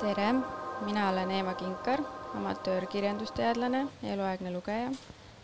tere, 0.00 0.34
mina 0.84 1.08
olen 1.10 1.30
Eeva 1.30 1.54
Kinkar, 1.54 2.00
amatöörkirjandusteadlane, 2.36 3.86
eluaegne 4.02 4.52
lugeja. 4.52 4.90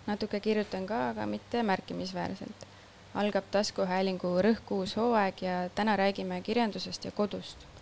natuke 0.07 0.41
kirjutan 0.41 0.86
ka, 0.86 1.09
aga 1.09 1.27
mitte 1.27 1.62
märkimisväärselt. 1.62 2.66
algab 3.14 3.45
taskuhäälingu 3.50 4.29
Rõhk 4.43 4.70
uus 4.70 4.96
hooaeg 4.96 5.43
ja 5.43 5.70
täna 5.75 5.96
räägime 5.96 6.41
kirjandusest 6.43 7.05
ja 7.05 7.11
kodust. 7.11 7.77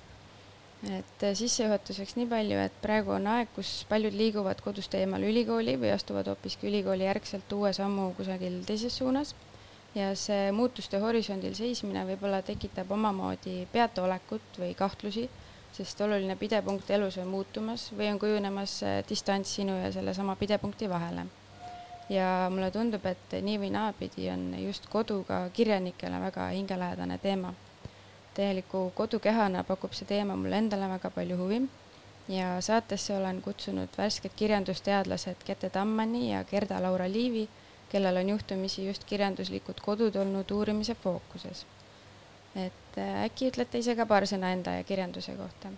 Et 0.93 1.25
sissejuhatuseks 1.39 2.17
nii 2.17 2.29
palju, 2.31 2.59
et 2.63 2.77
praegu 2.83 3.15
on 3.17 3.27
aeg, 3.33 3.49
kus 3.57 3.85
paljud 3.89 4.15
liiguvad 4.15 4.61
kodust 4.65 4.95
eemal 4.95 5.25
ülikooli 5.27 5.77
või 5.81 5.91
astuvad 5.95 6.29
hoopiski 6.31 6.69
ülikooli 6.71 7.09
järgselt 7.09 7.53
uue 7.53 7.73
sammu 7.77 8.13
kusagil 8.19 8.61
teises 8.69 8.97
suunas 9.01 9.35
ja 9.95 10.13
see 10.19 10.53
muutuste 10.53 11.01
horisondil 11.01 11.57
seismine 11.57 12.05
võib-olla 12.07 12.43
tekitab 12.45 12.91
omamoodi 12.93 13.65
peataolekut 13.73 14.61
või 14.63 14.75
kahtlusi 14.79 15.29
sest 15.77 16.01
oluline 16.01 16.37
pidepunkt 16.41 16.91
elus 16.91 17.19
on 17.21 17.29
muutumas 17.29 17.91
või 17.97 18.09
on 18.13 18.21
kujunemas 18.21 18.79
äh, 18.87 19.01
distants 19.09 19.57
sinu 19.59 19.77
ja 19.77 19.91
sellesama 19.93 20.37
pidepunkti 20.37 20.89
vahele. 20.89 21.27
ja 22.09 22.47
mulle 22.51 22.71
tundub, 22.71 23.07
et 23.07 23.35
nii 23.43 23.59
või 23.59 23.73
naapidi 23.75 24.29
on 24.31 24.55
just 24.63 24.87
kodu 24.87 25.25
ka 25.27 25.49
kirjanikele 25.53 26.21
väga 26.23 26.49
hingelähedane 26.55 27.19
teema. 27.19 27.53
Täieliku 28.37 28.93
kodukehana 28.95 29.65
pakub 29.65 29.93
see 29.97 30.09
teema 30.09 30.37
mulle 30.37 30.59
endale 30.63 30.89
väga 30.95 31.11
palju 31.11 31.39
huvi 31.43 31.63
ja 32.29 32.61
saatesse 32.61 33.17
olen 33.17 33.43
kutsunud 33.43 33.89
värsked 33.99 34.35
kirjandusteadlased 34.37 35.45
Kete 35.45 35.71
Tammani 35.71 36.33
ja 36.33 36.45
Gerda-Laura 36.45 37.09
Liivi, 37.13 37.49
kellel 37.89 38.17
on 38.17 38.29
juhtumisi 38.29 38.87
just 38.87 39.05
kirjanduslikud 39.05 39.81
kodud 39.85 40.17
olnud 40.17 40.51
uurimise 40.51 40.95
fookuses 40.95 41.67
et 42.57 42.99
äh, 42.99 43.25
äkki 43.25 43.51
ütlete 43.51 43.81
ise 43.83 43.95
ka 43.97 44.07
paar 44.09 44.25
sõna 44.29 44.53
enda 44.57 44.79
ja 44.79 44.85
kirjanduse 44.85 45.37
kohta? 45.37 45.71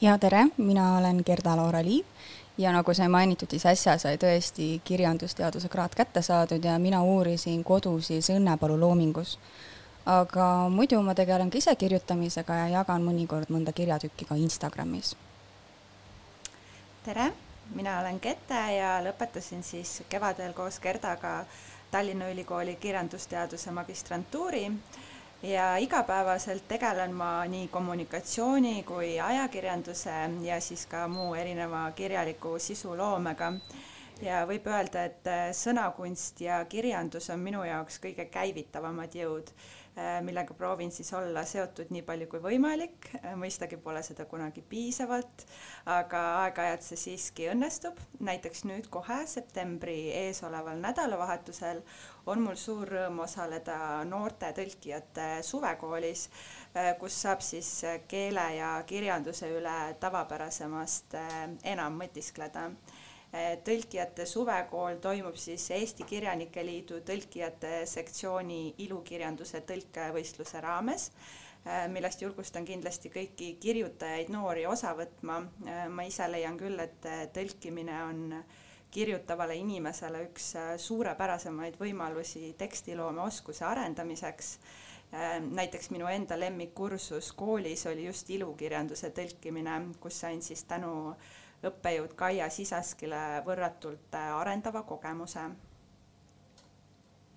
ja 0.00 0.16
tere, 0.18 0.46
mina 0.56 0.96
olen 0.98 1.22
Gerda-Laura 1.26 1.82
Liiv 1.84 2.04
ja 2.58 2.72
nagu 2.74 2.94
sai 2.94 3.08
mainitud, 3.08 3.50
siis 3.50 3.66
äsja 3.66 3.96
sai 3.98 4.18
tõesti 4.20 4.74
kirjandusteaduse 4.84 5.70
kraad 5.72 5.94
kätte 5.96 6.22
saadud 6.22 6.64
ja 6.64 6.78
mina 6.78 7.02
uurisin 7.02 7.64
kodu 7.64 7.94
siis 8.00 8.28
Õnnepalu 8.30 8.76
loomingus. 8.80 9.38
Aga 10.06 10.68
muidu 10.68 11.02
ma 11.02 11.14
tegelen 11.14 11.50
ka 11.50 11.58
ise 11.58 11.74
kirjutamisega 11.76 12.54
ja 12.54 12.68
jagan 12.78 13.04
mõnikord 13.06 13.50
mõnda 13.50 13.72
kirjatükki 13.72 14.24
ka 14.24 14.34
Instagramis. 14.34 15.16
tere, 17.04 17.32
mina 17.74 18.00
olen 18.00 18.20
Kete 18.20 18.62
ja 18.76 18.98
lõpetasin 19.04 19.62
siis 19.62 20.02
kevadel 20.08 20.52
koos 20.52 20.80
Gerdaga 20.80 21.44
Tallinna 21.90 22.30
Ülikooli 22.30 22.76
kirjandusteaduse 22.76 23.70
magistrantuuri 23.70 24.72
ja 25.42 25.76
igapäevaselt 25.76 26.68
tegelen 26.68 27.14
ma 27.14 27.44
nii 27.44 27.68
kommunikatsiooni 27.68 28.82
kui 28.82 29.20
ajakirjanduse 29.20 30.14
ja 30.42 30.60
siis 30.60 30.86
ka 30.86 31.08
muu 31.08 31.34
erineva 31.34 31.90
kirjaliku 31.90 32.58
sisuloomega. 32.58 33.52
Ja 34.22 34.42
võib 34.46 34.66
öelda, 34.70 35.04
et 35.10 35.30
sõnakunst 35.58 36.40
ja 36.44 36.62
kirjandus 36.70 37.30
on 37.34 37.40
minu 37.42 37.64
jaoks 37.66 37.98
kõige 38.02 38.28
käivitavamad 38.30 39.14
jõud 39.18 39.50
Äh, 39.96 40.22
millega 40.24 40.54
proovin 40.54 40.90
siis 40.90 41.10
olla 41.12 41.42
seotud 41.44 41.90
nii 41.92 42.00
palju 42.08 42.24
kui 42.32 42.38
võimalik, 42.40 43.10
äh, 43.18 43.34
mõistagi 43.36 43.76
pole 43.76 44.00
seda 44.02 44.24
kunagi 44.24 44.62
piisavalt, 44.64 45.44
aga 45.84 46.22
aeg-ajalt 46.46 46.86
see 46.86 47.00
siiski 47.02 47.50
õnnestub, 47.52 48.00
näiteks 48.24 48.64
nüüd 48.70 48.88
kohe 48.94 49.18
septembri 49.28 49.98
eesoleval 50.22 50.80
nädalavahetusel 50.80 51.82
on 52.24 52.40
mul 52.40 52.56
suur 52.56 52.88
rõõm 52.88 53.20
osaleda 53.26 53.76
noorte 54.08 54.54
tõlkijate 54.56 55.28
suvekoolis, 55.44 56.24
äh, 56.72 56.94
kus 56.96 57.20
saab 57.26 57.44
siis 57.44 57.74
keele 58.08 58.48
ja 58.62 58.72
kirjanduse 58.88 59.52
üle 59.58 59.78
tavapärasemast 60.00 61.20
enam 61.68 62.00
mõtiskleda 62.00 62.70
tõlkijate 63.64 64.26
suvekool 64.28 64.98
toimub 65.00 65.36
siis 65.40 65.64
Eesti 65.72 66.04
Kirjanike 66.04 66.64
Liidu 66.64 66.98
tõlkijate 67.06 67.86
sektsiooni 67.88 68.74
ilukirjanduse 68.84 69.62
tõlkevõistluse 69.68 70.60
raames, 70.60 71.10
eh, 71.64 71.86
millest 71.88 72.22
julgustan 72.22 72.64
kindlasti 72.68 73.08
kõiki 73.08 73.56
kirjutajaid, 73.60 74.28
noori 74.28 74.66
osa 74.66 74.92
võtma. 74.94 75.40
Eh, 75.66 75.88
ma 75.88 76.04
ise 76.04 76.28
leian 76.28 76.58
küll, 76.58 76.78
et 76.80 77.00
tõlkimine 77.32 78.02
on 78.04 78.44
kirjutavale 78.90 79.56
inimesele 79.56 80.26
üks 80.28 80.52
suurepärasemaid 80.76 81.78
võimalusi 81.80 82.54
tekstiloome 82.58 83.22
oskuse 83.22 83.64
arendamiseks 83.64 84.58
näiteks 85.40 85.90
minu 85.90 86.06
enda 86.08 86.36
lemmikkursus 86.40 87.32
koolis 87.32 87.86
oli 87.86 88.04
just 88.06 88.30
ilukirjanduse 88.30 89.10
tõlkimine, 89.10 89.94
kus 90.00 90.20
sain 90.20 90.42
siis 90.42 90.64
tänu 90.64 91.10
äh, 91.10 91.16
õppejõud 91.66 92.14
Kaia 92.18 92.48
Sisaskile 92.50 93.42
võrratult 93.46 94.16
äh, 94.18 94.32
arendava 94.34 94.82
kogemuse. 94.86 95.50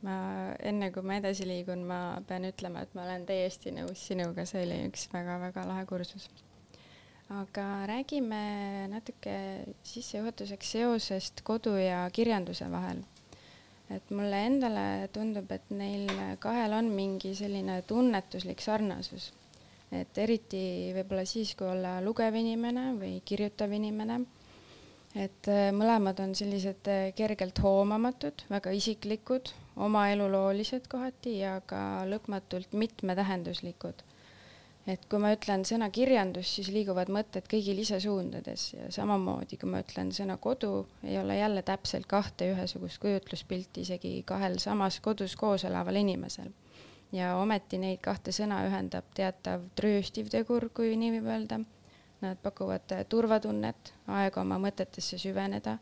ma 0.06 0.16
enne 0.62 0.92
kui 0.94 1.02
ma 1.02 1.16
edasi 1.18 1.48
liigun, 1.50 1.82
ma 1.88 2.00
pean 2.28 2.46
ütlema, 2.46 2.84
et 2.86 2.92
ma 2.94 3.06
olen 3.08 3.26
täiesti 3.26 3.72
nõus 3.74 4.04
sinuga, 4.08 4.46
see 4.46 4.66
oli 4.66 4.82
üks 4.90 5.08
väga-väga 5.14 5.66
lahe 5.66 5.86
kursus. 5.90 6.30
aga 7.30 7.66
räägime 7.90 8.42
natuke 8.90 9.36
sissejuhatuseks 9.84 10.72
seosest 10.78 11.42
kodu 11.44 11.76
ja 11.78 12.06
kirjanduse 12.14 12.70
vahel. 12.72 13.04
et 13.90 14.10
mulle 14.10 14.46
endale 14.50 15.08
tundub, 15.14 15.52
et 15.52 15.70
neil 15.70 16.10
kahel 16.40 16.74
on 16.74 16.90
mingi 16.90 17.36
selline 17.38 17.82
tunnetuslik 17.82 18.62
sarnasus 18.62 19.34
et 20.02 20.18
eriti 20.22 20.62
võib-olla 20.96 21.26
siis, 21.28 21.54
kui 21.58 21.68
olla 21.70 21.98
lugev 22.04 22.36
inimene 22.40 22.90
või 23.00 23.20
kirjutav 23.26 23.74
inimene, 23.76 24.20
et 25.16 25.52
äh, 25.52 25.70
mõlemad 25.76 26.20
on 26.24 26.34
sellised 26.38 26.90
äh, 26.92 27.06
kergelt 27.16 27.62
hoomamatud, 27.64 28.46
väga 28.52 28.74
isiklikud, 28.76 29.54
oma 29.76 30.10
eluloolised 30.14 30.90
kohati 30.92 31.40
ja 31.42 31.60
ka 31.68 31.80
lõpmatult 32.10 32.76
mitmetähenduslikud. 32.76 34.04
et 34.86 35.06
kui 35.10 35.18
ma 35.18 35.32
ütlen 35.34 35.64
sõna 35.66 35.88
kirjandus, 35.90 36.52
siis 36.58 36.68
liiguvad 36.70 37.10
mõtted 37.10 37.48
kõigil 37.50 37.80
ise 37.82 37.98
suundades 38.00 38.68
ja 38.76 38.92
samamoodi, 38.94 39.58
kui 39.58 39.70
ma 39.72 39.80
ütlen 39.82 40.12
sõna 40.14 40.36
kodu, 40.38 40.86
ei 41.04 41.18
ole 41.18 41.40
jälle 41.40 41.64
täpselt 41.66 42.06
kahte 42.06 42.52
ühesugust 42.52 43.02
kujutluspilti 43.02 43.82
isegi 43.82 44.20
kahel 44.30 44.60
samas 44.62 45.00
kodus 45.02 45.34
koos 45.36 45.66
elaval 45.66 45.98
inimesel 46.04 46.54
ja 47.12 47.36
ometi 47.38 47.80
neid 47.82 48.02
kahte 48.04 48.34
sõna 48.36 48.62
ühendab 48.68 49.08
teatav 49.18 49.66
trööstiv 49.78 50.30
tegur, 50.34 50.70
kui 50.74 50.96
nii 51.00 51.18
võib 51.18 51.32
öelda. 51.32 51.60
Nad 52.24 52.40
pakuvad 52.42 52.94
turvatunnet, 53.12 53.92
aega 54.08 54.42
oma 54.42 54.58
mõtetesse 54.62 55.20
süveneda. 55.22 55.78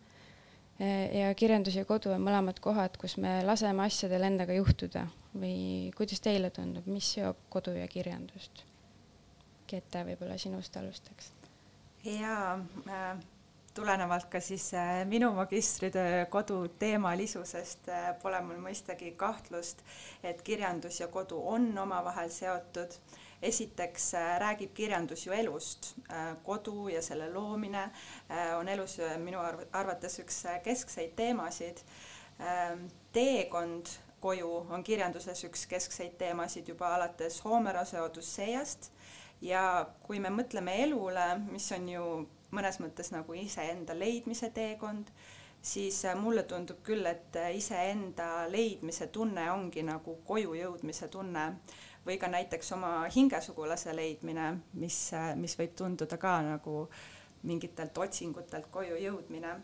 ja 1.13 1.33
kirjandus 1.37 1.75
ja 1.75 1.85
kodu 1.85 2.09
on 2.11 2.23
mõlemad 2.25 2.59
kohad, 2.59 2.97
kus 2.97 3.17
me 3.17 3.43
laseme 3.45 3.83
asjadel 3.85 4.23
endaga 4.23 4.53
juhtuda 4.53 5.05
või 5.35 5.91
kuidas 5.95 6.19
teile 6.19 6.49
tundub, 6.49 6.87
mis 6.87 7.13
seob 7.13 7.37
kodu 7.49 7.75
ja 7.77 7.87
kirjandust? 7.87 8.65
Kete, 9.67 10.03
võib-olla 10.03 10.37
sinust 10.37 10.75
alustaks. 10.77 11.31
jaa 12.03 12.59
äh 12.89 13.32
tulenevalt 13.73 14.29
ka 14.29 14.39
siis 14.39 14.73
äh, 14.73 15.05
minu 15.05 15.31
magistritöö 15.33 16.25
kodu 16.25 16.67
teemalisusest 16.79 17.89
äh, 17.89 18.09
pole 18.21 18.41
mul 18.41 18.61
mõistagi 18.61 19.13
kahtlust, 19.17 19.81
et 20.23 20.41
kirjandus 20.41 20.99
ja 20.99 21.07
kodu 21.07 21.41
on 21.55 21.71
omavahel 21.77 22.29
seotud. 22.29 22.99
esiteks 23.43 24.13
äh, 24.13 24.27
räägib 24.39 24.71
kirjandus 24.73 25.25
ju 25.25 25.33
elust, 25.33 25.95
kodu 26.43 26.87
ja 26.87 27.01
selle 27.01 27.25
loomine 27.33 27.89
on 28.57 28.69
elus 28.71 28.97
minu 29.19 29.41
arvates 29.71 30.15
üks 30.19 30.37
keskseid 30.63 31.11
teemasid. 31.15 31.81
Ähm, 32.39 32.85
teekond 33.11 33.91
koju 34.23 34.65
on 34.69 34.83
kirjanduses 34.83 35.43
üks 35.43 35.65
keskseid 35.67 36.15
teemasid 36.17 36.71
juba 36.71 36.95
alates 36.95 37.41
Homerose 37.43 38.01
Odüsseast 38.01 38.91
ja 39.41 39.89
kui 40.07 40.19
me 40.23 40.31
mõtleme 40.31 40.77
elule, 40.85 41.27
mis 41.51 41.67
on 41.75 41.89
ju 41.89 42.05
mõnes 42.53 42.79
mõttes 42.81 43.11
nagu 43.13 43.33
iseenda 43.37 43.95
leidmise 43.97 44.49
teekond, 44.53 45.09
siis 45.63 46.05
äh, 46.05 46.15
mulle 46.19 46.43
tundub 46.43 46.83
küll, 46.83 47.05
et 47.07 47.35
äh, 47.39 47.53
iseenda 47.57 48.45
leidmise 48.51 49.07
tunne 49.07 49.47
ongi 49.51 49.83
nagu 49.87 50.17
koju 50.27 50.55
jõudmise 50.59 51.07
tunne 51.11 51.47
või 52.05 52.17
ka 52.19 52.27
näiteks 52.27 52.73
oma 52.75 52.93
hingesugulase 53.15 53.95
leidmine, 53.95 54.49
mis, 54.79 54.97
äh, 55.15 55.33
mis 55.39 55.55
võib 55.59 55.75
tunduda 55.79 56.19
ka 56.19 56.39
nagu 56.43 56.87
mingitelt 57.43 57.97
otsingutelt 57.97 58.69
koju 58.71 58.99
jõudmine. 58.99 59.59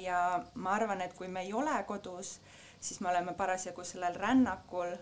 ja 0.00 0.44
ma 0.54 0.70
arvan, 0.70 1.00
et 1.00 1.14
kui 1.16 1.28
me 1.28 1.40
ei 1.42 1.52
ole 1.52 1.72
kodus, 1.86 2.38
siis 2.80 3.00
me 3.00 3.08
oleme 3.08 3.32
parasjagu 3.34 3.84
sellel 3.84 4.14
rännakul 4.14 4.92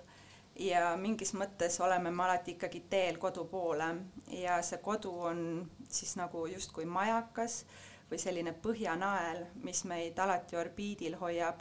ja 0.58 0.96
mingis 0.96 1.32
mõttes 1.36 1.80
oleme 1.84 2.10
me 2.10 2.24
alati 2.24 2.54
ikkagi 2.56 2.84
teel 2.90 3.18
kodu 3.20 3.44
poole 3.50 3.88
ja 4.32 4.60
see 4.64 4.78
kodu 4.82 5.12
on 5.30 5.40
siis 5.88 6.16
nagu 6.16 6.46
justkui 6.48 6.86
majakas 6.88 7.64
või 8.10 8.20
selline 8.22 8.52
põhjanael, 8.62 9.46
mis 9.66 9.84
meid 9.84 10.18
alati 10.18 10.56
orbiidil 10.56 11.18
hoiab. 11.20 11.60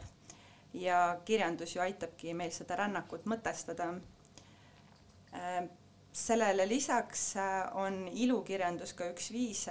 ja 0.74 1.20
kirjandus 1.24 1.74
ju 1.74 1.80
aitabki 1.80 2.34
meil 2.34 2.50
seda 2.52 2.76
rännakut 2.76 3.24
mõtestada. 3.24 3.94
Äh, 5.32 5.68
sellele 6.12 6.66
lisaks 6.68 7.36
äh, 7.36 7.76
on 7.76 8.08
ilukirjandus 8.12 8.92
ka 8.92 9.08
üks 9.08 9.30
viis, 9.32 9.66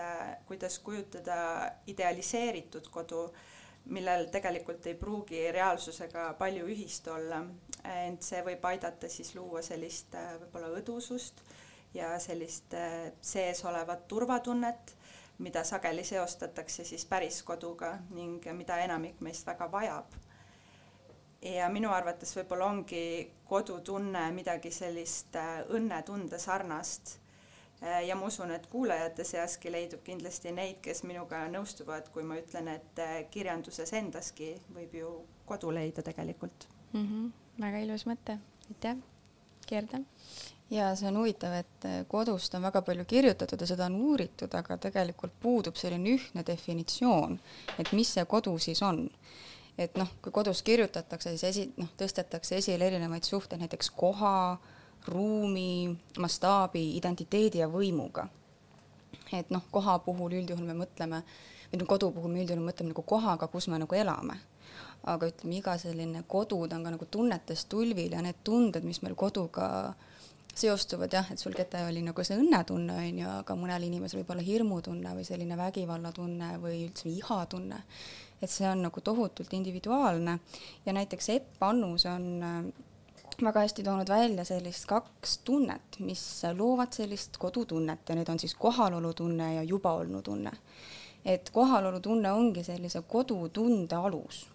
kuidas 0.48 0.80
kujutada 0.80 1.72
idealiseeritud 1.88 2.90
kodu 2.90 3.28
millel 3.86 4.30
tegelikult 4.34 4.88
ei 4.90 4.96
pruugi 4.98 5.44
reaalsusega 5.54 6.32
palju 6.40 6.66
ühist 6.72 7.08
olla, 7.12 7.42
ent 7.86 8.26
see 8.26 8.42
võib 8.46 8.64
aidata 8.66 9.10
siis 9.12 9.36
luua 9.38 9.62
sellist 9.66 10.16
äh, 10.18 10.34
võib-olla 10.42 10.72
õdusust 10.80 11.44
ja 11.94 12.16
sellist 12.20 12.74
äh, 12.74 13.12
sees 13.22 13.62
olevat 13.66 14.08
turvatunnet, 14.08 14.96
mida 15.38 15.64
sageli 15.68 16.04
seostatakse 16.08 16.86
siis 16.88 17.06
päris 17.06 17.42
koduga 17.44 17.98
ning 18.16 18.46
mida 18.58 18.80
enamik 18.84 19.22
meist 19.22 19.48
väga 19.48 19.68
vajab. 19.72 20.16
ja 21.42 21.70
minu 21.70 21.92
arvates 21.94 22.32
võib-olla 22.38 22.66
ongi 22.66 23.32
kodutunne 23.46 24.32
midagi 24.32 24.72
sellist 24.72 25.36
äh, 25.36 25.62
õnnetunde 25.70 26.40
sarnast 26.40 27.20
ja 27.82 28.16
ma 28.16 28.26
usun, 28.26 28.52
et 28.52 28.68
kuulajate 28.72 29.24
seaski 29.24 29.72
leidub 29.72 30.04
kindlasti 30.04 30.52
neid, 30.56 30.80
kes 30.82 31.04
minuga 31.04 31.44
nõustuvad, 31.52 32.10
kui 32.14 32.24
ma 32.24 32.40
ütlen, 32.40 32.70
et 32.76 33.02
äh, 33.04 33.18
kirjanduses 33.32 33.94
endaski 33.94 34.54
võib 34.76 34.96
ju 35.00 35.12
kodu 35.46 35.74
leida 35.74 36.04
tegelikult 36.06 36.68
mm. 36.94 37.06
-hmm. 37.06 37.32
väga 37.62 37.84
ilus 37.86 38.06
mõte, 38.06 38.38
aitäh, 38.70 38.98
Gerda. 39.68 40.00
ja 40.70 40.96
see 40.96 41.08
on 41.08 41.18
huvitav, 41.18 41.54
et 41.54 41.86
äh, 41.86 42.06
kodust 42.08 42.56
on 42.56 42.62
väga 42.62 42.82
palju 42.82 43.06
kirjutatud 43.06 43.62
ja 43.62 43.68
seda 43.68 43.86
on 43.86 43.96
uuritud, 43.96 44.54
aga 44.54 44.78
tegelikult 44.78 45.34
puudub 45.40 45.76
selline 45.76 46.16
ühtne 46.16 46.46
definitsioon, 46.48 47.40
et 47.80 47.92
mis 47.92 48.14
see 48.14 48.26
kodu 48.26 48.58
siis 48.60 48.82
on 48.82 49.10
et 49.78 49.98
noh, 50.00 50.08
kui 50.22 50.32
kodus 50.32 50.62
kirjutatakse, 50.64 51.30
siis 51.36 51.44
esi-, 51.44 51.74
noh, 51.78 51.90
tõstetakse 52.00 52.56
esile 52.56 52.88
erinevaid 52.88 53.24
suhteid, 53.28 53.60
näiteks 53.60 53.90
koha, 53.92 54.58
ruumi, 55.08 55.98
mastaabi, 56.20 56.96
identiteedi 56.98 57.62
ja 57.64 57.68
võimuga. 57.70 58.28
et 59.34 59.50
noh, 59.50 59.64
koha 59.72 60.00
puhul 60.00 60.34
üldjuhul 60.38 60.66
me 60.66 60.74
mõtleme, 60.86 61.22
või 61.72 61.80
no 61.82 61.86
kodu 61.90 62.12
puhul 62.12 62.32
me 62.32 62.44
üldjuhul 62.44 62.64
mõtleme 62.66 62.94
nagu 62.94 63.02
kohaga, 63.02 63.48
kus 63.48 63.68
me 63.68 63.80
nagu 63.82 63.96
elame. 63.96 64.40
aga 65.06 65.28
ütleme, 65.30 65.56
iga 65.58 65.78
selline 65.78 66.24
kodu, 66.28 66.68
ta 66.68 66.76
on 66.76 66.84
ka 66.84 66.92
nagu 66.96 67.06
tunnetes 67.06 67.66
tulvil 67.70 68.12
ja 68.12 68.22
need 68.22 68.42
tunded, 68.44 68.84
mis 68.84 69.02
meil 69.02 69.16
koduga 69.16 69.94
seostuvad 70.56 71.14
jah, 71.14 71.32
et 71.32 71.40
sul 71.40 71.54
Kete 71.54 71.84
oli 71.86 72.02
nagu 72.02 72.24
see 72.24 72.38
õnnetunne 72.40 72.96
on 72.96 73.20
ju, 73.20 73.28
aga 73.42 73.56
mõnel 73.60 73.86
inimesel 73.90 74.22
võib 74.22 74.32
olla 74.34 74.46
hirmutunne 74.46 75.12
või 75.18 75.28
selline 75.28 75.58
vägivallatunne 75.60 76.56
või 76.64 76.86
üldse 76.88 77.10
vihatunne. 77.10 77.82
et 78.42 78.50
see 78.52 78.68
on 78.68 78.82
nagu 78.88 79.02
tohutult 79.02 79.54
individuaalne 79.54 80.40
ja 80.86 80.94
näiteks 80.94 81.30
Epp 81.30 81.64
Annus 81.64 82.06
on 82.06 82.44
hästi 83.44 83.84
toonud 83.84 84.10
välja 84.10 84.46
sellist 84.46 84.86
kaks 84.86 85.38
tunnet, 85.38 86.00
mis 86.00 86.44
loovad 86.58 86.94
sellist 86.94 87.38
kodutunnet 87.38 88.10
ja 88.10 88.16
need 88.16 88.30
on 88.30 88.40
siis 88.40 88.56
kohalolutunne 88.56 89.56
ja 89.56 89.64
jubaolnutunne. 89.64 90.52
et 91.26 91.50
kohalolutunne 91.50 92.32
ongi 92.32 92.64
sellise 92.64 93.02
kodutunde 93.02 93.96
alus. 93.96 94.48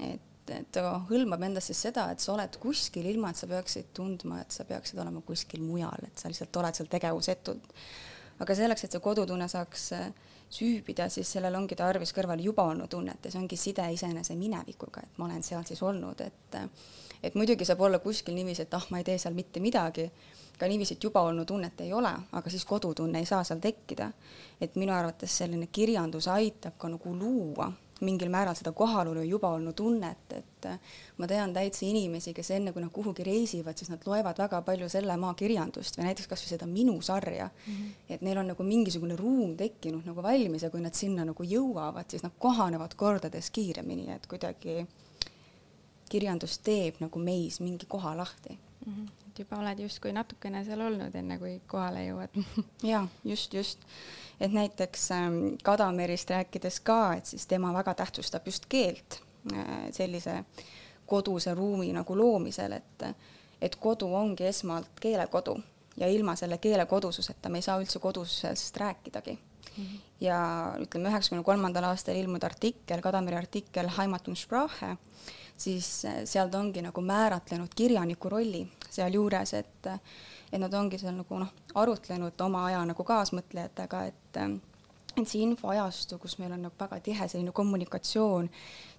et, 0.00 0.50
et 0.50 0.72
ta 0.72 1.00
hõlmab 1.10 1.42
endas 1.42 1.66
siis 1.66 1.82
seda, 1.82 2.10
et 2.10 2.20
sa 2.20 2.32
oled 2.32 2.56
kuskil, 2.60 3.06
ilma 3.06 3.30
et 3.30 3.36
sa 3.36 3.46
peaksid 3.46 3.92
tundma, 3.94 4.40
et 4.40 4.50
sa 4.50 4.64
peaksid 4.64 4.98
olema 4.98 5.20
kuskil 5.20 5.62
mujal, 5.62 6.06
et 6.06 6.18
sa 6.18 6.28
lihtsalt 6.28 6.56
oled 6.56 6.74
seal 6.74 6.88
tegevusetult. 6.88 7.72
aga 8.40 8.54
selleks, 8.54 8.84
et 8.84 8.92
see 8.92 9.00
kodutunne 9.00 9.48
saaks 9.48 9.92
süübida, 10.50 11.08
siis 11.08 11.32
sellel 11.32 11.54
ongi 11.54 11.76
tarvis 11.76 12.12
kõrval 12.12 12.40
juba 12.42 12.62
olnud 12.62 12.90
tunnet 12.90 13.24
ja 13.24 13.30
see 13.30 13.40
ongi 13.40 13.56
side 13.56 13.86
iseenese 13.92 14.34
minevikuga, 14.34 15.00
et 15.02 15.18
ma 15.18 15.24
olen 15.24 15.42
seal 15.42 15.64
siis 15.64 15.82
olnud, 15.82 16.20
et 16.20 16.58
et 17.24 17.34
muidugi 17.34 17.64
saab 17.64 17.80
olla 17.86 17.98
kuskil 17.98 18.34
niiviisi, 18.36 18.66
et 18.66 18.74
ah, 18.76 18.86
ma 18.90 19.00
ei 19.00 19.04
tee 19.04 19.18
seal 19.18 19.34
mitte 19.34 19.60
midagi, 19.64 20.10
ka 20.58 20.68
niiviisi, 20.70 20.98
et 20.98 21.04
juba 21.04 21.24
olnud 21.26 21.48
tunnet 21.48 21.80
ei 21.80 21.92
ole, 21.92 22.12
aga 22.32 22.50
siis 22.50 22.64
kodutunne 22.68 23.18
ei 23.18 23.26
saa 23.26 23.44
seal 23.44 23.62
tekkida. 23.64 24.10
et 24.60 24.76
minu 24.76 24.92
arvates 24.92 25.38
selline 25.38 25.66
kirjandus 25.66 26.28
aitab 26.28 26.78
ka 26.78 26.88
nagu 26.88 27.14
luua 27.16 27.72
mingil 28.04 28.30
määral 28.32 28.56
seda 28.58 28.72
kohalolu 28.72 29.22
juba 29.26 29.50
olnud 29.54 29.74
tunnet, 29.76 30.32
et 30.34 30.68
ma 31.18 31.28
tean 31.30 31.52
täitsa 31.54 31.84
inimesi, 31.86 32.32
kes 32.34 32.50
enne, 32.56 32.72
kui 32.72 32.82
nad 32.82 32.92
kuhugi 32.92 33.24
reisivad, 33.26 33.78
siis 33.78 33.90
nad 33.92 34.02
loevad 34.08 34.38
väga 34.40 34.60
palju 34.66 34.88
selle 34.92 35.16
maa 35.20 35.34
kirjandust 35.38 35.98
või 35.98 36.08
näiteks 36.08 36.30
kasvõi 36.30 36.50
seda 36.54 36.66
Minu 36.66 36.96
sarja 37.02 37.46
mm. 37.46 37.72
-hmm. 37.72 37.94
et 38.16 38.22
neil 38.22 38.38
on 38.38 38.50
nagu 38.52 38.66
mingisugune 38.66 39.16
ruum 39.16 39.56
tekkinud 39.56 40.06
nagu 40.06 40.22
valmis 40.22 40.62
ja 40.62 40.70
kui 40.70 40.80
nad 40.80 40.94
sinna 40.94 41.24
nagu 41.24 41.44
jõuavad, 41.44 42.10
siis 42.10 42.22
nad 42.22 42.32
kohanevad 42.38 42.94
kordades 42.96 43.50
kiiremini, 43.50 44.10
et 44.12 44.26
kuidagi 44.26 44.86
kirjandus 46.14 46.58
teeb 46.62 47.00
nagu 47.02 47.20
meis 47.22 47.60
mingi 47.64 47.86
koha 47.90 48.14
lahti 48.16 48.54
mm. 48.86 48.92
-hmm. 48.92 49.28
et 49.28 49.38
juba 49.38 49.58
oled 49.62 49.82
justkui 49.86 50.12
natukene 50.12 50.64
seal 50.64 50.80
olnud, 50.80 51.14
enne 51.14 51.38
kui 51.38 51.60
kohale 51.66 52.06
jõuad 52.06 52.40
jaa, 52.92 53.06
just, 53.24 53.54
just. 53.54 53.84
et 54.40 54.52
näiteks 54.52 55.10
ähm, 55.18 55.38
Kadamerist 55.62 56.30
rääkides 56.30 56.80
ka, 56.80 57.14
et 57.18 57.26
siis 57.26 57.46
tema 57.46 57.72
väga 57.74 57.94
tähtsustab 57.94 58.46
just 58.46 58.66
keelt 58.68 59.20
äh, 59.52 59.90
sellise 59.90 60.44
koduse 61.06 61.54
ruumi 61.54 61.92
nagu 61.92 62.16
loomisel, 62.16 62.72
et 62.72 63.08
et 63.62 63.76
kodu 63.76 64.08
ongi 64.14 64.44
esmalt 64.46 65.00
keelekodu 65.00 65.56
ja 65.96 66.08
ilma 66.08 66.36
selle 66.36 66.58
keele 66.58 66.86
kodususeta 66.86 67.48
me 67.48 67.58
ei 67.58 67.62
saa 67.62 67.80
üldse 67.80 67.98
kodusest 67.98 68.76
rääkidagi 68.76 69.38
Mm 69.76 69.84
-hmm. 69.84 70.00
ja 70.20 70.38
ütleme, 70.78 71.08
üheksakümne 71.08 71.44
kolmandal 71.44 71.84
aastal 71.84 72.16
ilmunud 72.16 72.42
artikkel, 72.42 73.00
Kadameri 73.00 73.36
artikkel 73.36 73.88
Heimatumssprache, 73.98 74.96
siis 75.56 76.04
eh, 76.04 76.22
seal 76.28 76.50
ta 76.50 76.58
ongi 76.58 76.82
nagu 76.82 77.00
määratlenud 77.00 77.74
kirjaniku 77.76 78.28
rolli 78.28 78.64
sealjuures, 78.90 79.54
et 79.54 79.90
et 80.52 80.60
nad 80.60 80.74
ongi 80.74 80.98
seal 80.98 81.16
nagu 81.16 81.38
noh, 81.40 81.50
arutlenud 81.74 82.40
oma 82.46 82.66
aja 82.68 82.84
nagu 82.86 83.04
kaasmõtlejatega, 83.04 84.04
et 84.06 84.40
et 85.14 85.28
see 85.30 85.44
infoajastu, 85.46 86.18
kus 86.18 86.38
meil 86.40 86.52
on 86.56 86.64
nagu 86.66 86.74
väga 86.78 86.98
tihe 87.06 87.28
selline 87.30 87.52
kommunikatsioon, 87.54 88.48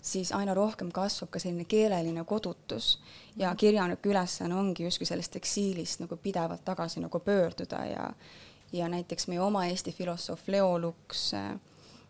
siis 0.02 0.32
aina 0.36 0.54
rohkem 0.56 0.92
kasvab 0.96 1.34
ka 1.34 1.42
selline 1.44 1.66
keeleline 1.68 2.24
kodutus 2.24 2.96
ja 3.36 3.52
kirjaniku 3.56 4.14
ülesanne 4.14 4.56
ongi 4.56 4.86
justkui 4.88 5.08
sellest 5.10 5.36
eksiilist 5.36 6.04
nagu 6.06 6.18
pidevalt 6.18 6.64
tagasi 6.66 7.04
nagu 7.04 7.20
pöörduda 7.20 7.86
ja 7.92 8.10
ja 8.74 8.88
näiteks 8.90 9.28
meie 9.28 9.40
oma 9.42 9.66
Eesti 9.66 9.92
filosoof 9.92 10.48
Leo 10.48 10.80
Luks 10.80 11.34
äh, 11.34 11.56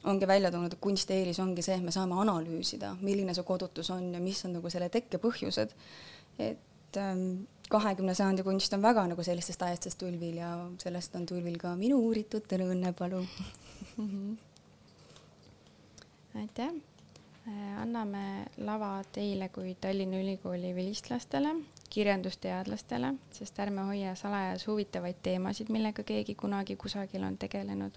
ongi 0.05 0.27
välja 0.27 0.51
toonud, 0.51 0.73
et 0.73 0.81
kunsti 0.81 1.13
eelis 1.19 1.39
ongi 1.41 1.63
see, 1.65 1.75
et 1.79 1.83
me 1.83 1.91
saame 1.93 2.17
analüüsida, 2.21 2.95
milline 3.01 3.33
see 3.33 3.45
kodutus 3.47 3.89
on 3.95 4.13
ja 4.13 4.21
mis 4.21 4.43
on 4.45 4.53
nagu 4.59 4.69
selle 4.71 4.89
tekke 4.93 5.17
põhjused. 5.21 5.75
et 6.39 6.97
ähm, 6.97 7.45
kahekümne 7.69 8.11
ähm, 8.11 8.17
sajandi 8.17 8.43
kunst 8.43 8.73
on 8.73 8.81
väga 8.81 9.07
nagu 9.07 9.23
sellistest 9.23 9.61
ajastest 9.61 9.97
tulvil 9.99 10.37
ja 10.37 10.49
sellest 10.81 11.15
on 11.15 11.25
tulvil 11.25 11.57
ka 11.57 11.75
minu 11.75 11.99
uuritud 12.07 12.43
Tõnu 12.49 12.65
Õnnepalu. 12.75 13.21
Aitäh, 16.41 16.73
äh, 17.47 17.81
anname 17.81 18.45
lava 18.57 18.97
teile 19.15 19.49
kui 19.49 19.75
Tallinna 19.81 20.19
Ülikooli 20.19 20.75
vilistlastele, 20.75 21.55
kirjandusteadlastele, 21.89 23.13
sest 23.31 23.59
ärme 23.63 23.87
hoia 23.87 24.15
salajas 24.19 24.67
huvitavaid 24.67 25.23
teemasid, 25.23 25.71
millega 25.71 26.03
keegi 26.03 26.35
kunagi 26.35 26.75
kusagil 26.75 27.23
on 27.23 27.37
tegelenud 27.39 27.95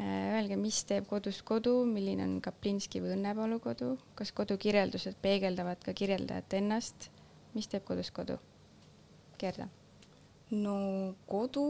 öelge, 0.00 0.56
mis 0.56 0.82
teeb 0.88 1.06
kodust 1.10 1.44
kodu, 1.48 1.82
milline 1.88 2.24
on 2.24 2.38
Kaplinski 2.44 3.02
või 3.02 3.14
Õnnepalu 3.16 3.60
kodu, 3.62 3.92
kas 4.18 4.32
kodukirjeldused 4.32 5.18
peegeldavad 5.22 5.84
ka 5.84 5.94
kirjeldajat 5.96 6.58
ennast, 6.60 7.10
mis 7.54 7.68
teeb 7.68 7.84
kodust 7.84 8.14
kodu? 8.16 8.38
Gerda. 9.38 9.68
no 10.52 10.74
kodu, 11.26 11.62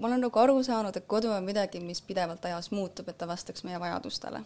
ma 0.00 0.08
olen 0.08 0.24
nagu 0.24 0.38
aru 0.40 0.62
saanud, 0.64 0.96
et 0.96 1.06
kodu 1.06 1.28
on 1.30 1.44
midagi, 1.44 1.80
mis 1.84 2.00
pidevalt 2.00 2.44
ajas 2.48 2.70
muutub, 2.72 3.08
et 3.08 3.18
ta 3.18 3.28
vastaks 3.28 3.64
meie 3.64 3.80
vajadustele 3.80 4.40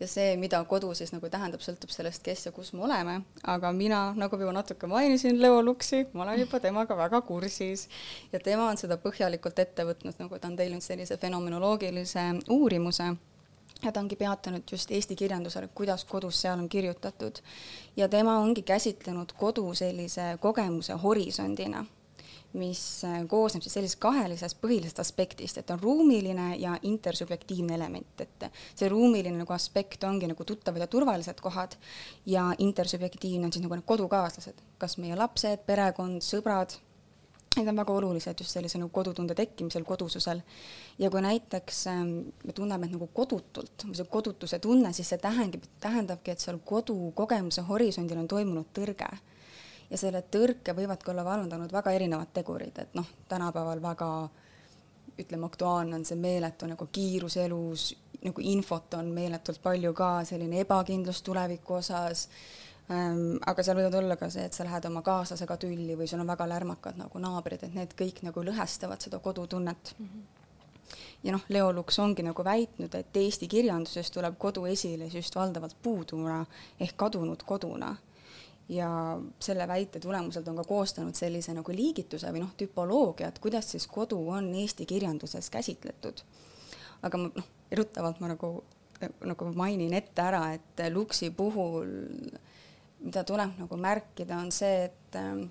ja 0.00 0.08
see, 0.08 0.36
mida 0.40 0.62
kodu 0.64 0.94
siis 0.96 1.12
nagu 1.12 1.28
tähendab, 1.30 1.62
sõltub 1.64 1.92
sellest, 1.92 2.22
kes 2.24 2.46
ja 2.46 2.52
kus 2.56 2.72
me 2.72 2.84
oleme, 2.86 3.20
aga 3.52 3.72
mina, 3.76 4.00
nagu 4.16 4.38
juba 4.40 4.52
natuke 4.56 4.88
mainisin 4.90 5.40
Leo 5.42 5.60
Luksi, 5.62 6.06
ma 6.12 6.24
olen 6.24 6.40
juba 6.44 6.60
temaga 6.60 6.96
väga 6.96 7.20
kursis. 7.28 7.88
Ja 8.32 8.40
tema 8.40 8.70
on 8.70 8.80
seda 8.80 8.96
põhjalikult 9.00 9.58
ette 9.60 9.84
võtnud, 9.84 10.16
nagu 10.22 10.38
ta 10.38 10.48
on 10.48 10.56
teinud 10.56 10.84
sellise 10.84 11.20
fenomenoloogilise 11.20 12.26
uurimuse. 12.50 13.12
Ja 13.80 13.92
ta 13.92 14.00
ongi 14.00 14.16
peatunud 14.16 14.72
just 14.72 14.90
Eesti 14.90 15.16
kirjandusele, 15.16 15.70
kuidas 15.74 16.04
kodus 16.04 16.40
seal 16.42 16.58
on 16.58 16.68
kirjutatud. 16.68 17.38
ja 17.96 18.08
tema 18.08 18.38
ongi 18.38 18.62
käsitlenud 18.62 19.32
kodu 19.32 19.74
sellise 19.74 20.36
kogemuse 20.40 20.92
horisondina 20.92 21.84
mis 22.58 23.04
äh, 23.04 23.20
koosneb 23.28 23.62
siis 23.62 23.76
sellisest 23.78 24.00
kahelisest 24.02 24.58
põhilisest 24.62 25.02
aspektist, 25.02 25.60
et 25.60 25.70
on 25.70 25.80
ruumiline 25.80 26.56
ja 26.58 26.76
intersubjektiivne 26.82 27.74
element, 27.78 28.24
et 28.24 28.50
see 28.74 28.88
ruumiline 28.90 29.36
nagu 29.38 29.54
aspekt 29.54 30.04
ongi 30.04 30.30
nagu 30.30 30.44
tuttavad 30.44 30.82
ja 30.82 30.90
turvalised 30.90 31.40
kohad 31.40 31.76
ja 32.26 32.50
intersubjektiivne 32.58 33.46
on 33.46 33.52
siis 33.52 33.64
nagu 33.64 33.78
need 33.78 33.86
kodukaaslased, 33.86 34.62
kas 34.78 34.98
meie 34.98 35.18
lapsed, 35.18 35.66
perekond, 35.66 36.24
sõbrad, 36.26 36.80
Need 37.56 37.66
on 37.66 37.80
väga 37.80 37.94
olulised 37.98 38.38
just 38.38 38.54
sellise 38.54 38.78
nagu 38.78 38.92
kodutunde 38.94 39.34
tekkimisel, 39.34 39.82
kodususel. 39.82 40.38
ja 40.98 41.10
kui 41.10 41.22
näiteks 41.22 41.86
ähm, 41.90 42.12
me 42.46 42.52
tunneme, 42.54 42.86
et 42.86 42.92
nagu 42.94 43.08
kodutult 43.10 43.86
see 43.90 44.06
kodutuse 44.06 44.60
tunne, 44.62 44.92
siis 44.94 45.10
see 45.10 45.18
tähendab, 45.18 45.64
tähendabki, 45.82 46.30
et 46.30 46.44
seal 46.44 46.60
kodukogemuse 46.64 47.64
horisondil 47.66 48.22
on 48.22 48.28
toimunud 48.30 48.70
tõrge. 48.78 49.10
Ja 49.90 49.98
selle 49.98 50.22
tõrke 50.22 50.74
võivadki 50.76 51.10
olla 51.10 51.24
vallandanud 51.26 51.72
väga 51.72 51.92
erinevad 51.96 52.30
tegurid, 52.34 52.78
et 52.78 52.94
noh, 52.94 53.06
tänapäeval 53.28 53.82
väga 53.82 54.10
ütleme, 55.20 55.46
aktuaalne 55.46 55.98
on 55.98 56.04
see 56.06 56.16
meeletu 56.16 56.68
nagu 56.70 56.86
kiirus 56.92 57.36
elus, 57.42 57.90
nagu 58.24 58.42
infot 58.52 58.94
on 58.98 59.12
meeletult 59.14 59.60
palju 59.62 59.92
ka, 59.96 60.10
selline 60.28 60.62
ebakindlus 60.64 61.22
tuleviku 61.26 61.80
osas. 61.80 62.28
Ähm,, 62.90 63.38
aga 63.46 63.62
seal 63.62 63.78
võivad 63.78 63.94
olla 64.00 64.16
ka 64.18 64.30
see, 64.32 64.44
et 64.48 64.56
sa 64.56 64.66
lähed 64.66 64.86
oma 64.88 65.02
kaaslasega 65.06 65.56
tülli 65.62 65.94
või 65.98 66.08
sul 66.10 66.22
on 66.22 66.30
väga 66.30 66.48
lärmakad 66.50 66.98
nagu 66.98 67.22
naabrid, 67.22 67.62
et 67.66 67.74
need 67.76 67.94
kõik 67.98 68.24
nagu 68.26 68.44
lõhestavad 68.46 69.02
seda 69.02 69.22
kodutunnet. 69.22 69.94
Mm. 69.98 70.12
-hmm 70.12 70.28
ja 71.22 71.32
noh, 71.32 71.42
Leo 71.48 71.72
Luks 71.72 71.98
ongi 71.98 72.22
nagu 72.26 72.44
väitnud, 72.44 72.94
et 72.94 73.16
Eesti 73.16 73.46
kirjanduses 73.48 74.10
tuleb 74.10 74.38
kodu 74.38 74.64
esile 74.66 75.06
just 75.12 75.36
valdavalt 75.36 75.76
puuduna 75.82 76.44
ehk 76.80 76.96
kadunud 76.96 77.42
koduna 77.46 77.92
ja 78.70 79.18
selle 79.40 79.68
väite 79.68 80.00
tulemuselt 80.00 80.48
on 80.48 80.56
ka 80.60 80.64
koostanud 80.64 81.14
sellise 81.18 81.54
nagu 81.56 81.74
liigituse 81.74 82.30
või 82.30 82.44
noh, 82.44 82.52
tüpoloogia, 82.58 83.30
et 83.30 83.40
kuidas 83.42 83.72
siis 83.74 83.86
kodu 83.90 84.20
on 84.30 84.52
Eesti 84.62 84.86
kirjanduses 84.86 85.50
käsitletud. 85.50 86.22
aga 87.02 87.18
ma 87.18 87.30
noh, 87.34 87.48
eruttavalt 87.70 88.20
ma 88.20 88.28
nagu, 88.30 88.50
nagu 89.26 89.48
mainin 89.56 89.94
ette 89.96 90.22
ära, 90.22 90.44
et 90.54 90.84
Luksi 90.92 91.30
puhul, 91.34 91.88
mida 93.00 93.24
tuleb 93.24 93.58
nagu 93.58 93.80
märkida, 93.80 94.38
on 94.38 94.52
see, 94.54 94.84
et 94.84 95.18
ähm, 95.18 95.48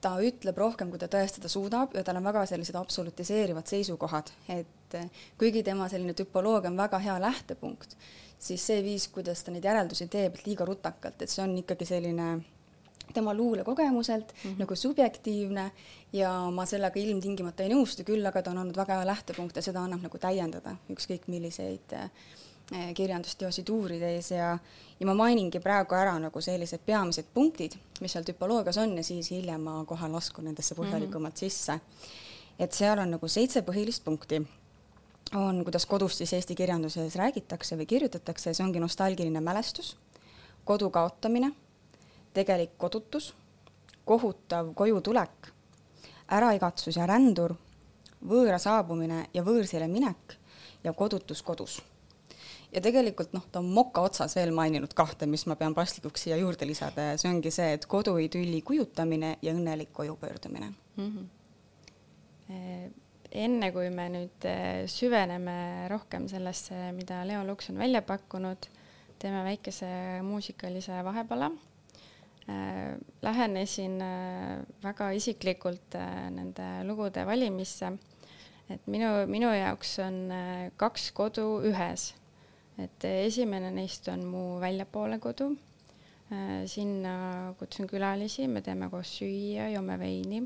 ta 0.00 0.14
ütleb 0.22 0.58
rohkem, 0.60 0.92
kui 0.92 1.02
ta 1.02 1.08
tõestada 1.10 1.50
suudab 1.50 1.96
ja 1.96 2.04
tal 2.04 2.20
on 2.20 2.28
väga 2.28 2.44
sellised 2.46 2.78
absolutiseerivad 2.78 3.66
seisukohad, 3.66 4.30
et 4.52 4.94
äh, 4.94 5.10
kuigi 5.38 5.64
tema 5.66 5.88
selline 5.90 6.14
tüpoloogia 6.14 6.70
on 6.70 6.78
väga 6.78 7.02
hea 7.08 7.18
lähtepunkt 7.26 7.98
siis 8.38 8.66
see 8.66 8.82
viis, 8.84 9.08
kuidas 9.08 9.42
ta 9.44 9.50
neid 9.50 9.64
järeldusi 9.64 10.08
teeb, 10.12 10.34
et 10.34 10.46
liiga 10.46 10.64
rutakalt, 10.64 11.22
et 11.22 11.30
see 11.30 11.42
on 11.44 11.56
ikkagi 11.58 11.88
selline 11.88 12.28
tema 13.14 13.34
luulekogemuselt 13.34 14.32
mm 14.32 14.50
-hmm. 14.50 14.58
nagu 14.58 14.76
subjektiivne 14.76 15.70
ja 16.12 16.50
ma 16.50 16.66
sellega 16.66 17.00
ilmtingimata 17.00 17.62
ei 17.62 17.70
nõustu, 17.74 18.04
küll 18.04 18.26
aga 18.26 18.42
ta 18.42 18.50
on 18.50 18.58
olnud 18.58 18.76
väga 18.76 18.94
hea 18.94 19.06
lähtepunkt 19.06 19.56
ja 19.56 19.62
seda 19.62 19.80
annab 19.80 20.02
nagu 20.02 20.18
täiendada 20.18 20.76
ükskõik 20.90 21.22
milliseid 21.26 21.92
äh, 21.92 22.10
kirjandusteosid 22.94 23.68
uurides 23.68 24.30
ja, 24.30 24.58
ja 25.00 25.06
ma 25.06 25.14
mainingi 25.14 25.60
praegu 25.60 25.94
ära 25.94 26.18
nagu 26.18 26.40
sellised 26.40 26.80
peamised 26.86 27.24
punktid, 27.34 27.76
mis 28.00 28.12
seal 28.12 28.24
tüpoloogias 28.24 28.78
on 28.82 28.96
ja 28.96 29.04
siis 29.04 29.30
hiljem 29.30 29.60
ma 29.60 29.84
kohe 29.84 30.08
laskun 30.08 30.44
nendesse 30.44 30.74
põhjalikumalt 30.74 31.34
mm 31.34 31.36
-hmm. 31.36 31.50
sisse. 31.50 31.80
et 32.58 32.72
seal 32.72 32.98
on 32.98 33.10
nagu 33.10 33.28
seitse 33.28 33.60
põhilist 33.60 34.04
punkti 34.04 34.46
on, 35.34 35.64
kuidas 35.64 35.86
kodust 35.86 36.16
siis 36.16 36.32
eesti 36.32 36.54
kirjanduses 36.54 37.16
räägitakse 37.16 37.76
või 37.76 37.86
kirjutatakse, 37.86 38.54
see 38.54 38.64
ongi 38.64 38.80
nostalgiline 38.80 39.40
mälestus, 39.40 39.96
kodu 40.64 40.90
kaotamine, 40.90 41.50
tegelik 42.34 42.76
kodutus, 42.78 43.34
kohutav 44.04 44.74
kojutulek, 44.74 45.50
äraigatsus 46.32 46.96
ja 46.96 47.06
rändur, 47.06 47.56
võõra 48.26 48.58
saabumine 48.62 49.26
ja 49.34 49.42
võõrsile 49.46 49.88
minek 49.90 50.38
ja 50.84 50.92
kodutus 50.92 51.42
kodus. 51.42 51.82
ja 52.72 52.80
tegelikult 52.80 53.32
noh, 53.32 53.44
ta 53.52 53.58
on 53.58 53.68
moka 53.72 54.00
otsas 54.00 54.34
veel 54.36 54.52
maininud 54.54 54.94
kahte, 54.94 55.26
mis 55.26 55.46
ma 55.46 55.56
pean 55.56 55.74
paslikuks 55.74 56.22
siia 56.22 56.36
juurde 56.36 56.66
lisada 56.66 57.02
ja 57.10 57.18
see 57.18 57.30
ongi 57.30 57.50
see, 57.50 57.72
et 57.72 57.86
koduidülli 57.86 58.62
kujutamine 58.62 59.38
ja 59.42 59.54
õnnelik 59.54 59.92
koju 59.92 60.16
pöördumine 60.16 60.74
mm. 60.96 61.10
-hmm 62.48 63.05
enne 63.36 63.70
kui 63.74 63.90
me 63.92 64.06
nüüd 64.12 64.46
äh, 64.48 64.86
süveneme 64.90 65.86
rohkem 65.92 66.26
sellesse, 66.30 66.90
mida 66.96 67.22
Leo 67.28 67.42
Luks 67.46 67.70
on 67.72 67.80
välja 67.80 68.02
pakkunud, 68.06 68.68
teeme 69.20 69.42
väikese 69.46 69.88
muusikalise 70.24 71.02
vahepala. 71.04 71.50
Äh, 72.48 72.96
lähenesin 73.26 73.98
äh, 74.04 74.62
väga 74.84 75.10
isiklikult 75.18 75.98
nende 76.36 76.68
lugude 76.88 77.26
valimisse. 77.28 77.96
et 78.70 78.86
minu, 78.90 79.08
minu 79.30 79.46
jaoks 79.54 79.92
on 80.02 80.32
kaks 80.76 81.12
kodu 81.14 81.60
ühes. 81.68 82.14
et 82.82 83.04
esimene 83.04 83.70
neist 83.70 84.08
on 84.08 84.24
mu 84.26 84.60
väljapoole 84.60 85.18
kodu. 85.18 85.56
sinna 86.66 87.54
kutsun 87.58 87.86
külalisi, 87.86 88.48
me 88.48 88.60
teeme 88.60 88.88
koos 88.90 89.12
süüa, 89.20 89.68
joome 89.70 89.98
veini 89.98 90.42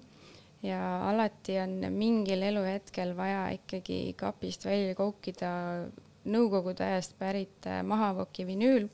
ja 0.62 0.80
alati 1.08 1.56
on 1.62 1.80
mingil 1.94 2.42
eluhetkel 2.42 3.14
vaja 3.16 3.48
ikkagi 3.56 4.14
kapist 4.18 4.66
välja 4.68 4.94
koukida 4.94 5.50
nõukogude 6.28 6.84
ajast 6.84 7.16
pärit 7.18 7.66
äh, 7.66 7.80
mahavoki 7.86 8.44
vinüül 8.48 8.88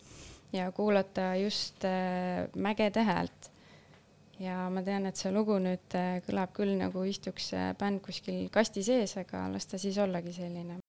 ja 0.54 0.70
kuulata 0.72 1.34
just 1.40 1.84
äh, 1.84 2.46
mägede 2.54 3.02
häält. 3.02 3.50
ja 4.38 4.68
ma 4.70 4.82
tean, 4.84 5.06
et 5.08 5.16
see 5.16 5.32
lugu 5.32 5.56
nüüd 5.58 5.96
äh, 5.96 6.20
kõlab 6.26 6.52
küll 6.54 6.76
nagu 6.78 7.04
istuks 7.08 7.52
bänd 7.80 8.02
kuskil 8.04 8.46
kasti 8.52 8.84
sees, 8.84 9.16
aga 9.16 9.46
las 9.48 9.66
ta 9.66 9.78
siis 9.80 9.98
ollagi 9.98 10.32
selline. 10.36 10.85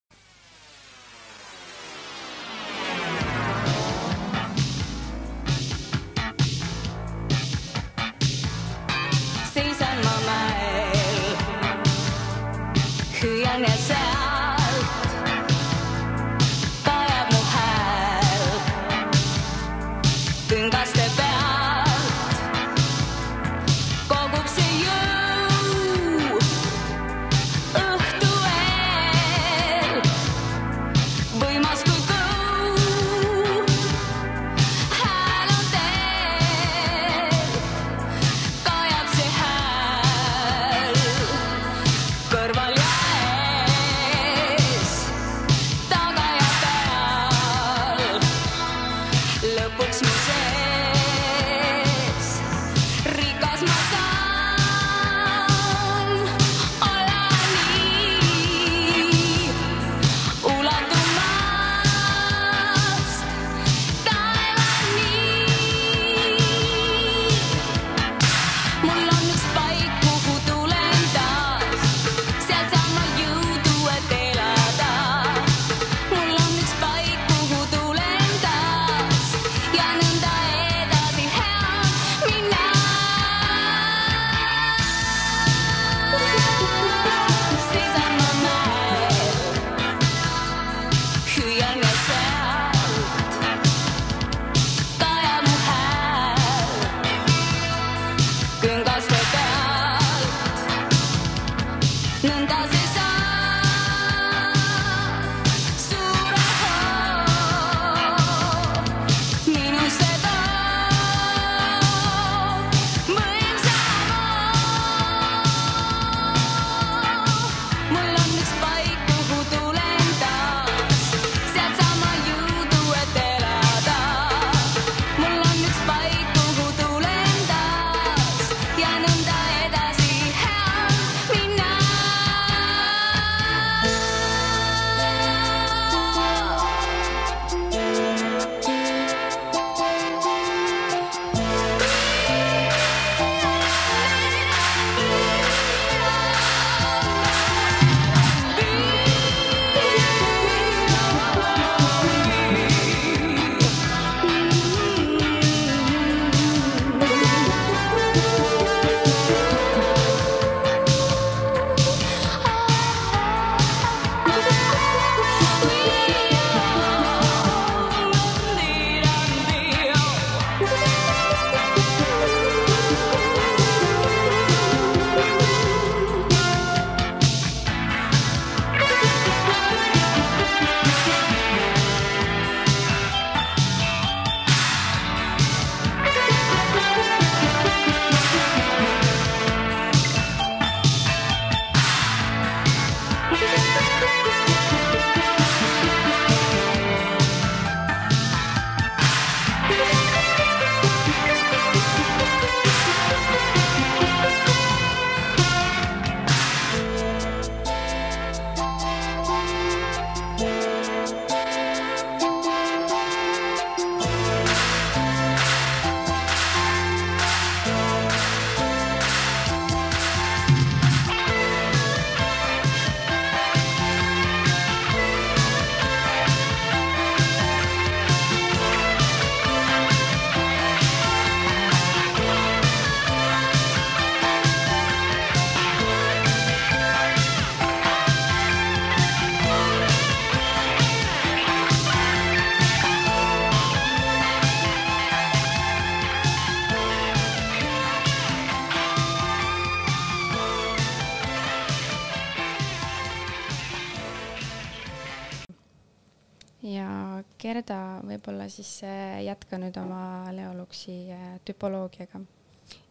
Võib-olla 258.38 258.48
siis 258.52 258.82
äh, 258.86 259.24
jätka 259.26 259.58
nüüd 259.58 259.76
oma 259.80 260.30
Leo 260.32 260.54
Luksi 260.54 261.10
äh, 261.10 261.38
tüpoloogiaga. 261.44 262.20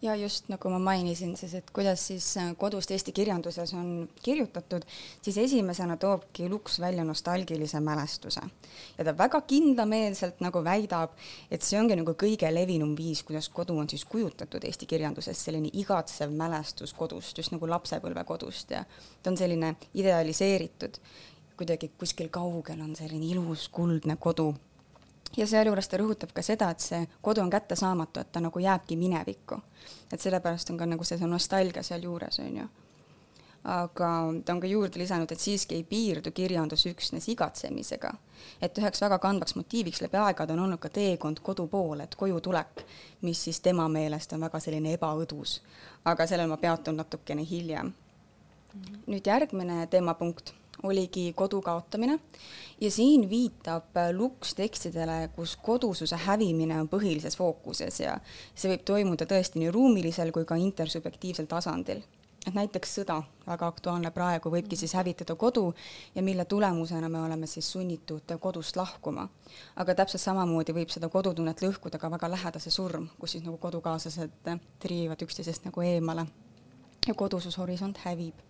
Ja 0.02 0.16
just 0.18 0.48
nagu 0.50 0.70
ma 0.74 0.80
mainisin 0.82 1.36
siis, 1.38 1.54
et 1.54 1.70
kuidas 1.72 2.02
siis 2.10 2.26
äh, 2.38 2.50
kodust 2.58 2.92
eesti 2.92 3.14
kirjanduses 3.14 3.74
on 3.78 4.10
kirjutatud, 4.24 4.84
siis 5.22 5.38
esimesena 5.38 5.98
toobki 5.98 6.50
Luks 6.50 6.80
välja 6.80 7.06
nostalgilise 7.06 7.80
mälestuse. 7.80 8.42
ja 8.98 9.06
ta 9.06 9.18
väga 9.18 9.42
kindlameelselt 9.42 10.42
nagu 10.42 10.64
väidab, 10.64 11.16
et 11.52 11.62
see 11.62 11.80
ongi 11.80 11.96
nagu 11.96 12.12
kõige 12.12 12.52
levinum 12.54 12.96
viis, 12.98 13.24
kuidas 13.24 13.50
kodu 13.50 13.78
on 13.78 13.90
siis 13.90 14.06
kujutatud 14.06 14.64
eesti 14.64 14.86
kirjanduses, 14.86 15.46
selline 15.46 15.70
igatsev 15.74 16.32
mälestus 16.32 16.94
kodust, 16.94 17.38
just 17.38 17.52
nagu 17.52 17.70
lapsepõlve 17.70 18.24
kodust. 18.26 18.72
Ja 18.72 18.84
ta 19.24 19.32
on 19.32 19.38
selline 19.38 19.76
idealiseeritud, 19.94 21.00
kuidagi 21.58 21.92
kuskil 21.98 22.30
kaugel 22.30 22.82
on 22.82 22.96
selline 22.96 23.26
ilus 23.26 23.70
kuldne 23.70 24.18
kodu 24.20 24.54
ja 25.38 25.48
sealjuures 25.48 25.88
ta 25.88 26.00
rõhutab 26.00 26.34
ka 26.34 26.42
seda, 26.46 26.70
et 26.72 26.84
see 26.84 27.04
kodu 27.22 27.42
on 27.42 27.50
kättesaamatu, 27.50 28.20
et 28.20 28.32
ta 28.32 28.42
nagu 28.44 28.60
jääbki 28.60 28.96
minevikku. 28.98 29.62
et 30.12 30.22
sellepärast 30.22 30.70
on 30.70 30.78
ka 30.78 30.86
nagu 30.86 31.04
see, 31.04 31.18
see 31.18 31.28
nostalgia 31.28 31.84
sealjuures, 31.84 32.40
on 32.40 32.58
ju. 32.58 32.68
aga 33.64 34.10
ta 34.46 34.54
on 34.54 34.62
ka 34.62 34.68
juurde 34.68 35.00
lisanud, 35.00 35.32
et 35.32 35.40
siiski 35.40 35.76
ei 35.76 35.84
piirdu 35.84 36.32
kirjandus 36.32 36.86
üksnes 36.86 37.28
igatsemisega. 37.28 38.14
et 38.62 38.78
üheks 38.78 39.02
väga 39.02 39.20
kandvaks 39.20 39.56
motiiviks 39.56 40.02
läbi 40.02 40.18
aegade 40.18 40.54
on 40.54 40.60
olnud 40.60 40.80
ka 40.80 40.90
teekond 40.90 41.40
kodu 41.40 41.68
poole, 41.68 42.04
et 42.04 42.16
koju 42.16 42.42
tulek, 42.42 42.86
mis 43.22 43.44
siis 43.44 43.60
tema 43.60 43.88
meelest 43.88 44.34
on 44.34 44.42
väga 44.42 44.60
selline 44.60 44.94
ebaõdus. 44.98 45.62
aga 46.06 46.28
sellel 46.28 46.48
ma 46.48 46.58
peatun 46.58 46.98
natukene 46.98 47.46
hiljem. 47.50 47.94
-hmm. 48.74 48.98
nüüd 49.08 49.28
järgmine 49.28 49.88
teemapunkt 49.88 50.54
oligi 50.84 51.34
kodu 51.34 51.62
kaotamine 51.62 52.20
ja 52.82 52.92
siin 52.92 53.30
viitab 53.30 53.84
Lux 54.14 54.54
tekstidele, 54.56 55.30
kus 55.36 55.58
kodususe 55.58 56.16
hävimine 56.16 56.82
on 56.82 56.90
põhilises 56.90 57.38
fookuses 57.38 58.00
ja 58.00 58.20
see 58.56 58.70
võib 58.72 58.86
toimuda 58.86 59.26
tõesti 59.26 59.62
nii 59.62 59.74
ruumilisel 59.74 60.32
kui 60.32 60.46
ka 60.46 60.56
intersubjektiivsel 60.56 61.50
tasandil. 61.50 62.04
et 62.48 62.54
näiteks 62.56 62.94
sõda, 62.96 63.18
väga 63.48 63.68
aktuaalne 63.68 64.12
praegu, 64.16 64.50
võibki 64.50 64.78
siis 64.80 64.94
hävitada 64.94 65.36
kodu 65.36 65.74
ja 66.16 66.24
mille 66.24 66.46
tulemusena 66.46 67.10
me 67.10 67.20
oleme 67.22 67.48
siis 67.48 67.72
sunnitud 67.72 68.38
kodust 68.40 68.76
lahkuma. 68.76 69.28
aga 69.76 69.96
täpselt 69.96 70.22
samamoodi 70.22 70.74
võib 70.74 70.90
seda 70.90 71.10
kodutunnet 71.10 71.62
lõhkuda 71.62 71.98
ka 71.98 72.12
väga 72.12 72.30
lähedase 72.30 72.72
surm, 72.72 73.10
kus 73.20 73.32
siis 73.32 73.44
nagu 73.44 73.58
kodukaaslased 73.58 74.60
triivad 74.80 75.22
üksteisest 75.22 75.66
nagu 75.66 75.82
eemale 75.82 76.28
ja 77.08 77.14
kodusushorisont 77.14 77.98
hävib 77.98 78.47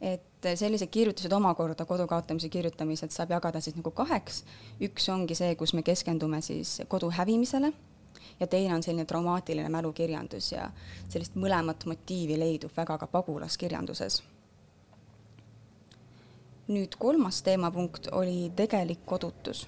et 0.00 0.48
sellised 0.54 0.88
kirjutised 0.88 1.32
omakorda, 1.32 1.84
kodu 1.84 2.06
kaotamise 2.08 2.48
kirjutamised 2.48 3.12
saab 3.12 3.34
jagada 3.36 3.60
siis 3.60 3.76
nagu 3.76 3.90
kaheks. 3.90 4.44
üks 4.80 5.08
ongi 5.12 5.34
see, 5.34 5.54
kus 5.54 5.74
me 5.74 5.82
keskendume 5.82 6.40
siis 6.40 6.80
kodu 6.88 7.10
hävimisele 7.10 7.72
ja 8.40 8.46
teine 8.46 8.74
on 8.74 8.82
selline 8.82 9.04
traumaatiline 9.04 9.68
mälukirjandus 9.68 10.52
ja 10.52 10.70
sellist 11.08 11.36
mõlemat 11.36 11.84
motiivi 11.86 12.38
leidub 12.38 12.72
väga 12.76 12.98
ka 12.98 13.06
pagulaskirjanduses. 13.06 14.22
nüüd 16.68 16.96
kolmas 16.98 17.42
teemapunkt 17.42 18.08
oli 18.12 18.52
tegelik 18.56 19.04
kodutus 19.04 19.66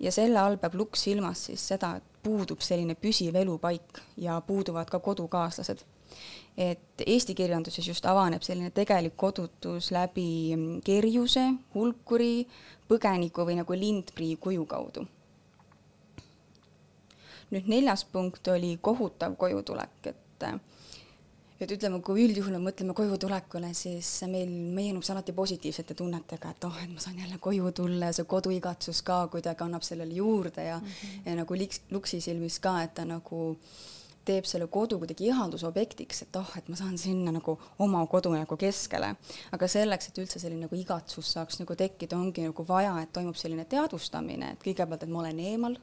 ja 0.00 0.12
selle 0.12 0.38
all 0.38 0.56
peab 0.56 0.74
Lukk 0.74 0.96
silmas 0.96 1.46
siis 1.46 1.68
seda, 1.68 1.96
et 1.96 2.04
puudub 2.22 2.60
selline 2.60 2.94
püsiv 2.94 3.36
elupaik 3.36 4.00
ja 4.16 4.40
puuduvad 4.40 4.90
ka 4.90 4.98
kodukaaslased 4.98 5.84
et 6.56 7.02
eesti 7.06 7.34
kirjanduses 7.34 7.86
just 7.88 8.06
avaneb 8.06 8.42
selline 8.46 8.70
tegelik 8.74 9.16
kodutus 9.16 9.90
läbi 9.94 10.54
kerjuse, 10.86 11.48
hulkuri, 11.74 12.46
põgeniku 12.88 13.46
või 13.48 13.58
nagu 13.58 13.78
lindprii 13.78 14.36
kuju 14.40 14.66
kaudu. 14.66 15.06
nüüd 17.54 17.68
neljas 17.70 18.02
punkt 18.10 18.48
oli 18.50 18.78
kohutav 18.82 19.36
kojutulek, 19.38 20.06
et 20.06 20.46
et 21.60 21.70
ütleme, 21.70 22.00
kui 22.02 22.24
üldjuhul 22.24 22.56
me 22.56 22.58
mõtleme 22.66 22.92
kojutulekule, 22.98 23.70
siis 23.78 24.08
meil 24.28 24.50
meenub 24.50 25.04
see 25.06 25.14
alati 25.14 25.32
positiivsete 25.32 25.94
tunnetega, 25.94 26.50
et 26.50 26.64
oh, 26.66 26.80
et 26.82 26.90
ma 26.90 27.00
saan 27.00 27.18
jälle 27.18 27.38
koju 27.38 27.70
tulla 27.72 28.10
ja 28.10 28.16
see 28.16 28.26
koduigatsus 28.28 29.02
ka 29.06 29.22
kuidagi 29.32 29.64
annab 29.64 29.86
sellele 29.86 30.14
juurde 30.14 30.64
ja 30.64 30.80
mm, 30.80 30.86
-hmm. 30.86 31.28
ja 31.30 31.34
nagu 31.34 31.54
liks, 31.54 31.80
Luksi 31.90 32.20
silmis 32.20 32.58
ka, 32.58 32.82
et 32.82 32.94
ta 32.94 33.04
nagu 33.04 33.50
äh, 33.50 34.03
teeb 34.24 34.46
selle 34.48 34.66
kodu 34.72 34.98
kuidagi 35.00 35.28
ihaldusobjektiks, 35.28 36.22
et 36.26 36.36
oh, 36.40 36.52
et 36.58 36.68
ma 36.72 36.78
saan 36.78 36.96
sinna 37.00 37.32
nagu 37.34 37.56
oma 37.84 38.02
kodu 38.10 38.32
nagu 38.34 38.56
keskele. 38.60 39.14
aga 39.52 39.68
selleks, 39.68 40.08
et 40.08 40.20
üldse 40.22 40.42
selline 40.42 40.66
nagu 40.66 40.78
igatsus 40.78 41.34
saaks 41.36 41.60
nagu 41.60 41.76
tekkida, 41.76 42.16
ongi 42.16 42.46
nagu 42.46 42.66
vaja, 42.68 42.96
et 43.02 43.12
toimub 43.12 43.36
selline 43.40 43.64
teadvustamine, 43.64 44.54
et 44.54 44.64
kõigepealt, 44.64 45.04
et 45.04 45.12
ma 45.12 45.22
olen 45.22 45.40
eemal, 45.40 45.78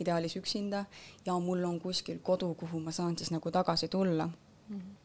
ideaalis 0.00 0.36
üksinda, 0.38 0.84
ja 1.26 1.38
mul 1.42 1.64
on 1.64 1.80
kuskil 1.80 2.22
kodu, 2.22 2.52
kuhu 2.54 2.80
ma 2.80 2.94
saan 2.94 3.18
siis 3.18 3.32
nagu 3.34 3.50
tagasi 3.50 3.88
tulla 3.88 4.26
mm. 4.26 4.78
-hmm 4.78 4.96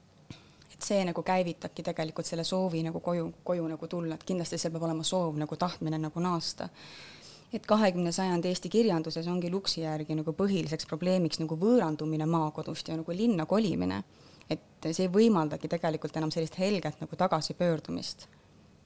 et 0.73 0.81
see 0.81 1.03
nagu 1.05 1.23
käivitabki 1.23 1.83
tegelikult 1.83 2.25
selle 2.25 2.43
soovi 2.43 2.81
nagu 2.83 2.99
koju, 2.99 3.33
koju 3.43 3.67
nagu 3.67 3.87
tulla, 3.87 4.15
et 4.15 4.23
kindlasti 4.23 4.57
seal 4.57 4.73
peab 4.73 4.83
olema 4.83 5.03
soov 5.03 5.37
nagu 5.37 5.55
tahtmine 5.55 5.97
nagu 5.97 6.19
naasta 6.19 6.69
et 7.53 7.65
kahekümne 7.69 8.11
sajandi 8.11 8.49
Eesti 8.49 8.69
kirjanduses 8.69 9.27
ongi 9.27 9.51
Luksi 9.51 9.81
järgi 9.81 10.15
nagu 10.17 10.33
põhiliseks 10.37 10.87
probleemiks 10.89 11.41
nagu 11.41 11.57
võõrandumine 11.59 12.25
maakodust 12.29 12.89
ja 12.89 12.97
nagu 12.97 13.15
linna 13.15 13.45
kolimine. 13.45 14.03
et 14.49 14.85
see 14.91 15.05
ei 15.05 15.09
võimaldagi 15.09 15.69
tegelikult 15.71 16.17
enam 16.17 16.31
sellist 16.31 16.57
helget 16.59 16.99
nagu 17.01 17.15
tagasipöördumist. 17.15 18.27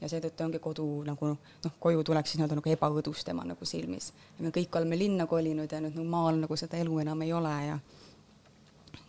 ja 0.01 0.10
seetõttu 0.10 0.43
ongi 0.43 0.60
kodu 0.60 1.03
nagu 1.03 1.27
noh, 1.27 1.73
koju 1.80 2.03
tuleks 2.03 2.30
siis 2.30 2.39
nii-öelda 2.39 2.60
nagu 2.60 2.69
ebaõdus 2.69 3.23
tema 3.23 3.43
nagu 3.43 3.65
silmis. 3.65 4.13
ja 4.38 4.43
me 4.43 4.49
kõik 4.49 4.75
oleme 4.77 4.97
linna 4.97 5.27
kolinud 5.27 5.71
ja 5.71 5.82
nüüd 5.82 5.95
nagu 5.95 6.10
maal 6.10 6.36
nagu 6.36 6.56
seda 6.56 6.77
elu 6.77 6.99
enam 6.99 7.21
ei 7.21 7.34
ole 7.34 7.56
ja 7.67 7.80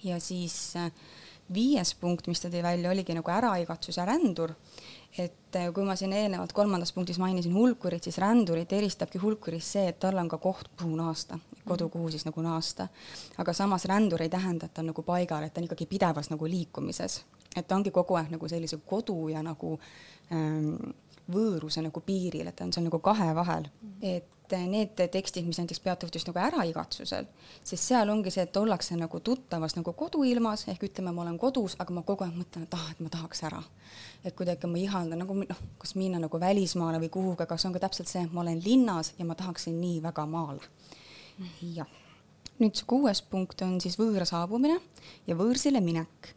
ja 0.04 0.20
siis 0.20 0.76
äh, 0.76 0.92
viies 1.54 1.94
punkt, 1.94 2.26
mis 2.28 2.40
ta 2.40 2.50
tõi 2.52 2.62
välja, 2.62 2.90
oligi 2.90 3.16
nagu 3.16 3.30
äraigatsus 3.30 3.96
ja 3.96 4.04
rändur 4.08 4.54
et 5.16 5.56
äh, 5.56 5.70
kui 5.74 5.84
ma 5.86 5.96
siin 5.96 6.12
eelnevalt 6.12 6.52
kolmandas 6.52 6.92
punktis 6.92 7.18
mainisin 7.18 7.54
hulkurit, 7.54 8.04
siis 8.04 8.18
rändurit 8.20 8.72
eristabki 8.72 9.20
hulkurist 9.22 9.76
see, 9.76 9.86
et 9.90 9.98
tal 10.00 10.18
on 10.20 10.28
ka 10.28 10.38
koht, 10.42 10.68
kuhu 10.78 10.96
naasta, 10.98 11.38
kodu, 11.64 11.88
mhm. 11.88 11.92
kuhu 11.92 12.12
siis 12.12 12.26
nagu 12.28 12.44
naasta. 12.44 12.88
aga 13.38 13.52
samas 13.52 13.84
rändur 13.88 14.22
ei 14.22 14.28
tähenda, 14.28 14.66
et 14.66 14.74
ta 14.74 14.82
on 14.82 14.92
nagu 14.92 15.02
paigal, 15.02 15.44
et 15.44 15.54
ta 15.54 15.60
on 15.62 15.68
ikkagi 15.68 15.86
pidevas 15.86 16.30
nagu 16.30 16.46
liikumises, 16.46 17.22
et 17.56 17.66
ta 17.66 17.76
ongi 17.76 17.90
kogu 17.90 18.18
aeg 18.20 18.32
nagu 18.36 18.48
sellise 18.48 18.80
kodu 18.86 19.28
ja 19.32 19.42
nagu 19.42 19.78
ähm, 20.32 20.74
võõruse 21.32 21.82
nagu 21.84 22.00
piiril, 22.00 22.48
et 22.48 22.56
ta 22.56 22.68
on 22.68 22.72
seal 22.72 22.88
nagu 22.88 23.00
kahe 23.00 23.32
vahel, 23.34 23.70
mhm. 23.82 24.02
et 24.02 24.37
need 24.52 25.00
tekstid, 25.12 25.46
mis 25.46 25.58
näiteks 25.60 25.80
peatuvad 25.84 26.14
just 26.14 26.28
nagu 26.30 26.40
äraigatsusel, 26.40 27.26
siis 27.64 27.86
seal 27.88 28.08
ongi 28.08 28.32
see, 28.32 28.46
et 28.48 28.56
ollakse 28.56 28.96
nagu 28.96 29.20
tuttavas 29.20 29.76
nagu 29.76 29.92
koduilmas, 29.92 30.66
ehk 30.72 30.88
ütleme, 30.88 31.12
ma 31.12 31.26
olen 31.26 31.38
kodus, 31.38 31.76
aga 31.78 31.94
ma 31.94 32.04
kogu 32.06 32.24
aeg 32.24 32.36
mõtlen, 32.38 32.64
et 32.64 32.78
ah, 32.78 32.86
et 32.92 33.02
ma 33.04 33.12
tahaks 33.12 33.44
ära 33.48 33.62
et 34.24 34.34
kuidagi 34.36 34.68
ma 34.70 34.78
ihaldan 34.80 35.22
nagu 35.22 35.36
noh, 35.38 35.60
kas 35.78 35.94
minna 35.98 36.20
nagu 36.22 36.40
välismaale 36.40 37.00
või 37.02 37.10
kuhugi, 37.12 37.44
aga 37.44 37.58
see 37.58 37.68
on 37.70 37.76
ka 37.76 37.82
täpselt 37.86 38.10
see, 38.10 38.24
et 38.26 38.34
ma 38.34 38.42
olen 38.42 38.60
linnas 38.64 39.12
ja 39.18 39.26
ma 39.28 39.36
tahaksin 39.38 39.78
nii 39.80 40.02
väga 40.04 40.26
maale. 40.26 40.64
jah. 41.62 41.86
nüüd 42.58 42.74
see 42.74 42.88
kuues 42.90 43.22
punkt 43.22 43.62
on 43.62 43.78
siis 43.80 43.98
võõra 44.00 44.26
saabumine 44.26 44.80
ja 45.26 45.36
võõrsile 45.38 45.80
minek. 45.84 46.34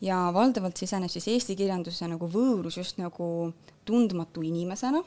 ja 0.00 0.28
valdavalt 0.34 0.76
siseneb 0.76 1.10
siis 1.10 1.28
eesti 1.32 1.56
kirjandusse 1.56 2.08
nagu 2.08 2.28
võõrus 2.28 2.78
just 2.78 2.98
nagu 3.00 3.52
tundmatu 3.84 4.42
inimesena, 4.44 5.02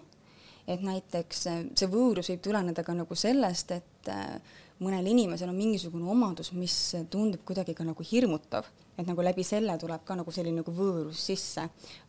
et 0.68 0.82
näiteks 0.84 1.44
see 1.48 1.90
võõrus 1.92 2.32
võib 2.34 2.42
tuleneda 2.44 2.84
ka 2.84 2.96
nagu 2.98 3.16
sellest, 3.16 3.72
et 3.72 4.12
äh, 4.12 4.58
mõnel 4.84 5.08
inimesel 5.10 5.50
on 5.50 5.58
mingisugune 5.58 6.06
omadus, 6.12 6.52
mis 6.54 6.76
tundub 7.12 7.42
kuidagi 7.48 7.74
ka 7.78 7.86
nagu 7.88 8.04
hirmutav. 8.06 8.68
Et 8.98 9.06
nagu 9.06 9.22
läbi 9.22 9.44
selle 9.46 9.76
tuleb 9.78 10.02
ka 10.06 10.16
nagu 10.18 10.32
selline 10.34 10.64
nagu 10.64 10.74
võõrus 10.74 11.22
sisse. 11.30 11.68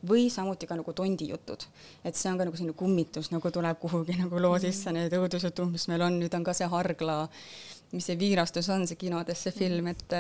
Või 0.09 0.29
samuti 0.33 0.69
ka 0.69 0.77
nagu 0.79 0.93
tondijutud, 0.97 1.67
et 2.05 2.17
see 2.17 2.31
on 2.33 2.41
ka 2.41 2.47
nagu 2.49 2.57
selline 2.57 2.77
kummitus 2.77 3.29
nagu 3.33 3.53
tuleb 3.53 3.81
kuhugi 3.81 4.17
nagu 4.21 4.41
loo 4.41 4.57
sisse, 4.63 4.93
need 4.97 5.13
õudusjutud, 5.17 5.69
mis 5.73 5.89
meil 5.93 6.07
on, 6.07 6.17
nüüd 6.23 6.35
on 6.37 6.47
ka 6.47 6.57
see 6.57 6.69
Hargla, 6.73 7.19
mis 7.93 8.09
see 8.09 8.17
Viirastus 8.21 8.71
on, 8.73 8.87
see 8.89 9.01
kinodes 9.01 9.45
see 9.45 9.57
film, 9.57 9.93
et 9.93 10.17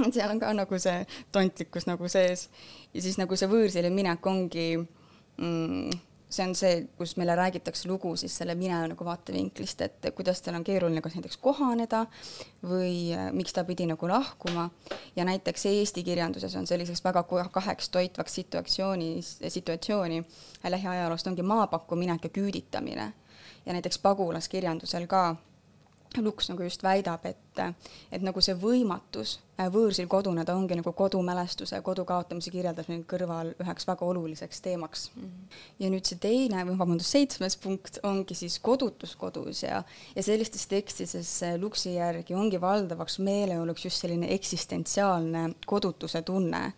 et 0.00 0.14
seal 0.14 0.30
on 0.32 0.40
ka 0.40 0.52
nagu 0.56 0.78
see 0.80 1.00
tontlikkus 1.32 1.88
nagu 1.88 2.08
sees. 2.08 2.48
Ja 2.94 3.04
siis 3.04 3.16
nagu 3.20 3.36
see 3.36 3.48
võõrsile 3.48 3.90
minek 3.92 4.24
ongi 4.28 4.68
mm, 4.76 6.00
see 6.30 6.46
on 6.46 6.54
see, 6.54 6.84
kus 6.98 7.16
meile 7.18 7.34
räägitakse 7.36 7.88
lugu 7.88 8.14
siis 8.16 8.36
selle 8.38 8.54
mineviku 8.54 9.04
vaatevinklist, 9.04 9.80
et 9.80 10.10
kuidas 10.14 10.42
tal 10.42 10.54
on 10.58 10.64
keeruline 10.64 11.02
kas 11.02 11.16
näiteks 11.18 11.40
kohaneda 11.42 12.04
või 12.62 13.10
äh, 13.16 13.30
miks 13.34 13.54
ta 13.56 13.64
pidi 13.64 13.88
nagu 13.90 14.08
lahkuma. 14.08 14.70
ja 15.16 15.24
näiteks 15.24 15.66
Eesti 15.66 16.04
kirjanduses 16.06 16.56
on 16.56 16.66
selliseks 16.66 17.04
väga 17.04 17.24
kaheks 17.50 17.88
toitvaks 17.88 18.34
situatsioonis, 18.34 19.38
situatsiooni 19.48 20.24
lähiajaloost 20.68 21.26
ongi 21.26 21.42
maapakku 21.42 21.96
minek 21.96 22.24
ja 22.24 22.30
küüditamine. 22.30 23.12
ja 23.66 23.72
näiteks 23.72 23.98
pagulaskirjandusel 23.98 25.06
ka 25.06 25.36
Lux 26.18 26.48
nagu 26.50 26.64
just 26.66 26.82
väidab, 26.82 27.22
et, 27.28 27.60
et 28.10 28.22
nagu 28.26 28.42
see 28.42 28.56
võimatus 28.58 29.36
äh, 29.60 29.68
võõrsil 29.70 30.08
koduneda 30.10 30.56
ongi 30.58 30.74
nagu 30.74 30.90
kodumälestuse 30.96 31.78
kodu 31.86 32.02
kaotamise 32.08 32.50
kirjeldamine 32.50 33.04
kõrval 33.06 33.52
üheks 33.62 33.86
väga 33.86 34.08
oluliseks 34.08 34.58
teemaks 34.64 35.04
mm. 35.14 35.22
-hmm. 35.22 35.60
ja 35.84 35.90
nüüd 35.92 36.10
see 36.10 36.18
teine 36.18 36.64
või 36.66 36.74
vabandust, 36.80 37.14
seitsmes 37.14 37.56
punkt 37.62 38.00
ongi 38.02 38.34
siis 38.34 38.58
kodutus 38.58 39.14
kodus 39.16 39.62
ja, 39.62 39.84
ja 40.16 40.22
sellistes 40.22 40.66
tekstides 40.66 41.30
Luxi 41.62 41.94
järgi 41.94 42.34
ongi 42.34 42.60
valdavaks 42.60 43.18
meeleoluks 43.18 43.84
just 43.84 44.02
selline 44.02 44.32
eksistentsiaalne 44.34 45.52
kodutuse 45.66 46.22
tunne 46.22 46.72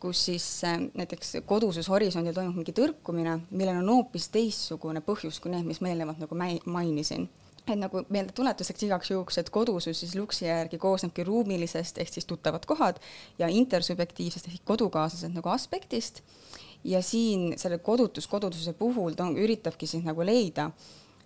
kus 0.00 0.24
siis 0.24 0.64
äh, 0.64 0.78
näiteks 0.94 1.36
koduses 1.46 1.88
horisondil 1.88 2.34
toimub 2.36 2.60
mingi 2.60 2.74
tõrkumine, 2.76 3.40
millel 3.50 3.80
on 3.80 3.90
hoopis 3.96 4.28
teistsugune 4.28 5.02
põhjus 5.02 5.40
kui 5.40 5.50
need, 5.50 5.66
mis 5.66 5.80
ma 5.80 5.90
eelnevalt 5.90 6.22
nagu 6.22 6.38
mainisin 6.70 7.26
et 7.72 7.78
nagu 7.80 8.02
meeldetuletuseks 8.12 8.86
igaks 8.86 9.10
juhuks, 9.10 9.38
et 9.40 9.50
kodusus 9.50 10.00
siis 10.00 10.14
Luksi 10.14 10.46
järgi 10.46 10.78
koosnebki 10.78 11.24
ruumilisest 11.26 11.98
ehk 11.98 12.12
siis 12.12 12.26
tuttavad 12.26 12.66
kohad 12.66 13.00
ja 13.38 13.48
intersubjektiivsest 13.48 14.48
ehk 14.48 14.64
kodukaaslased 14.64 15.34
nagu 15.34 15.48
aspektist. 15.48 16.22
ja 16.84 17.02
siin 17.02 17.58
selle 17.58 17.78
kodutus 17.78 18.26
kodutuse 18.26 18.72
puhul 18.72 19.14
ta 19.18 19.24
üritabki 19.26 19.86
siis 19.86 20.04
nagu 20.04 20.22
leida, 20.22 20.70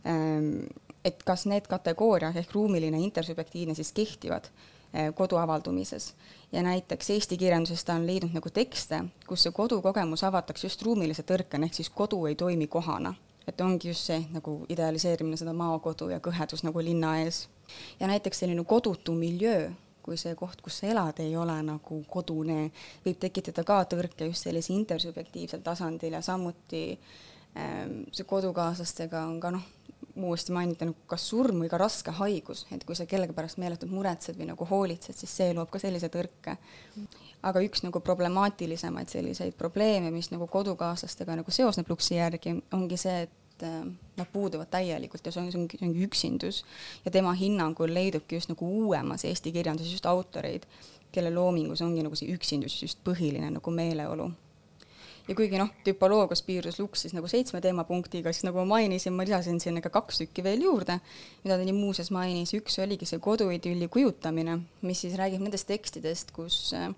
ähm, 0.06 0.64
et 1.04 1.22
kas 1.22 1.46
need 1.46 1.66
kategooriad 1.68 2.36
ehk 2.36 2.52
ruumiline 2.52 2.98
intersubjektiivne 2.98 3.74
siis 3.74 3.92
kehtivad 3.92 4.48
äh, 4.48 5.14
kodu 5.14 5.36
avaldumises 5.36 6.14
ja 6.52 6.62
näiteks 6.62 7.10
eesti 7.10 7.36
kirjanduses 7.36 7.84
ta 7.84 7.94
on 7.94 8.06
leidnud 8.06 8.32
nagu 8.32 8.50
tekste, 8.50 9.04
kus 9.26 9.42
see 9.42 9.52
kodukogemus 9.52 10.24
avatakse 10.24 10.66
just 10.66 10.82
ruumilise 10.82 11.22
tõrkena, 11.22 11.68
ehk 11.68 11.74
siis 11.74 11.90
kodu 11.90 12.24
ei 12.26 12.34
toimi 12.34 12.66
kohana 12.66 13.14
et 13.48 13.60
ongi 13.60 13.88
just 13.88 14.10
see 14.10 14.20
nagu 14.34 14.60
idealiseerimine 14.68 15.38
seda 15.40 15.54
maakodu 15.56 16.10
ja 16.12 16.20
kõhedus 16.22 16.64
nagu 16.66 16.82
linna 16.84 17.16
ees. 17.22 17.48
ja 18.00 18.06
näiteks 18.10 18.42
selline 18.42 18.64
kodutu 18.64 19.14
miljöö, 19.14 19.70
kui 20.02 20.16
see 20.16 20.34
koht, 20.34 20.60
kus 20.64 20.80
sa 20.80 20.90
elad, 20.90 21.20
ei 21.20 21.36
ole 21.36 21.56
nagu 21.62 22.02
kodune, 22.08 22.70
võib 23.04 23.18
tekitada 23.20 23.64
ka 23.64 23.82
tõrke 23.90 24.30
just 24.30 24.46
sellise 24.46 24.72
intersubjektiivsel 24.74 25.62
tasandil 25.62 26.16
ja 26.16 26.22
samuti 26.24 26.84
ähm, 27.56 28.02
see 28.12 28.26
kodukaaslastega 28.26 29.26
on 29.28 29.38
ka 29.40 29.52
noh, 29.54 29.66
uuesti 30.16 30.52
mainida 30.52 30.88
nagu 30.88 31.08
kas 31.10 31.24
surm 31.30 31.62
või 31.62 31.70
ka 31.70 31.78
raske 31.80 32.12
haigus, 32.18 32.64
et 32.74 32.84
kui 32.86 32.96
sa 32.98 33.06
kellegi 33.08 33.34
pärast 33.36 33.60
meeletult 33.62 33.92
muretsed 33.94 34.38
või 34.38 34.50
nagu 34.50 34.66
hoolitsed, 34.66 35.16
siis 35.16 35.34
see 35.40 35.54
loob 35.56 35.70
ka 35.70 35.80
sellise 35.82 36.10
tõrke. 36.12 36.56
aga 37.42 37.60
üks 37.64 37.80
nagu 37.80 38.00
problemaatilisemaid 38.04 39.08
selliseid 39.08 39.54
probleeme, 39.56 40.10
mis 40.10 40.30
nagu 40.30 40.46
kodukaaslastega 40.46 41.38
nagu 41.40 41.50
seosneb 41.50 41.88
Luksi 41.88 42.18
järgi, 42.18 42.58
ongi 42.76 42.96
see, 43.00 43.22
et 43.22 43.64
äh, 43.64 43.80
nad 44.16 44.28
puuduvad 44.32 44.68
täielikult 44.70 45.24
ja 45.26 45.32
see 45.32 45.42
on, 45.42 45.48
see 45.52 45.60
ongi, 45.60 45.78
see 45.80 45.88
ongi 45.88 46.04
üksindus. 46.06 46.64
ja 47.04 47.10
tema 47.10 47.32
hinnangul 47.32 47.94
leidubki 47.94 48.36
just 48.36 48.52
nagu 48.52 48.68
uuemas 48.84 49.24
eesti 49.24 49.52
kirjanduses 49.52 49.92
just 49.92 50.06
autoreid, 50.06 50.66
kelle 51.12 51.32
loomingus 51.34 51.82
ongi 51.82 52.02
nagu 52.02 52.16
see 52.16 52.34
üksindus 52.34 52.82
just 52.82 53.00
põhiline 53.04 53.50
nagu 53.50 53.70
meeleolu. 53.70 54.30
Ja 55.30 55.36
kuigi 55.38 55.60
noh, 55.60 55.70
tüpoloogias 55.86 56.42
piirdus 56.42 56.80
Lux 56.80 57.04
siis 57.04 57.14
nagu 57.14 57.28
seitsme 57.30 57.60
teemapunktiga, 57.62 58.32
siis 58.34 58.46
nagu 58.48 58.58
ma 58.62 58.66
mainisin, 58.74 59.14
ma 59.14 59.26
lisasin 59.26 59.60
sinna 59.62 59.82
ka 59.84 59.92
kaks 59.94 60.24
tükki 60.24 60.44
veel 60.44 60.64
juurde, 60.66 60.98
mida 61.44 61.58
ta 61.58 61.66
nii 61.66 61.76
muuseas 61.76 62.10
mainis, 62.14 62.54
üks 62.58 62.80
oligi 62.82 63.06
see 63.08 63.22
koduidülli 63.22 63.88
kujutamine, 63.92 64.58
mis 64.82 65.04
siis 65.06 65.14
räägib 65.20 65.44
nendest 65.44 65.68
tekstidest, 65.70 66.34
kus 66.34 66.58
äh, 66.74 66.90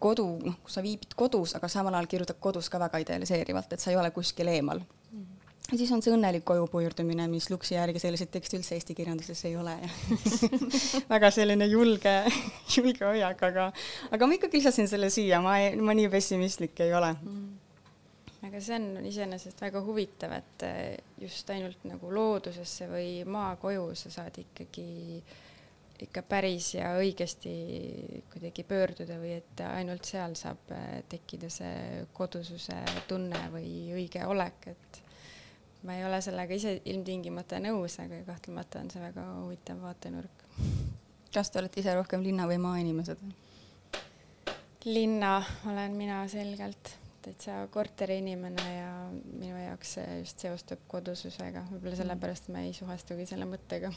kodu, 0.00 0.28
noh, 0.48 0.56
kus 0.64 0.78
sa 0.78 0.84
viibid 0.84 1.12
kodus, 1.18 1.54
aga 1.58 1.68
samal 1.72 1.98
ajal 1.98 2.08
kirjutad 2.14 2.40
kodus 2.40 2.72
ka 2.72 2.80
väga 2.80 3.04
idealiseerivalt, 3.04 3.76
et 3.76 3.84
sa 3.84 3.92
ei 3.92 4.00
ole 4.00 4.12
kuskil 4.16 4.48
eemal 4.52 4.80
ja 5.72 5.78
siis 5.78 5.90
on 5.92 6.02
see 6.04 6.14
õnnelik 6.14 6.44
koju 6.46 6.66
pöördumine, 6.70 7.26
mis 7.30 7.48
Luksi 7.50 7.74
järgi 7.74 8.00
selliseid 8.02 8.30
tekste 8.34 8.58
üldse 8.60 8.76
eesti 8.76 8.94
kirjanduses 8.94 9.44
ei 9.48 9.56
ole. 9.58 9.74
Väga 11.12 11.30
selline 11.34 11.66
julge, 11.70 12.16
julge 12.76 13.06
hoiak, 13.06 13.42
aga, 13.50 13.70
aga 14.14 14.28
ma 14.28 14.38
ikkagi 14.38 14.60
lisasin 14.60 14.90
selle 14.90 15.10
siia, 15.10 15.42
ma 15.44 15.58
ma 15.82 15.96
nii 15.96 16.10
pessimistlik 16.12 16.84
ei 16.86 16.94
ole. 16.94 17.14
Mm. 17.18 17.54
Aga 18.46 18.60
see 18.62 18.76
on 18.78 19.06
iseenesest 19.08 19.58
väga 19.64 19.80
huvitav, 19.82 20.30
et 20.36 20.64
just 21.18 21.48
ainult 21.50 21.82
nagu 21.88 22.12
loodusesse 22.14 22.86
või 22.86 23.24
maakoju 23.26 23.88
sa 23.98 24.12
saad 24.20 24.38
ikkagi 24.38 24.86
ikka 26.04 26.22
päris 26.28 26.74
ja 26.76 26.92
õigesti 27.00 27.54
kuidagi 28.30 28.62
pöörduda 28.68 29.16
või 29.18 29.32
et 29.38 29.62
ainult 29.66 30.06
seal 30.06 30.36
saab 30.38 30.70
tekkida 31.08 31.50
see 31.50 32.04
kodususe 32.14 32.76
tunne 33.08 33.40
või 33.54 33.72
õige 33.96 34.22
olek, 34.28 34.68
et 34.74 35.00
ma 35.86 35.94
ei 35.94 36.04
ole 36.04 36.18
sellega 36.24 36.56
ise 36.58 36.76
ilmtingimata 36.84 37.60
nõus, 37.62 38.00
aga 38.02 38.20
kahtlemata 38.26 38.82
on 38.82 38.90
see 38.90 39.02
väga 39.02 39.24
huvitav 39.38 39.80
vaatenurk. 39.84 40.44
kas 41.34 41.50
te 41.50 41.60
olete 41.60 41.80
ise 41.82 41.94
rohkem 41.94 42.22
linna 42.24 42.46
või 42.50 42.58
maainimesed? 42.62 43.22
linna 44.86 45.40
olen 45.66 45.96
mina 45.98 46.20
selgelt, 46.30 46.92
täitsa 47.22 47.64
korteriinimene 47.74 48.66
ja 48.76 48.92
minu 49.12 49.56
jaoks 49.58 49.96
see 49.98 50.20
just 50.20 50.42
seostub 50.42 50.84
kodususega, 50.90 51.64
võib-olla 51.70 51.98
sellepärast 51.98 52.52
ma 52.54 52.62
ei 52.66 52.74
suhestugi 52.74 53.26
selle 53.26 53.48
mõttega 53.50 53.90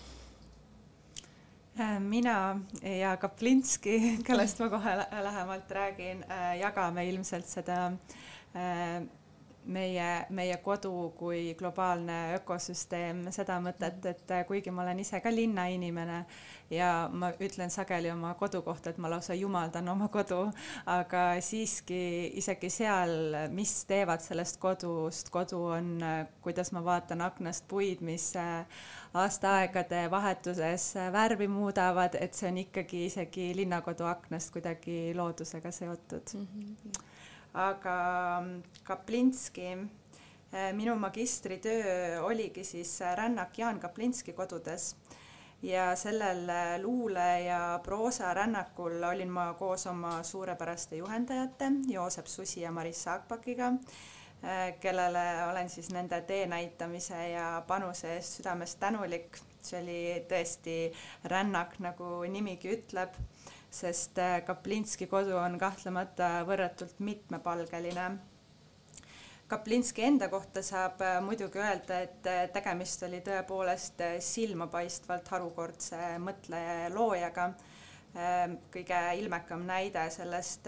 äh, 1.79 1.99
mina 2.01 2.39
ja 2.81 3.15
Kaplinski, 3.21 3.99
kellest 4.27 4.61
ma 4.61 4.69
kohe 4.73 4.97
lähemalt 5.29 5.71
räägin, 5.77 6.25
äh, 6.29 6.51
jagame 6.63 7.05
ilmselt 7.09 7.49
seda 7.49 7.85
äh, 8.57 9.05
meie, 9.69 10.07
meie 10.29 10.57
kodu 10.63 10.91
kui 11.17 11.53
globaalne 11.59 12.17
ökosüsteem 12.39 13.27
seda 13.35 13.59
mõtet, 13.63 14.05
et 14.09 14.33
kuigi 14.47 14.73
ma 14.73 14.83
olen 14.83 15.01
ise 15.03 15.19
ka 15.21 15.31
linnainimene 15.33 16.19
ja 16.73 17.09
ma 17.11 17.31
ütlen 17.41 17.71
sageli 17.73 18.11
oma 18.11 18.33
kodu 18.39 18.61
kohta, 18.65 18.89
et 18.89 18.97
ma 19.01 19.11
lausa 19.11 19.37
jumaldan 19.37 19.89
oma 19.93 20.09
kodu, 20.13 20.41
aga 20.89 21.23
siiski 21.45 22.01
isegi 22.41 22.69
seal, 22.73 23.35
mis 23.53 23.73
teevad 23.89 24.23
sellest 24.25 24.59
kodust, 24.61 25.29
kodu 25.33 25.61
on, 25.77 25.91
kuidas 26.45 26.73
ma 26.75 26.83
vaatan 26.85 27.21
aknast 27.25 27.67
puid, 27.69 28.01
mis 28.05 28.31
aastaaegade 29.13 30.05
vahetuses 30.11 30.91
värvi 31.13 31.49
muudavad, 31.49 32.17
et 32.21 32.37
see 32.37 32.49
on 32.51 32.63
ikkagi 32.65 33.05
isegi 33.09 33.51
linnakodu 33.57 34.09
aknast 34.09 34.53
kuidagi 34.53 35.13
loodusega 35.17 35.71
seotud 35.71 36.35
mm. 36.37 36.47
-hmm 36.47 37.08
aga 37.53 38.41
mm, 38.41 38.63
Kaplinski, 38.83 39.65
eh, 40.51 40.73
minu 40.73 40.95
magistritöö 40.95 42.21
oligi 42.21 42.63
siis 42.63 43.01
eh, 43.01 43.15
rännak 43.15 43.57
Jaan 43.57 43.79
Kaplinski 43.79 44.33
kodudes 44.33 44.95
ja 45.61 45.95
sellel 45.95 46.49
eh, 46.49 46.79
luule- 46.81 47.43
ja 47.45 47.79
proosarännakul 47.83 49.03
olin 49.03 49.31
ma 49.31 49.53
koos 49.53 49.87
oma 49.87 50.23
suurepäraste 50.23 50.95
juhendajate 50.95 51.71
Joosep 51.87 52.27
Susi 52.27 52.61
ja 52.61 52.71
Maris 52.71 53.03
Saagpakiga, 53.03 53.73
kellele 54.79 55.43
olen 55.51 55.69
siis 55.69 55.89
nende 55.91 56.21
tee 56.21 56.45
näitamise 56.47 57.29
ja 57.29 57.63
panuse 57.67 58.13
eest 58.15 58.37
südamest 58.39 58.79
tänulik. 58.79 59.37
see 59.61 59.81
oli 59.81 60.25
tõesti 60.29 60.93
rännak, 61.27 61.73
nagu 61.83 62.21
nimigi 62.31 62.69
ütleb 62.77 63.17
sest 63.69 64.17
äh, 64.17 64.41
Kaplinski 64.45 65.07
kodu 65.07 65.37
on 65.37 65.57
kahtlemata 65.61 66.41
võrratult 66.47 66.99
mitmepalgeline. 67.05 68.09
Kaplinski 69.49 70.03
enda 70.05 70.29
kohta 70.29 70.63
saab 70.65 71.01
äh, 71.05 71.17
muidugi 71.25 71.61
öelda, 71.61 72.01
et 72.05 72.29
äh, 72.29 72.43
tegemist 72.53 73.05
oli 73.05 73.21
tõepoolest 73.25 74.01
silmapaistvalt 74.25 75.29
harukordse 75.35 76.15
mõtleja 76.23 76.79
ja 76.85 76.93
loojaga. 76.95 77.53
kõige 78.73 78.99
ilmekam 79.21 79.67
näide 79.69 80.07
sellest 80.09 80.65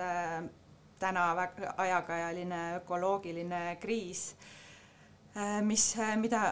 täna 1.02 1.24
väga 1.36 1.72
ajakajaline 1.78 2.60
ökoloogiline 2.76 3.62
kriis, 3.82 4.36
mis, 5.66 5.88
mida 6.22 6.44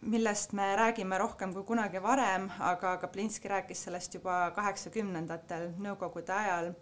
millest 0.00 0.52
me 0.52 0.76
räägime 0.76 1.18
rohkem 1.18 1.52
kui 1.54 1.64
kunagi 1.64 2.02
varem, 2.02 2.50
aga 2.60 2.96
Kaplinski 2.96 3.48
rääkis 3.48 3.84
sellest 3.84 4.14
juba 4.14 4.50
kaheksakümnendatel, 4.54 5.70
Nõukogude 5.82 6.32
ajal. 6.32 6.74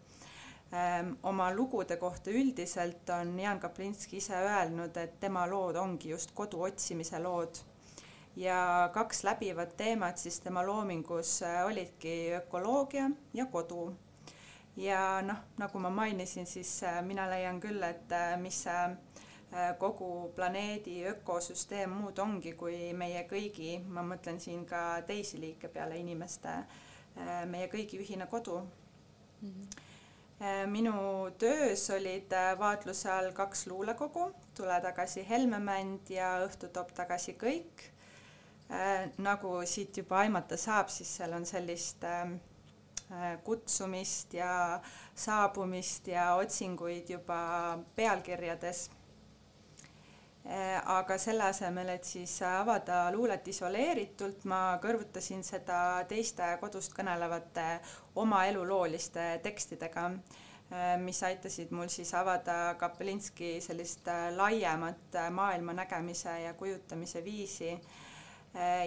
Ehm, 0.75 1.13
oma 1.23 1.53
lugude 1.55 1.97
kohta 1.97 2.31
üldiselt 2.31 3.11
on 3.11 3.39
Jan 3.39 3.61
Kaplinski 3.61 4.17
ise 4.17 4.35
öelnud, 4.35 4.97
et 4.97 5.21
tema 5.21 5.47
lood 5.47 5.77
ongi 5.77 6.11
just 6.11 6.35
kodu 6.35 6.63
otsimise 6.63 7.19
lood. 7.23 7.63
ja 8.37 8.91
kaks 8.93 9.23
läbivat 9.23 9.77
teemat 9.77 10.19
siis 10.19 10.41
tema 10.41 10.65
loomingus 10.67 11.43
äh, 11.43 11.67
olidki 11.67 12.33
ökoloogia 12.35 13.11
ja 13.35 13.47
kodu. 13.47 13.93
ja 14.77 15.23
noh, 15.23 15.37
nagu 15.59 15.79
ma 15.79 15.91
mainisin, 15.91 16.47
siis 16.47 16.83
äh, 16.83 17.03
mina 17.03 17.31
leian 17.31 17.61
küll, 17.61 17.83
et 17.83 18.13
äh, 18.13 18.41
mis 18.41 18.63
see 18.63 18.97
kogu 19.79 20.33
planeedi 20.35 21.05
ökosüsteem 21.07 21.91
muud 21.91 22.19
ongi 22.19 22.53
kui 22.59 22.93
meie 22.97 23.23
kõigi, 23.31 23.79
ma 23.87 24.03
mõtlen 24.03 24.41
siin 24.43 24.65
ka 24.67 25.01
teisi 25.07 25.41
liike 25.41 25.69
peale 25.69 25.99
inimeste, 26.01 26.55
äh, 27.19 27.45
meie 27.47 27.69
kõigi 27.73 28.01
ühine 28.03 28.27
kodu 28.27 28.61
mm. 28.61 29.51
-hmm. 29.51 30.71
minu 30.71 30.95
töös 31.39 31.91
olid 31.91 32.33
vaatluse 32.59 33.11
all 33.11 33.33
kaks 33.33 33.67
luulekogu, 33.67 34.33
Tule 34.55 34.81
tagasi 34.81 35.27
Helmemänd 35.29 36.11
ja 36.11 36.47
Õhtu 36.47 36.69
toob 36.69 36.93
tagasi 36.95 37.33
kõik. 37.35 37.91
nagu 39.19 39.67
siit 39.67 39.97
juba 39.97 40.19
aimata 40.19 40.57
saab, 40.57 40.89
siis 40.89 41.17
seal 41.17 41.33
on 41.33 41.47
sellist 41.47 42.05
ähm, 42.05 42.37
kutsumist 43.45 44.35
ja 44.35 44.81
saabumist 45.15 46.07
ja 46.09 46.35
otsinguid 46.35 47.11
juba 47.11 47.79
pealkirjades 47.97 48.91
aga 50.45 51.17
selle 51.19 51.47
asemel, 51.49 51.89
et 51.89 52.05
siis 52.05 52.35
avada 52.45 53.07
luulet 53.15 53.47
isoleeritult, 53.49 54.45
ma 54.45 54.79
kõrvutasin 54.83 55.41
seda 55.43 56.05
teiste 56.09 56.51
kodust 56.61 56.93
kõnelevate 56.93 57.65
oma 58.21 58.43
elulooliste 58.51 59.39
tekstidega 59.43 60.11
Äh, 60.73 60.97
mis 60.99 61.21
aitasid 61.23 61.71
mul 61.77 61.91
siis 61.93 62.09
avada 62.17 62.75
Kapelinski 62.81 63.59
sellist 63.61 64.09
äh, 64.09 64.31
laiemat 64.33 65.19
äh, 65.21 65.29
maailma 65.31 65.75
nägemise 65.77 66.41
ja 66.47 66.55
kujutamise 66.55 67.25
viisi. 67.25 67.79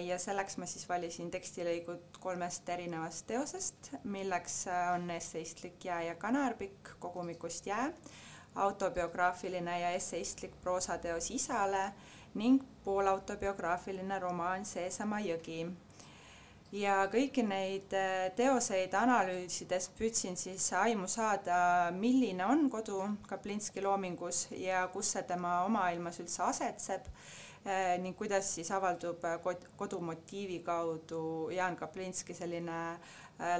ja 0.02 0.16
selleks 0.18 0.54
ma 0.56 0.64
siis 0.66 0.86
valisin 0.88 1.28
tekstilõigud 1.30 2.16
kolmest 2.24 2.68
erinevast 2.72 3.26
teosest, 3.28 3.90
milleks 4.08 4.62
on 4.94 5.10
esseistlik 5.12 5.84
Jää 5.84 6.06
ja 6.06 6.14
kanarpikk 6.14 6.94
kogumikust 6.98 7.66
Jää, 7.68 7.90
autobiograafiline 8.54 9.80
ja 9.80 9.90
esseistlik 9.90 10.54
proosateos 10.62 11.30
Isale 11.30 11.92
ning 12.34 12.62
poolautobiograafiline 12.84 14.18
romaan 14.18 14.64
Seesama 14.64 15.20
jõgi. 15.20 15.66
Ja 16.72 17.06
kõiki 17.08 17.40
neid 17.48 17.94
äh, 17.96 18.28
teoseid 18.36 18.92
analüüsides 18.92 19.86
püüdsin 19.96 20.36
siis 20.36 20.66
aimu 20.76 21.08
saada, 21.08 21.88
milline 21.96 22.44
on 22.44 22.66
kodu 22.68 22.98
Kaplinski 23.28 23.80
loomingus 23.80 24.50
ja 24.52 24.82
kus 24.92 25.14
see 25.14 25.22
tema 25.30 25.62
omaailmas 25.64 26.20
üldse 26.20 26.42
asetseb 26.44 27.08
äh, 27.08 27.96
ning 28.02 28.12
kuidas 28.18 28.52
siis 28.58 28.68
avaldub 28.76 29.24
äh, 29.24 29.40
kodumotiivi 29.80 30.60
kaudu 30.66 31.22
Jaan 31.56 31.76
Kaplinski 31.76 32.36
selline 32.36 32.98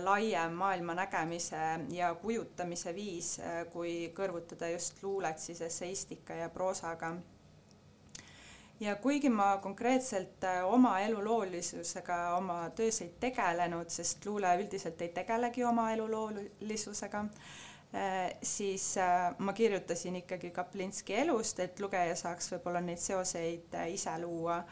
laiem 0.02 0.52
maailma 0.58 0.94
nägemise 0.98 1.60
ja 1.94 2.14
kujutamise 2.18 2.94
viis, 2.94 3.36
kui 3.72 4.12
kõrvutada 4.16 4.72
just 4.72 5.02
luulet 5.02 5.38
siis 5.38 5.60
esseistika 5.62 6.34
ja 6.34 6.48
proosaga 6.50 7.12
ja 8.80 8.96
kuigi 8.96 9.30
ma 9.30 9.56
konkreetselt 9.62 10.44
äh, 10.44 10.64
oma 10.64 10.98
eluloolisusega 11.00 12.18
oma 12.36 12.58
töös 12.70 13.02
ei 13.02 13.14
tegelenud, 13.20 13.90
sest 13.90 14.26
luule 14.26 14.54
üldiselt 14.60 15.02
ei 15.02 15.08
tegelegi 15.14 15.64
oma 15.64 15.90
eluloolisusega, 15.92 17.24
äh, 17.94 18.20
siis 18.42 18.92
äh, 19.02 19.34
ma 19.38 19.52
kirjutasin 19.52 20.16
ikkagi 20.22 20.50
Kaplinski 20.50 21.18
elust, 21.24 21.60
et 21.60 21.80
lugeja 21.80 22.14
saaks 22.16 22.52
võib-olla 22.54 22.82
neid 22.84 23.02
seoseid 23.02 23.74
ise 23.94 24.18
luua. 24.22 24.62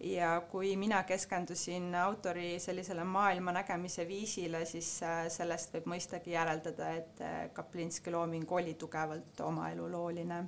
Ja 0.00 0.40
kui 0.50 0.76
mina 0.76 1.02
keskendusin 1.02 1.94
autori 1.94 2.58
sellisele 2.60 3.04
maailma 3.04 3.52
nägemise 3.52 4.08
viisile, 4.08 4.64
siis 4.66 4.90
sellest 5.28 5.72
võib 5.76 5.86
mõistagi 5.94 6.34
järeldada, 6.34 6.90
et 6.98 7.24
Kaplinski 7.52 8.10
looming 8.10 8.52
oli 8.52 8.74
tugevalt 8.74 9.40
oma 9.40 9.70
elulooline 9.70 10.44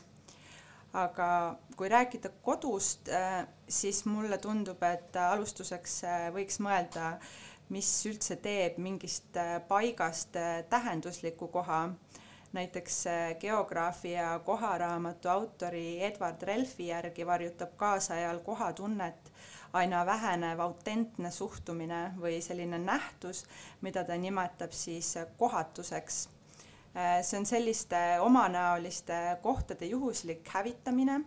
aga 0.96 1.28
kui 1.76 1.88
rääkida 1.88 2.30
kodust, 2.42 3.08
äh, 3.08 3.46
siis 3.68 4.04
mulle 4.06 4.38
tundub, 4.38 4.82
et 4.82 5.16
alustuseks 5.16 5.98
äh, 6.04 6.28
võiks 6.34 6.60
mõelda, 6.64 7.16
mis 7.74 7.90
üldse 8.08 8.38
teeb 8.40 8.78
mingist 8.82 9.36
äh, 9.40 9.58
paigast 9.68 10.36
tähendusliku 10.70 11.48
koha. 11.52 11.88
Näiteks 12.56 13.02
geograafia 13.40 14.38
koharaamatu 14.44 15.28
autori 15.28 16.02
Edward 16.04 16.42
Relfi 16.42 16.88
järgi 16.88 17.26
varjutab 17.26 17.76
kaasajal 17.76 18.40
kohatunnet 18.44 19.32
aina 19.72 20.06
vähenev 20.06 20.60
autentne 20.64 21.30
suhtumine 21.30 22.00
või 22.20 22.40
selline 22.42 22.78
nähtus, 22.78 23.44
mida 23.80 24.04
ta 24.04 24.16
nimetab 24.16 24.72
siis 24.72 25.14
kohatuseks 25.36 26.26
Äh, 26.96 27.22
see 27.22 27.36
on 27.38 27.46
selliste 27.46 28.20
omanäoliste 28.20 29.36
kohtade 29.42 29.84
juhuslik 29.84 30.48
hävitamine 30.48 31.20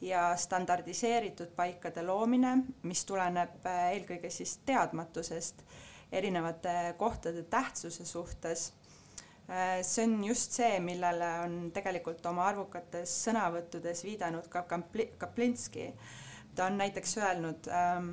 ja 0.00 0.36
standardiseeritud 0.36 1.54
paikade 1.56 2.02
loomine, 2.02 2.58
mis 2.82 3.06
tuleneb 3.08 3.64
äh, 3.66 3.78
eelkõige 3.94 4.28
siis 4.30 4.58
teadmatusest 4.68 5.64
erinevate 6.12 6.94
kohtade 7.00 7.42
tähtsuse 7.42 8.04
suhtes. 8.04 8.72
Äh, 9.48 9.82
see 9.82 10.04
on 10.04 10.24
just 10.24 10.52
see, 10.52 10.78
millele 10.80 11.26
on 11.44 11.56
tegelikult 11.76 12.24
oma 12.26 12.46
arvukates 12.48 13.10
sõnavõttudes 13.26 14.00
viidanud 14.06 14.46
ka 14.48 14.62
Kaplinski. 15.18 15.90
ta 16.54 16.66
on 16.66 16.78
näiteks 16.78 17.18
öelnud 17.18 17.68
ähm, 17.68 18.08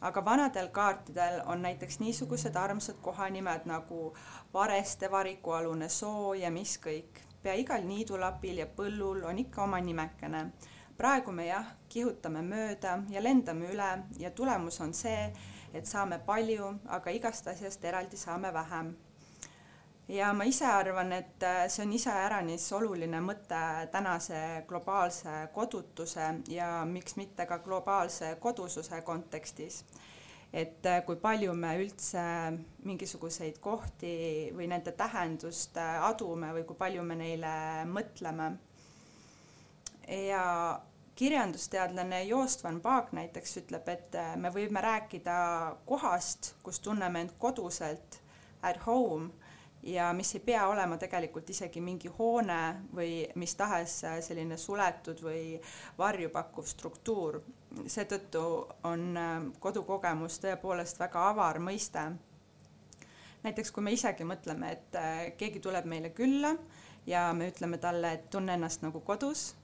aga 0.00 0.24
vanadel 0.24 0.68
kaartidel 0.68 1.42
on 1.46 1.62
näiteks 1.62 2.00
niisugused 2.00 2.56
armsad 2.56 2.96
kohanimed 3.02 3.68
nagu 3.68 4.14
Vareste 4.54 5.10
varikualune 5.10 5.88
soo 5.88 6.34
ja 6.34 6.50
mis 6.50 6.78
kõik. 6.78 7.20
pea 7.42 7.54
igal 7.54 7.84
niidulapil 7.84 8.58
ja 8.58 8.66
põllul 8.66 9.24
on 9.28 9.38
ikka 9.38 9.62
oma 9.62 9.80
nimekene. 9.80 10.52
praegu 10.96 11.32
me 11.32 11.46
jah, 11.46 11.66
kihutame 11.88 12.42
mööda 12.42 13.02
ja 13.10 13.22
lendame 13.22 13.68
üle 13.74 13.92
ja 14.18 14.30
tulemus 14.30 14.80
on 14.80 14.94
see, 14.94 15.32
et 15.74 15.86
saame 15.86 16.18
palju, 16.18 16.78
aga 16.86 17.10
igast 17.10 17.46
asjast 17.46 17.84
eraldi 17.84 18.16
saame 18.16 18.52
vähem 18.52 18.96
ja 20.08 20.32
ma 20.32 20.44
ise 20.44 20.66
arvan, 20.66 21.12
et 21.14 21.42
äh, 21.46 21.66
see 21.70 21.84
on 21.86 21.92
iseäranis 21.94 22.66
oluline 22.74 23.20
mõte 23.22 23.60
tänase 23.92 24.64
globaalse 24.68 25.48
kodutuse 25.54 26.28
ja 26.50 26.82
miks 26.88 27.16
mitte 27.16 27.46
ka 27.46 27.58
globaalse 27.62 28.36
kodususe 28.40 29.02
kontekstis. 29.02 29.84
et 30.52 30.86
äh, 30.86 31.04
kui 31.04 31.16
palju 31.16 31.54
me 31.54 31.76
üldse 31.80 32.22
mingisuguseid 32.84 33.58
kohti 33.60 34.50
või 34.56 34.66
nende 34.68 34.92
tähendust 34.92 35.76
äh, 35.76 36.02
adume 36.04 36.52
või 36.52 36.64
kui 36.68 36.76
palju 36.76 37.02
me 37.02 37.14
neile 37.16 37.84
mõtleme. 37.86 38.52
ja 40.08 40.80
kirjandusteadlane 41.14 42.24
Joost 42.24 42.64
van 42.64 42.80
Paak 42.80 43.12
näiteks 43.12 43.56
ütleb, 43.56 43.88
et 43.88 44.16
me 44.36 44.50
võime 44.50 44.80
rääkida 44.80 45.76
kohast, 45.86 46.54
kus 46.62 46.80
tunneme 46.80 47.20
end 47.20 47.34
koduselt, 47.38 48.18
at 48.62 48.78
home 48.86 49.30
ja 49.82 50.12
mis 50.12 50.34
ei 50.34 50.40
pea 50.40 50.66
olema 50.68 50.96
tegelikult 50.96 51.50
isegi 51.50 51.80
mingi 51.80 52.10
hoone 52.18 52.58
või 52.94 53.26
mis 53.34 53.54
tahes 53.58 53.96
äh, 54.04 54.18
selline 54.22 54.56
suletud 54.56 55.22
või 55.22 55.60
varju 55.98 56.30
pakkuv 56.30 56.66
struktuur. 56.66 57.40
seetõttu 57.86 58.42
on 58.84 59.16
äh, 59.16 59.32
kodukogemus 59.60 60.38
tõepoolest 60.44 60.98
väga 60.98 61.28
avar 61.30 61.58
mõiste. 61.58 62.12
näiteks 63.42 63.70
kui 63.70 63.82
me 63.82 63.92
isegi 63.92 64.24
mõtleme, 64.24 64.72
et 64.72 64.94
äh, 64.94 65.36
keegi 65.36 65.60
tuleb 65.60 65.84
meile 65.84 66.10
külla 66.10 66.56
ja 67.06 67.32
me 67.32 67.50
ütleme 67.50 67.78
talle, 67.78 68.12
et 68.12 68.30
tunne 68.30 68.54
ennast 68.54 68.82
nagu 68.82 69.00
kodus 69.00 69.54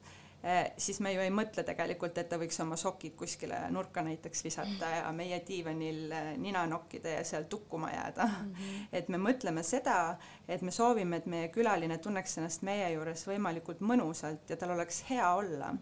siis 0.77 1.01
me 1.01 1.13
ju 1.13 1.21
ei 1.21 1.31
mõtle 1.35 1.65
tegelikult, 1.67 2.19
et 2.19 2.29
ta 2.31 2.39
võiks 2.41 2.59
oma 2.63 2.77
sokid 2.79 3.17
kuskile 3.19 3.59
nurka 3.75 4.03
näiteks 4.07 4.45
visata 4.47 4.91
ja 4.95 5.11
meie 5.13 5.41
diivanil 5.47 6.13
eh, 6.15 6.31
nina 6.41 6.65
nokkida 6.71 7.19
ja 7.19 7.25
seal 7.27 7.49
tukkuma 7.51 7.91
jääda 7.91 8.27
mm. 8.27 8.55
-hmm. 8.55 8.89
et 8.93 9.09
me 9.09 9.19
mõtleme 9.19 9.63
seda, 9.63 10.17
et 10.49 10.63
me 10.63 10.71
soovime, 10.71 11.17
et 11.17 11.27
meie 11.27 11.49
külaline 11.49 11.99
tunneks 11.99 12.39
ennast 12.39 12.63
meie 12.63 12.93
juures 12.93 13.27
võimalikult 13.29 13.81
mõnusalt 13.81 14.51
ja 14.51 14.57
tal 14.57 14.77
oleks 14.77 15.05
hea 15.11 15.35
olla. 15.35 15.75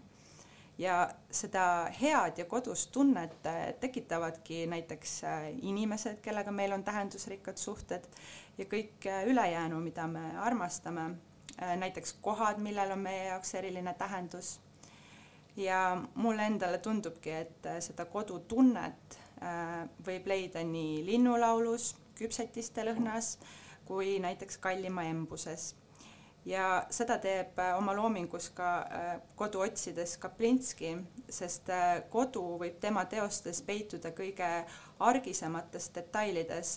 ja 0.79 1.09
seda 1.31 1.91
head 2.01 2.39
ja 2.39 2.45
kodus 2.45 2.87
tunnet 2.87 3.47
eh, 3.47 3.75
tekitavadki 3.81 4.67
näiteks 4.67 5.23
inimesed, 5.63 6.21
kellega 6.21 6.51
meil 6.51 6.73
on 6.73 6.85
tähendusrikkad 6.85 7.57
suhted 7.57 8.09
ja 8.59 8.65
kõik 8.65 9.09
ülejäänu, 9.27 9.81
mida 9.81 10.07
me 10.07 10.39
armastame 10.39 11.11
näiteks 11.77 12.13
kohad, 12.21 12.59
millel 12.61 12.91
on 12.93 12.99
meie 12.99 13.25
jaoks 13.27 13.55
eriline 13.55 13.95
tähendus. 13.95 14.61
ja 15.57 16.03
mulle 16.15 16.43
endale 16.47 16.79
tundubki, 16.79 17.31
et 17.33 17.67
äh, 17.67 17.79
seda 17.81 18.05
kodutunnet 18.05 19.19
äh, 19.43 19.89
võib 20.07 20.27
leida 20.27 20.61
nii 20.65 21.07
linnulaulus, 21.07 21.95
küpsetiste 22.19 22.85
lõhnas 22.85 23.39
kui 23.87 24.19
näiteks 24.19 24.59
Kallimaa 24.59 25.05
embuses. 25.05 25.75
ja 26.47 26.87
seda 26.91 27.17
teeb 27.19 27.57
oma 27.77 27.95
loomingus 27.97 28.51
ka 28.55 28.69
kodu 29.35 29.65
otsides 29.65 30.17
Kaplinski, 30.23 30.93
sest 31.31 31.73
kodu 32.11 32.43
võib 32.61 32.77
tema 32.81 33.05
teostes 33.05 33.63
peituda 33.67 34.13
kõige 34.15 34.51
argisemates 34.99 35.91
detailides 35.95 36.77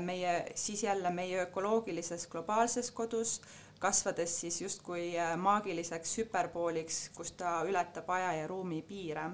meie, 0.00 0.32
siis 0.54 0.82
jälle 0.82 1.10
meie 1.10 1.42
ökoloogilises 1.42 2.26
globaalses 2.32 2.90
kodus 2.90 3.40
kasvades 3.84 4.40
siis 4.40 4.60
justkui 4.62 5.18
äh, 5.20 5.34
maagiliseks 5.36 6.18
hüperbooliks, 6.18 7.00
kus 7.16 7.34
ta 7.36 7.58
ületab 7.68 8.08
aja 8.16 8.32
ja 8.40 8.46
ruumi 8.48 8.80
piire. 8.82 9.30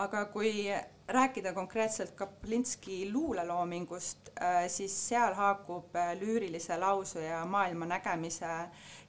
aga 0.00 0.24
kui 0.32 0.52
rääkida 1.08 1.52
konkreetselt 1.52 2.14
Kaplinski 2.16 3.12
luuleloomingust, 3.12 4.30
äh, 4.42 4.68
siis 4.68 4.94
seal 5.08 5.34
haakub 5.34 5.96
äh, 5.96 6.14
lüürilise 6.20 6.78
lause 6.80 7.24
ja 7.24 7.44
maailma 7.44 7.86
nägemise 7.86 8.52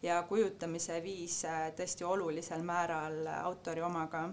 ja 0.03 0.23
kujutamise 0.23 1.03
viis 1.03 1.43
tõesti 1.77 2.03
olulisel 2.03 2.63
määral 2.63 3.27
autori 3.43 3.81
omaga 3.81 4.25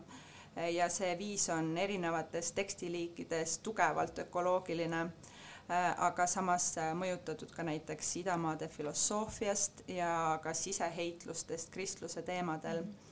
ja 0.72 0.88
see 0.90 1.14
viis 1.18 1.48
on 1.54 1.76
erinevates 1.78 2.52
tekstiliikides 2.52 3.58
tugevalt 3.58 4.18
ökoloogiline, 4.18 5.06
aga 5.68 6.26
samas 6.26 6.70
mõjutatud 6.96 7.50
ka 7.52 7.62
näiteks 7.62 8.14
idamaade 8.22 8.68
filosoofiast 8.72 9.82
ja 9.92 10.38
ka 10.42 10.54
siseheitlustest 10.54 11.70
kristluse 11.70 12.22
teemadel 12.22 12.82
mm. 12.84 12.90
-hmm 12.92 13.08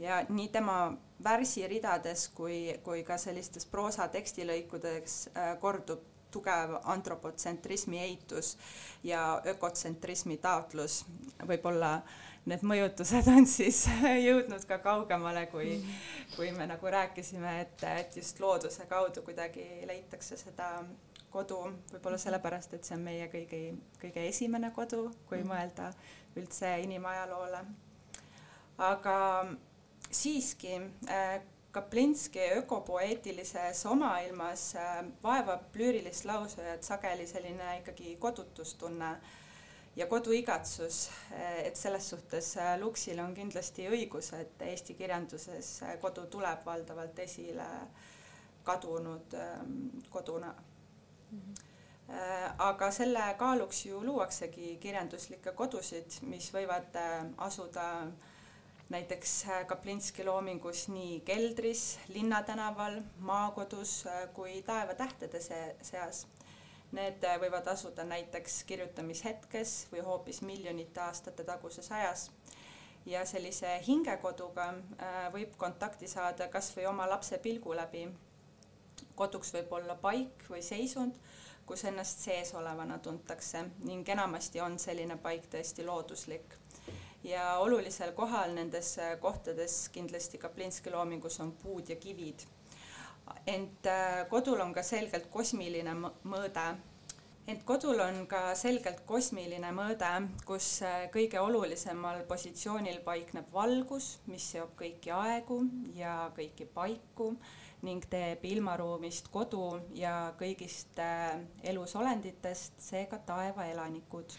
ja 0.00 0.24
nii 0.28 0.48
tema 0.48 0.92
värsiridades 1.24 2.28
kui, 2.28 2.80
kui 2.82 3.02
ka 3.04 3.18
sellistes 3.18 3.66
proosa 3.66 4.08
tekstilõikudes 4.08 5.18
äh, 5.34 5.52
kordub 5.60 6.06
tugev 6.30 6.76
antropotsentrismi 6.84 7.98
eitus 8.00 8.56
ja 9.02 9.42
ökotsentrismi 9.46 10.36
taotlus. 10.36 11.04
võib-olla 11.46 12.00
need 12.46 12.62
mõjutused 12.62 13.28
on 13.28 13.46
siis 13.46 13.82
jõudnud 14.28 14.64
ka 14.68 14.78
kaugemale, 14.78 15.46
kui, 15.50 15.80
kui 16.36 16.52
me 16.56 16.66
nagu 16.70 16.86
rääkisime, 16.86 17.60
et, 17.66 17.84
et 17.84 18.16
just 18.16 18.40
looduse 18.40 18.86
kaudu 18.86 19.26
kuidagi 19.26 19.66
leitakse 19.90 20.38
seda 20.38 20.70
kodu, 21.30 21.60
võib-olla 21.92 22.18
sellepärast, 22.18 22.74
et 22.74 22.86
see 22.86 22.96
on 22.96 23.04
meie 23.06 23.28
kõigi, 23.32 23.62
kõige 24.02 24.26
esimene 24.28 24.72
kodu, 24.74 25.06
kui 25.28 25.40
mm. 25.40 25.48
mõelda 25.52 25.90
üldse 26.40 26.74
inimajaloole. 26.84 27.64
aga 28.78 29.16
siiski 30.10 30.74
äh, 31.08 31.40
Kaplinski 31.70 32.40
ökopoeetilises 32.56 33.84
omailmas 33.86 34.74
äh, 34.74 35.04
vaevab 35.22 35.76
lüürilist 35.76 36.24
lausujat 36.24 36.82
sageli 36.82 37.26
selline 37.26 37.78
ikkagi 37.78 38.16
kodutustunne 38.16 39.10
ja 39.96 40.06
koduigatsus, 40.06 41.08
äh, 41.32 41.66
et 41.66 41.76
selles 41.76 42.10
suhtes 42.10 42.56
Luksil 42.80 43.18
on 43.18 43.34
kindlasti 43.34 43.86
õigus, 43.88 44.32
et 44.34 44.62
Eesti 44.62 44.94
kirjanduses 44.94 45.76
kodu 46.00 46.26
tuleb 46.26 46.66
valdavalt 46.66 47.18
esile 47.18 47.68
kadunud 48.62 49.34
ähm, 49.34 49.88
koduna 50.10 50.54
aga 52.58 52.90
selle 52.90 53.22
kaaluks 53.38 53.84
ju 53.86 54.00
luuaksegi 54.04 54.76
kirjanduslikke 54.82 55.52
kodusid, 55.54 56.16
mis 56.26 56.48
võivad 56.54 56.96
asuda 57.38 57.84
äh, 58.00 58.30
näiteks 58.90 59.44
äh, 59.48 59.66
Kaplinski 59.66 60.24
loomingus 60.24 60.88
nii 60.88 61.20
keldris, 61.20 61.98
linnatänaval, 62.08 63.00
maakodus 63.18 64.06
äh, 64.06 64.28
kui 64.34 64.62
taevatähtede 64.62 65.40
seas. 65.82 66.26
Need 66.92 67.22
äh, 67.24 67.36
võivad 67.38 67.68
asuda 67.70 68.04
näiteks 68.04 68.64
kirjutamishetkes 68.66 69.74
või 69.92 70.02
hoopis 70.06 70.42
miljonite 70.42 71.00
aastate 71.06 71.44
taguses 71.44 71.92
ajas. 71.92 72.30
ja 73.06 73.22
sellise 73.24 73.68
hingekoduga 73.86 74.64
võib 75.32 75.54
kontakti 75.56 76.08
saada 76.08 76.48
kas 76.52 76.66
või 76.76 76.84
oma 76.86 77.06
lapse 77.08 77.38
pilgu 77.38 77.72
läbi. 77.74 78.02
Koduks 79.20 79.52
võib 79.56 79.72
olla 79.80 79.98
paik 80.00 80.48
või 80.48 80.62
seisund, 80.64 81.20
kus 81.66 81.84
ennast 81.84 82.24
seesolevana 82.24 82.98
tuntakse 82.98 83.66
ning 83.84 84.08
enamasti 84.08 84.64
on 84.64 84.78
selline 84.80 85.20
paik 85.20 85.46
tõesti 85.52 85.84
looduslik 85.86 86.56
ja 87.24 87.56
olulisel 87.58 88.12
kohal 88.12 88.54
nendes 88.54 88.96
kohtades 89.20 89.88
kindlasti 89.92 90.38
Kaplinski 90.38 90.90
loomingus 90.90 91.40
on 91.40 91.52
puud 91.52 91.88
ja 91.88 91.96
kivid. 91.96 92.46
ent 93.46 93.86
äh, 93.86 94.28
kodul 94.28 94.60
on 94.60 94.72
ka 94.74 94.82
selgelt 94.82 95.26
kosmiline 95.30 95.92
mõõde. 96.24 96.64
ent 97.46 97.62
kodul 97.64 98.00
on 98.00 98.26
ka 98.26 98.54
selgelt 98.54 99.04
kosmiline 99.06 99.70
mõõde, 99.72 100.10
kus 100.46 100.82
äh, 100.82 101.10
kõige 101.12 101.40
olulisemal 101.40 102.24
positsioonil 102.28 103.00
paikneb 103.04 103.52
valgus, 103.52 104.18
mis 104.26 104.50
seob 104.52 104.74
kõiki 104.76 105.12
aegu 105.12 105.62
ja 105.94 106.32
kõiki 106.36 106.66
paiku 106.74 107.34
ning 107.82 108.04
teeb 108.12 108.44
ilmaruumist 108.44 109.30
kodu 109.32 109.80
ja 109.96 110.32
kõigist 110.40 110.98
äh, 111.00 111.38
elusolenditest 111.72 112.80
seega 112.84 113.18
taevaelanikud 113.26 114.36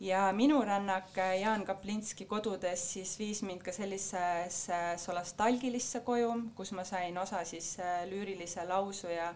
ja 0.00 0.32
minu 0.32 0.62
rännak 0.64 1.18
äh, 1.18 1.40
Jaan 1.40 1.64
Kaplinski 1.64 2.24
kodudes 2.24 2.92
siis 2.92 3.18
viis 3.18 3.42
mind 3.42 3.62
ka 3.62 3.72
sellisesse 3.72 4.80
solastalgilisse 5.00 6.00
koju, 6.00 6.32
kus 6.56 6.72
ma 6.72 6.84
sain 6.84 7.18
osa 7.18 7.44
siis 7.44 7.76
äh, 7.80 8.02
lüürilise 8.08 8.64
lausuja 8.68 9.34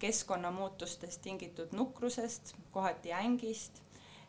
keskkonnamuutustest 0.00 1.22
tingitud 1.22 1.72
nukrusest, 1.72 2.54
kohati 2.70 3.12
ängist 3.12 3.82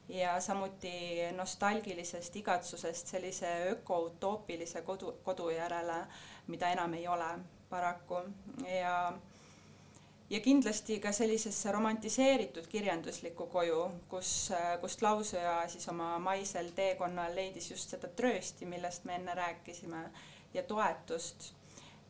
ja 0.09 0.39
samuti 0.41 0.91
nostalgilisest 1.35 2.35
igatsusest 2.35 3.07
sellise 3.07 3.53
ökoutoopilise 3.71 4.81
kodu, 4.81 5.13
kodu 5.23 5.49
järele, 5.49 6.05
mida 6.47 6.69
enam 6.69 6.93
ei 6.93 7.07
ole 7.07 7.29
paraku 7.71 8.23
ja 8.67 8.95
ja 10.31 10.39
kindlasti 10.39 10.99
ka 11.03 11.11
sellisesse 11.11 11.71
romantiseeritud 11.71 12.67
kirjanduslikku 12.71 13.49
koju, 13.51 13.81
kus, 14.09 14.51
kust 14.81 15.01
lausuja 15.03 15.57
siis 15.67 15.87
oma 15.91 16.13
maisel 16.23 16.71
teekonnal 16.75 17.35
leidis 17.35 17.71
just 17.71 17.91
seda 17.91 18.07
tröösti, 18.07 18.65
millest 18.65 19.05
me 19.05 19.17
enne 19.19 19.35
rääkisime, 19.35 20.05
ja 20.53 20.63
toetust. 20.63 21.51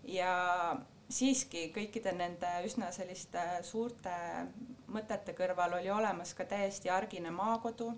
ja 0.04 0.36
siiski 1.10 1.68
kõikide 1.76 2.14
nende 2.18 2.50
üsna 2.66 2.92
selliste 2.92 3.42
suurte 3.66 4.14
mõtete 4.88 5.34
kõrval 5.38 5.80
oli 5.80 5.92
olemas 5.92 6.34
ka 6.34 6.46
täiesti 6.46 6.90
argine 6.90 7.32
maakodu, 7.32 7.92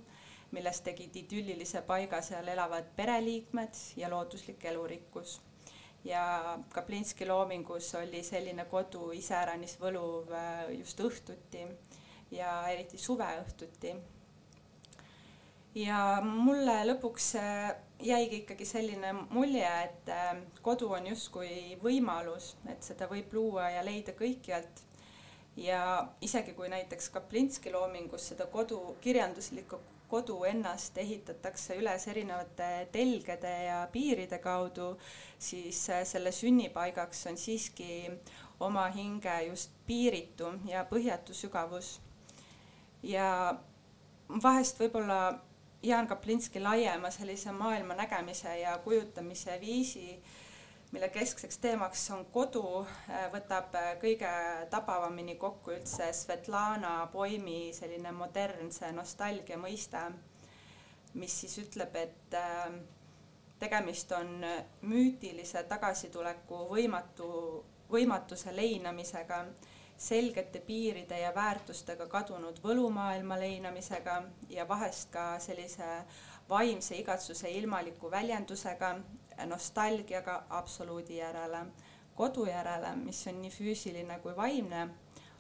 milles 0.51 0.81
tegid 0.81 1.15
idüllilise 1.15 1.81
paiga 1.81 2.21
seal 2.21 2.47
elavad 2.47 2.91
pereliikmed 2.95 3.79
ja 3.97 4.09
looduslik 4.09 4.65
elurikkus 4.65 5.39
ja 6.05 6.57
Kaplinski 6.73 7.25
loomingus 7.25 7.95
oli 7.95 8.23
selline 8.23 8.65
kodu 8.65 9.11
iseäranis 9.15 9.77
võluv 9.79 10.31
äh, 10.35 10.65
just 10.77 10.99
õhtuti 10.99 11.63
ja 12.31 12.63
eriti 12.71 12.97
suveõhtuti. 12.97 13.95
ja 15.75 15.99
mulle 16.23 16.75
lõpuks 16.89 17.35
äh, 17.39 17.75
jäigi 18.03 18.43
ikkagi 18.43 18.65
selline 18.65 19.13
mulje, 19.13 19.69
et 19.83 20.09
äh, 20.09 20.35
kodu 20.61 20.91
on 20.93 21.07
justkui 21.07 21.77
võimalus, 21.83 22.55
et 22.67 22.83
seda 22.83 23.07
võib 23.07 23.33
luua 23.33 23.69
ja 23.69 23.85
leida 23.85 24.11
kõikjalt. 24.11 24.83
ja 25.55 26.09
isegi 26.21 26.53
kui 26.53 26.69
näiteks 26.69 27.09
Kaplinski 27.09 27.71
loomingus 27.71 28.27
seda 28.33 28.45
kodu, 28.45 28.97
kirjanduslikku 29.01 29.79
kodu 30.07 30.43
ennast 30.43 30.97
ehitatakse 30.97 31.77
üles 31.79 32.07
erinevate 32.07 32.87
telgede 32.91 33.53
ja 33.65 33.79
piiride 33.91 34.39
kaudu, 34.39 34.93
siis 35.39 35.89
äh, 35.89 36.03
selle 36.05 36.31
sünnipaigaks 36.31 37.25
on 37.31 37.37
siiski 37.37 38.11
oma 38.59 38.87
hinge 38.95 39.41
just 39.47 39.71
piiritu 39.87 40.53
ja 40.65 40.85
põhjatu 40.89 41.33
sügavus. 41.33 41.99
ja 43.03 43.55
vahest 44.43 44.79
võib-olla 44.79 45.39
Jaan 45.83 46.07
Kaplinski 46.07 46.61
laiema 46.63 47.09
sellise 47.11 47.51
maailma 47.51 47.93
nägemise 47.99 48.59
ja 48.59 48.77
kujutamise 48.85 49.57
viisi 49.59 50.05
äh, 50.13 50.42
mille 50.93 51.09
keskseks 51.09 51.57
teemaks 51.57 52.11
on 52.11 52.25
kodu, 52.25 52.85
äh, 53.09 53.25
võtab 53.33 53.73
äh, 53.75 53.93
kõige 54.01 54.29
tabavamini 54.69 55.35
kokku 55.41 55.73
üldse 55.73 56.11
Svetlana 56.13 57.07
Poimi 57.11 57.71
selline 57.73 58.11
modernse 58.13 58.91
nostalgia 58.93 59.57
mõiste, 59.57 60.03
mis 61.17 61.39
siis 61.41 61.57
ütleb, 61.63 61.97
et 61.97 62.37
äh, 62.37 62.75
tegemist 63.59 64.11
on 64.13 64.45
müütilise 64.85 65.63
tagasituleku 65.65 66.67
võimatu, 66.69 67.29
võimatuse 67.89 68.53
leinamisega, 68.53 69.45
selgete 69.97 70.59
piiride 70.59 71.19
ja 71.23 71.33
väärtustega 71.33 72.05
kadunud 72.11 72.59
võlumaailma 72.61 73.37
leinamisega 73.39 74.21
ja 74.49 74.67
vahest 74.67 75.09
ka 75.13 75.39
sellise 75.39 75.89
vaimse 76.49 76.97
igatsuse 76.99 77.49
ilmaliku 77.49 78.11
väljendusega 78.11 78.97
nostalgiaga 79.45 80.43
absoluudi 80.49 81.17
järele, 81.17 81.65
kodu 82.15 82.45
järele, 82.45 82.95
mis 82.95 83.27
on 83.27 83.41
nii 83.41 83.51
füüsiline 83.51 84.19
kui 84.21 84.35
vaimne, 84.37 84.87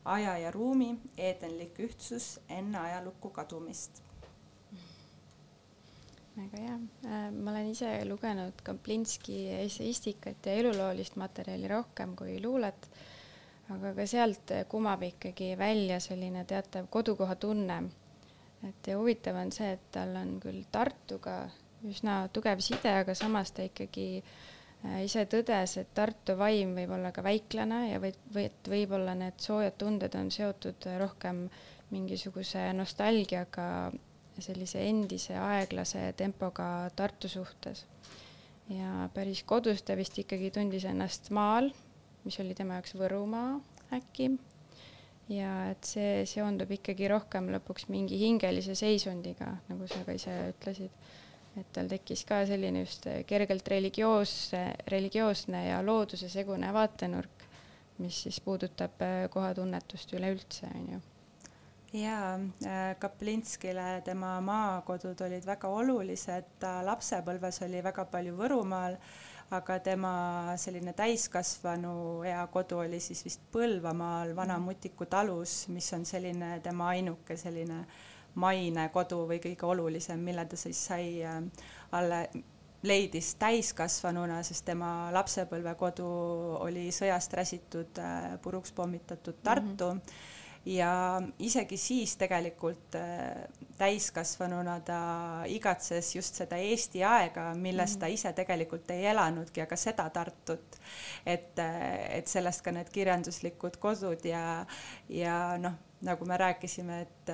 aja 0.05 0.37
ja 0.37 0.51
ruumi 0.51 0.95
eedenlik 1.17 1.79
ühtsus 1.79 2.39
enne 2.49 2.79
ajalukku 2.79 3.29
kadumist. 3.29 4.01
väga 6.37 6.57
hea, 6.57 6.75
äh, 7.05 7.31
ma 7.31 7.51
olen 7.51 7.67
ise 7.71 7.89
lugenud 8.09 8.61
Kaplinski 8.63 9.49
esseistikat 9.53 10.45
ja 10.45 10.53
eluloolist 10.53 11.15
materjali 11.15 11.67
rohkem 11.67 12.15
kui 12.15 12.39
luulet, 12.41 12.89
aga 13.69 13.93
ka 13.93 14.05
sealt 14.09 14.53
kumab 14.69 15.03
ikkagi 15.05 15.53
välja 15.57 15.99
selline 15.99 16.45
teatav 16.45 16.87
kodukoha 16.89 17.35
tunne. 17.35 17.83
et 18.67 18.87
ja 18.87 18.97
huvitav 18.97 19.35
on 19.35 19.51
see, 19.51 19.71
et 19.71 19.91
tal 19.91 20.15
on 20.15 20.39
küll 20.39 20.63
Tartuga 20.71 21.49
üsna 21.89 22.27
tugev 22.33 22.61
side, 22.63 22.91
aga 23.03 23.15
samas 23.17 23.51
ta 23.51 23.65
ikkagi 23.67 24.07
äh, 24.21 25.03
ise 25.05 25.25
tõdes, 25.31 25.77
et 25.81 25.93
Tartu 25.95 26.35
vaim 26.39 26.73
võib 26.77 26.91
olla 26.95 27.11
ka 27.15 27.23
väiklane 27.25 27.83
ja 27.91 28.01
või, 28.03 28.13
või 28.33 28.47
et 28.49 28.71
võib-olla 28.75 29.15
need 29.19 29.39
soojad 29.43 29.77
tunded 29.79 30.15
on 30.19 30.31
seotud 30.33 30.89
rohkem 30.99 31.45
mingisuguse 31.93 32.71
nostalgiaga, 32.75 33.67
sellise 34.41 34.81
endise 34.89 35.37
aeglase 35.37 36.07
tempoga 36.17 36.89
Tartu 36.95 37.29
suhtes. 37.29 37.85
ja 38.69 39.09
päris 39.13 39.43
kodus 39.43 39.83
ta 39.83 39.95
vist 39.99 40.17
ikkagi 40.17 40.49
tundis 40.51 40.85
ennast 40.89 41.29
maal, 41.35 41.69
mis 42.23 42.39
oli 42.39 42.55
tema 42.55 42.79
jaoks 42.79 42.95
Võrumaa 42.97 43.59
äkki. 43.93 44.31
ja 45.29 45.51
et 45.71 45.85
see 45.87 46.25
seondub 46.27 46.71
ikkagi 46.71 47.07
rohkem 47.07 47.51
lõpuks 47.53 47.87
mingi 47.89 48.17
hingelise 48.19 48.75
seisundiga, 48.75 49.57
nagu 49.69 49.87
sa 49.87 50.03
ka 50.03 50.15
ise 50.17 50.33
ütlesid. 50.51 50.91
Et 51.59 51.69
tal 51.73 51.89
tekkis 51.91 52.25
ka 52.25 52.43
selline 52.49 52.83
just 52.83 53.07
kergelt 53.29 53.67
religioosse, 53.69 54.61
religioosne 54.89 55.67
ja 55.67 55.81
looduse 55.85 56.29
segune 56.29 56.71
vaatenurk, 56.73 57.47
mis 58.01 58.23
siis 58.25 58.39
puudutab 58.41 59.01
äh, 59.05 59.25
kohatunnetust 59.33 60.13
üleüldse, 60.17 60.69
on 60.73 60.87
ju. 60.95 61.01
Jaa, 61.93 62.39
äh, 62.65 62.95
Kaplinskile 62.99 64.01
tema 64.05 64.39
maakodud 64.41 65.19
olid 65.27 65.45
väga 65.45 65.69
olulised, 65.69 66.55
ta 66.59 66.79
lapsepõlves 66.85 67.61
oli 67.67 67.83
väga 67.85 68.07
palju 68.09 68.33
Võrumaal, 68.39 68.97
aga 69.53 69.77
tema 69.85 70.13
selline 70.57 70.95
täiskasvanu 70.97 72.23
eakodu 72.25 72.79
oli 72.81 72.97
siis 73.03 73.21
vist 73.27 73.45
Põlvamaal 73.53 74.33
Vana-Mutiku 74.35 75.05
talus, 75.05 75.67
mis 75.69 75.91
on 75.93 76.07
selline 76.09 76.55
tema 76.65 76.89
ainuke 76.95 77.37
selline 77.37 77.83
maine 78.35 78.89
kodu 78.93 79.23
või 79.29 79.39
kõige 79.43 79.67
olulisem, 79.69 80.19
mille 80.19 80.45
ta 80.45 80.57
siis 80.59 80.85
sai 80.89 81.07
äh, 81.25 81.39
alle, 81.91 82.27
leidis 82.83 83.35
täiskasvanuna, 83.39 84.41
sest 84.43 84.65
tema 84.67 85.09
lapsepõlvekodu 85.15 86.07
oli 86.65 86.89
sõjast 86.91 87.33
räsitud, 87.39 87.99
äh, 87.99 88.37
puruks 88.41 88.71
pommitatud 88.71 89.43
Tartu 89.43 89.93
mm. 89.93 89.99
-hmm 89.99 90.31
ja 90.65 91.21
isegi 91.39 91.77
siis 91.77 92.15
tegelikult 92.17 92.95
äh, 92.95 93.43
täiskasvanuna 93.77 94.79
ta 94.79 94.99
igatses 95.51 96.15
just 96.15 96.39
seda 96.39 96.57
Eesti 96.57 97.03
aega, 97.03 97.49
milles 97.55 97.97
ta 97.97 98.07
ise 98.07 98.31
tegelikult 98.33 98.91
ei 98.95 99.05
elanudki, 99.11 99.61
aga 99.61 99.75
seda 99.75 100.09
Tartut. 100.09 100.79
et, 101.25 101.59
et 102.09 102.27
sellest 102.27 102.63
ka 102.63 102.71
need 102.71 102.89
kirjanduslikud 102.89 103.77
kodud 103.77 104.25
ja, 104.25 104.65
ja 105.09 105.57
noh, 105.59 105.75
nagu 106.01 106.25
me 106.25 106.37
rääkisime, 106.37 107.01
et 107.01 107.33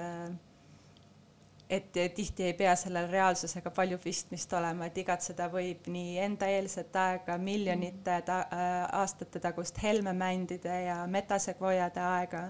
et 1.69 1.93
tihti 2.15 2.47
ei 2.47 2.53
pea 2.57 2.71
sellel 2.75 3.05
reaalsusega 3.11 3.69
palju 3.69 3.99
pistmist 4.01 4.53
olema, 4.57 4.87
et 4.89 4.97
igatseda 4.97 5.49
võib 5.53 5.85
nii 5.91 6.17
endaeelset 6.25 6.95
aega, 6.97 7.37
miljonite 7.37 8.15
ta, 8.25 8.39
äh, 8.49 8.75
aastate 9.01 9.39
tagust 9.39 9.77
helmemändide 9.83 10.81
ja 10.87 11.03
metasekvojade 11.07 12.01
aega 12.01 12.47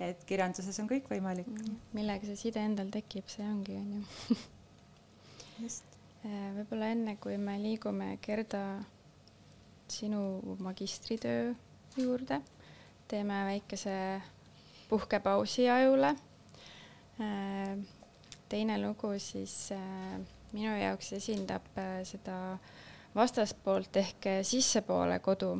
et 0.00 0.22
kirjanduses 0.28 0.78
on 0.82 0.88
kõik 0.90 1.08
võimalik. 1.10 1.48
Mm, 1.50 1.78
millega 1.96 2.28
see 2.28 2.38
side 2.38 2.62
endal 2.62 2.90
tekib, 2.94 3.26
see 3.30 3.46
ongi, 3.46 3.74
on 3.78 3.96
ju. 3.96 4.38
just. 5.64 5.98
Äh, 6.26 6.48
võib-olla 6.58 6.92
enne, 6.94 7.16
kui 7.22 7.36
me 7.40 7.56
liigume 7.62 8.12
Gerda 8.22 8.62
sinu 9.88 10.56
magistritöö 10.62 11.52
juurde, 11.98 12.40
teeme 13.10 13.42
väikese 13.48 13.94
puhkepausi 14.90 15.68
ajule. 15.72 16.14
Äh, 17.18 17.78
teine 18.48 18.78
lugu 18.82 19.14
siis 19.22 19.72
äh, 19.76 20.18
minu 20.52 20.76
jaoks 20.80 21.12
esindab 21.18 21.66
seda 22.08 22.58
vastaspoolt 23.14 23.96
ehk 24.00 24.30
sissepoole 24.46 25.18
kodu 25.24 25.56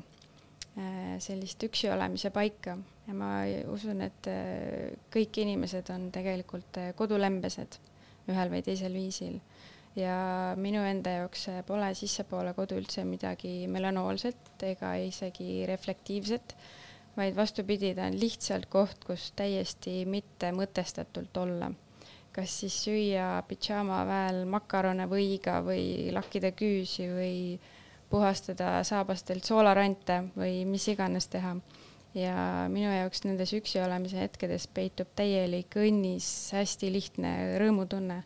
Äh, 0.78 1.16
sellist 1.18 1.64
üksi 1.66 1.88
olemise 1.90 2.30
paika 2.30 2.76
ja 3.08 3.14
ma 3.16 3.28
usun, 3.72 4.02
et 4.04 4.28
äh, 4.30 4.92
kõik 5.10 5.40
inimesed 5.42 5.88
on 5.90 6.04
tegelikult 6.14 6.78
äh, 6.78 6.92
kodulembesed 6.94 7.80
ühel 8.30 8.52
või 8.52 8.62
teisel 8.62 8.94
viisil. 8.94 9.40
ja 9.98 10.14
minu 10.54 10.84
enda 10.86 11.16
jaoks 11.16 11.48
pole 11.66 11.88
sissepoole 11.98 12.52
kodu 12.54 12.76
üldse 12.78 13.02
midagi 13.08 13.66
melanoolset 13.66 14.62
ega 14.68 14.92
isegi 15.02 15.64
reflektiivset, 15.66 16.54
vaid 17.16 17.34
vastupidi, 17.34 17.90
ta 17.96 18.06
on 18.06 18.20
lihtsalt 18.20 18.68
koht, 18.70 19.02
kus 19.08 19.32
täiesti 19.34 20.04
mitte 20.06 20.52
mõtestatult 20.54 21.42
olla. 21.42 21.72
Kas 22.38 22.52
siis 22.60 22.76
süüa 22.84 23.26
pidžaamaväel 23.50 24.44
makarone 24.46 25.08
võiga 25.10 25.58
või 25.66 26.12
lakkida 26.14 26.52
küüsi 26.54 27.08
või 27.10 27.38
puhastada 28.10 28.78
saabastelt 28.86 29.48
soolarante 29.48 30.20
või 30.38 30.62
mis 30.68 30.86
iganes 30.92 31.26
teha. 31.32 31.56
ja 32.14 32.34
minu 32.72 32.88
jaoks 32.88 33.24
nendes 33.26 33.52
üksi 33.58 33.82
olemise 33.82 34.20
hetkedes 34.22 34.66
peitub 34.74 35.10
täielik 35.18 35.74
õnnis, 35.76 36.28
hästi 36.54 36.92
lihtne 36.92 37.32
rõõmutunne. 37.60 38.22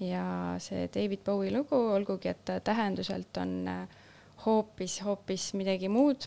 ja 0.00 0.24
see 0.58 0.88
David 0.94 1.20
Bowie 1.24 1.52
lugu, 1.52 1.76
olgugi 1.76 2.32
et 2.32 2.44
ta 2.44 2.58
tähenduselt 2.60 3.36
on 3.36 3.68
äh, 3.68 4.00
hoopis, 4.46 5.02
hoopis 5.04 5.52
midagi 5.54 5.92
muud, 5.92 6.24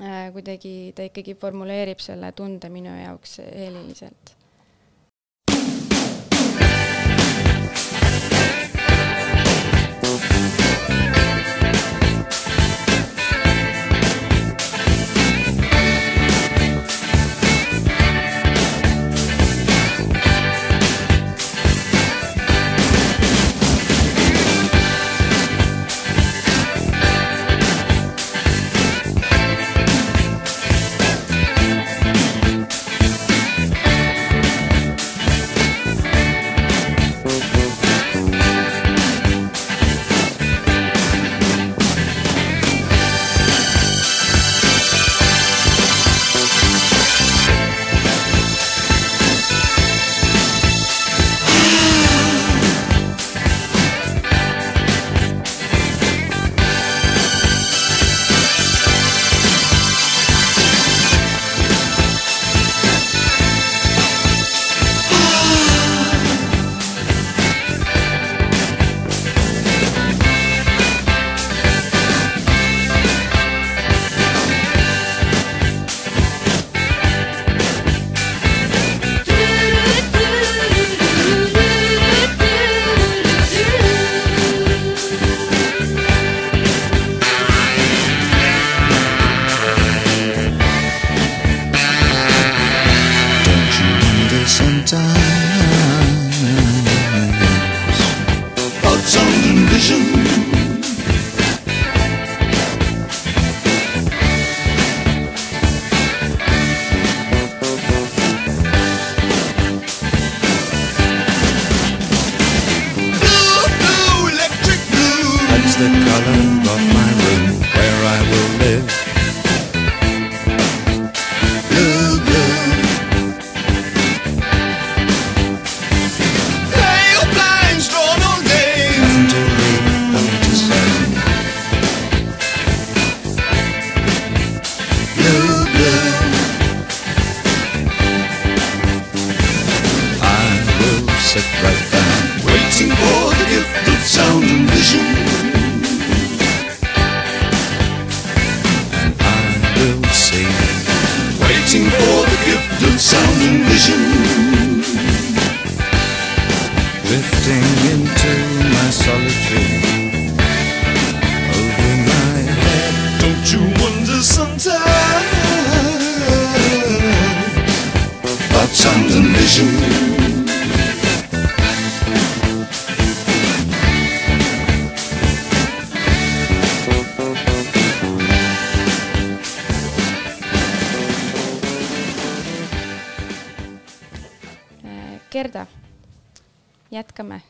äh, 0.00 0.28
kuidagi 0.36 0.92
ta 0.94 1.08
ikkagi 1.08 1.34
formuleerib 1.34 1.98
selle 1.98 2.32
tunde 2.32 2.68
minu 2.68 2.92
jaoks 3.00 3.40
heliliselt 3.40 4.41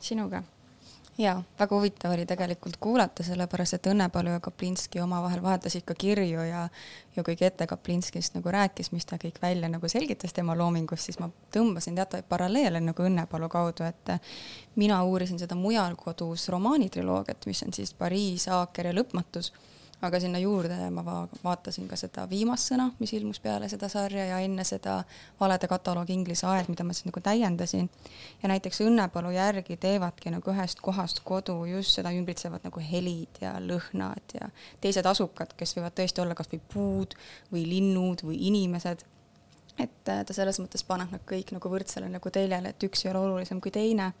sinuga. 0.03 0.43
jaa, 1.17 1.43
väga 1.59 1.75
huvitav 1.75 2.11
oli 2.11 2.25
tegelikult 2.25 2.77
kuulata, 2.81 3.23
sellepärast 3.23 3.75
et 3.77 3.87
Õnnepalu 3.91 4.31
ja 4.33 4.39
Kaplinski 4.41 4.97
omavahel 4.99 5.43
vahetasid 5.43 5.83
ka 5.85 5.93
kirju 5.93 6.45
ja 6.47 6.63
ja 7.15 7.23
kui 7.23 7.35
Kete 7.37 7.67
Kaplinskist 7.69 8.33
nagu 8.33 8.49
rääkis, 8.51 8.89
mis 8.91 9.05
ta 9.05 9.19
kõik 9.21 9.37
välja 9.41 9.69
nagu 9.69 9.89
selgitas 9.89 10.33
tema 10.33 10.55
loomingust, 10.57 11.05
siis 11.05 11.19
ma 11.21 11.29
tõmbasin 11.53 11.95
teatavaid 11.95 12.25
paralleele 12.29 12.81
nagu 12.81 13.05
Õnnepalu 13.05 13.49
kaudu, 13.49 13.85
et 13.85 14.15
mina 14.75 15.03
uurisin 15.03 15.39
seda 15.39 15.55
mujal 15.55 15.95
kodus 15.95 16.49
romaanitriloogiat, 16.49 17.45
mis 17.45 17.63
on 17.63 17.73
siis 17.73 17.93
Pariis, 17.93 18.47
Aaker 18.47 18.89
ja 18.89 18.97
Lõpmatus 18.97 19.53
aga 20.03 20.19
sinna 20.19 20.39
juurde 20.41 20.75
ma 20.91 21.03
va 21.05 21.15
vaatasin 21.43 21.87
ka 21.87 21.97
seda 21.99 22.25
viimast 22.29 22.71
sõna, 22.71 22.89
mis 22.99 23.13
ilmus 23.15 23.39
peale 23.43 23.69
seda 23.71 23.87
sarja 23.91 24.25
ja 24.29 24.39
enne 24.43 24.65
seda 24.67 24.97
valede 25.39 25.69
kataloogi 25.71 26.15
Inglise 26.15 26.47
aed, 26.49 26.69
mida 26.71 26.83
ma 26.83 26.95
siis 26.95 27.07
nagu 27.07 27.23
täiendasin. 27.23 27.89
ja 28.43 28.51
näiteks 28.51 28.81
Õnnepalu 28.83 29.31
järgi 29.35 29.77
teevadki 29.77 30.33
nagu 30.33 30.51
ühest 30.51 30.81
kohast 30.83 31.23
kodu 31.23 31.63
just 31.69 31.95
seda 31.95 32.11
ümbritsevad 32.11 32.65
nagu 32.67 32.83
helid 32.91 33.41
ja 33.41 33.55
lõhnad 33.59 34.37
ja 34.39 34.49
teised 34.81 35.05
asukad, 35.05 35.55
kes 35.57 35.77
võivad 35.77 35.95
tõesti 35.97 36.23
olla 36.23 36.35
kas 36.35 36.51
või 36.51 36.61
puud 36.73 37.17
või 37.51 37.65
linnud 37.69 38.25
või 38.27 38.41
inimesed 38.49 39.05
et 39.79 40.09
äh, 40.09 40.21
ta 40.25 40.33
selles 40.35 40.59
mõttes 40.61 40.83
paneb 40.85 41.09
nad 41.13 41.23
kõik 41.25 41.49
nagu 41.55 41.69
võrdsele 41.71 42.05
nagu 42.11 42.31
teljele, 42.33 42.73
et 42.73 42.83
üks 42.85 43.03
ei 43.03 43.09
ole 43.09 43.23
olulisem 43.23 43.61
kui 43.61 43.71
teine. 43.73 44.11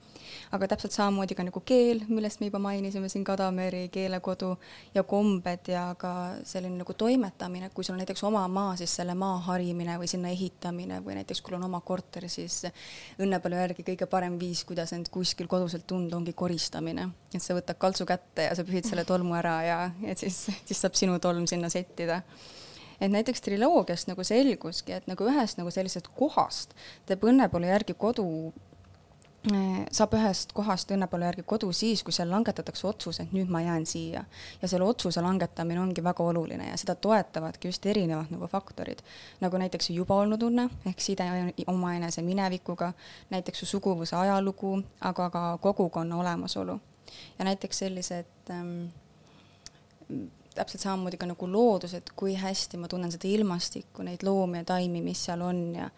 aga 0.55 0.67
täpselt 0.71 0.95
samamoodi 0.95 1.35
ka 1.37 1.43
nagu 1.45 1.61
keel, 1.65 2.01
millest 2.09 2.39
me 2.41 2.47
juba 2.49 2.59
mainisime 2.63 3.09
siin, 3.09 3.23
Kadameri 3.23 3.87
keelekodu 3.93 4.49
ja 4.95 5.03
kombed 5.03 5.69
ja 5.69 5.83
ka 5.99 6.13
selline 6.47 6.79
nagu 6.79 6.93
toimetamine, 6.97 7.69
kui 7.69 7.85
sul 7.85 7.93
on 7.93 8.01
näiteks 8.01 8.23
oma 8.25 8.47
maa, 8.47 8.75
siis 8.79 8.95
selle 8.95 9.13
maa 9.13 9.37
harimine 9.49 9.99
või 10.01 10.09
sinna 10.09 10.31
ehitamine 10.33 10.99
või 11.05 11.19
näiteks 11.19 11.41
kui 11.41 11.57
on 11.57 11.67
oma 11.69 11.81
korter, 11.85 12.27
siis 12.29 12.63
Õnnepalu 13.21 13.59
järgi 13.59 13.85
kõige 13.85 14.07
parem 14.09 14.39
viis, 14.39 14.63
kuidas 14.65 14.93
end 14.97 15.11
kuskil 15.13 15.47
koduselt 15.47 15.85
tunda, 15.87 16.17
ongi 16.17 16.33
koristamine. 16.33 17.09
et 17.33 17.41
sa 17.41 17.53
võtad 17.53 17.77
kaltsu 17.77 18.05
kätte 18.09 18.49
ja 18.49 18.55
sa 18.55 18.65
pühid 18.65 18.89
selle 18.89 19.05
tolmu 19.05 19.37
ära 19.37 19.61
ja, 19.63 19.79
ja 20.01 20.17
siis, 20.17 20.47
siis 20.65 20.81
saab 20.81 20.97
sinu 20.97 21.19
tolm 21.19 21.45
sinna 21.47 21.69
settida 21.69 22.23
et 23.01 23.11
näiteks 23.11 23.41
triloogiast 23.41 24.07
nagu 24.07 24.23
selguski, 24.23 24.93
et 24.93 25.07
nagu 25.07 25.25
ühest 25.29 25.59
nagu 25.59 25.71
sellisest 25.71 26.07
kohast 26.17 26.75
teeb 27.07 27.23
Õnnepalu 27.23 27.67
järgi 27.69 27.95
kodu 27.99 28.25
eh, 29.53 29.83
saab 29.91 30.15
ühest 30.17 30.53
kohast 30.55 30.91
Õnnepalu 30.91 31.27
järgi 31.27 31.45
kodu 31.47 31.71
siis, 31.75 32.03
kui 32.03 32.15
seal 32.15 32.31
langetatakse 32.31 32.87
otsus, 32.87 33.19
et 33.23 33.33
nüüd 33.35 33.51
ma 33.51 33.61
jään 33.63 33.85
siia. 33.85 34.23
ja 34.61 34.67
selle 34.67 34.85
otsuse 34.85 35.21
langetamine 35.21 35.81
ongi 35.81 36.03
väga 36.03 36.23
oluline 36.23 36.69
ja 36.69 36.77
seda 36.77 36.95
toetavadki 36.95 37.67
just 37.67 37.85
erinevad 37.85 38.31
nagu 38.31 38.47
faktorid. 38.47 39.03
nagu 39.41 39.57
näiteks 39.57 39.89
juba 39.89 40.15
olnud 40.15 40.39
tunne 40.39 40.69
ehk 40.85 40.99
side 40.99 41.29
omaenese 41.67 42.21
minevikuga, 42.21 42.93
näiteks 43.29 43.59
su 43.59 43.65
suguvõsa 43.65 44.19
ajalugu, 44.21 44.81
aga 45.01 45.29
ka 45.29 45.57
kogukonna 45.61 46.17
olemasolu. 46.17 46.79
ja 47.39 47.45
näiteks 47.45 47.79
sellised 47.79 48.49
ähm, 48.49 48.87
täpselt 50.55 50.83
samamoodi 50.85 51.17
ka 51.21 51.29
nagu 51.29 51.47
loodus, 51.49 51.93
et 51.97 52.11
kui 52.15 52.35
hästi 52.39 52.77
ma 52.81 52.89
tunnen 52.91 53.11
seda 53.13 53.29
ilmastikku, 53.29 54.05
neid 54.05 54.25
loomi 54.25 54.61
ja 54.61 54.67
taimi, 54.73 55.01
mis 55.05 55.25
seal 55.25 55.41
on 55.45 55.65
ja 55.75 55.89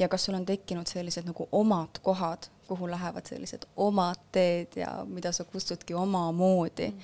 ja 0.00 0.08
kas 0.08 0.24
sul 0.24 0.34
on 0.34 0.46
tekkinud 0.46 0.88
sellised 0.88 1.26
nagu 1.28 1.48
omad 1.52 2.00
kohad, 2.02 2.48
kuhu 2.68 2.88
lähevad 2.90 3.26
sellised 3.26 3.66
omad 3.76 4.22
teed 4.32 4.78
ja 4.80 5.04
mida 5.08 5.32
sa 5.32 5.44
kustudki 5.44 5.94
omamoodi 5.94 6.88
mm. 6.88 7.02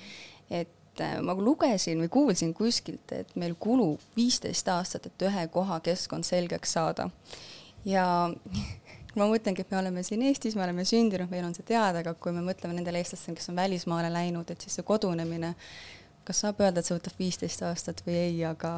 et 0.49 1.01
äh, 1.01 1.19
ma 1.21 1.35
lugesin 1.37 2.01
või 2.01 2.09
kuulsin 2.09 2.53
kuskilt, 2.57 3.11
et 3.11 3.35
meil 3.35 3.53
kulub 3.59 4.01
viisteist 4.17 4.67
aastat, 4.73 5.05
et 5.05 5.27
ühe 5.29 5.47
koha 5.53 5.79
keskkond 5.79 6.25
selgeks 6.25 6.73
saada. 6.73 7.09
ja 7.85 8.05
ma 9.19 9.27
mõtlengi, 9.27 9.61
et 9.61 9.71
me 9.71 9.77
oleme 9.81 10.03
siin 10.03 10.21
Eestis, 10.29 10.55
me 10.55 10.63
oleme 10.65 10.85
sündinud, 10.85 11.29
meil 11.29 11.45
on 11.45 11.53
see 11.57 11.65
teada, 11.67 12.01
aga 12.01 12.13
kui 12.13 12.33
me 12.33 12.41
mõtleme 12.45 12.77
nendele 12.77 13.01
eestlastele, 13.01 13.37
kes 13.37 13.49
on 13.51 13.59
välismaale 13.59 14.09
läinud, 14.13 14.49
et 14.51 14.61
siis 14.61 14.79
see 14.79 14.87
kodunemine 14.87 15.53
kas 16.27 16.43
saab 16.43 16.59
öelda, 16.61 16.81
et 16.81 16.89
see 16.89 16.97
võtab 16.97 17.19
viisteist 17.19 17.63
aastat 17.63 18.03
või 18.05 18.17
ei, 18.19 18.37
aga 18.47 18.71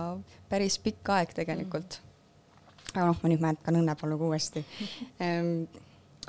päris 0.52 0.78
pikk 0.84 1.14
aeg 1.16 1.34
tegelikult. 1.38 2.00
Mm.. 2.00 2.95
aga 2.95 3.06
noh, 3.12 3.22
ma 3.22 3.32
nüüd 3.32 3.45
märkan 3.45 3.80
Õnnepaluga 3.82 4.30
uuesti. 4.30 4.66
Ehm, 5.26 5.66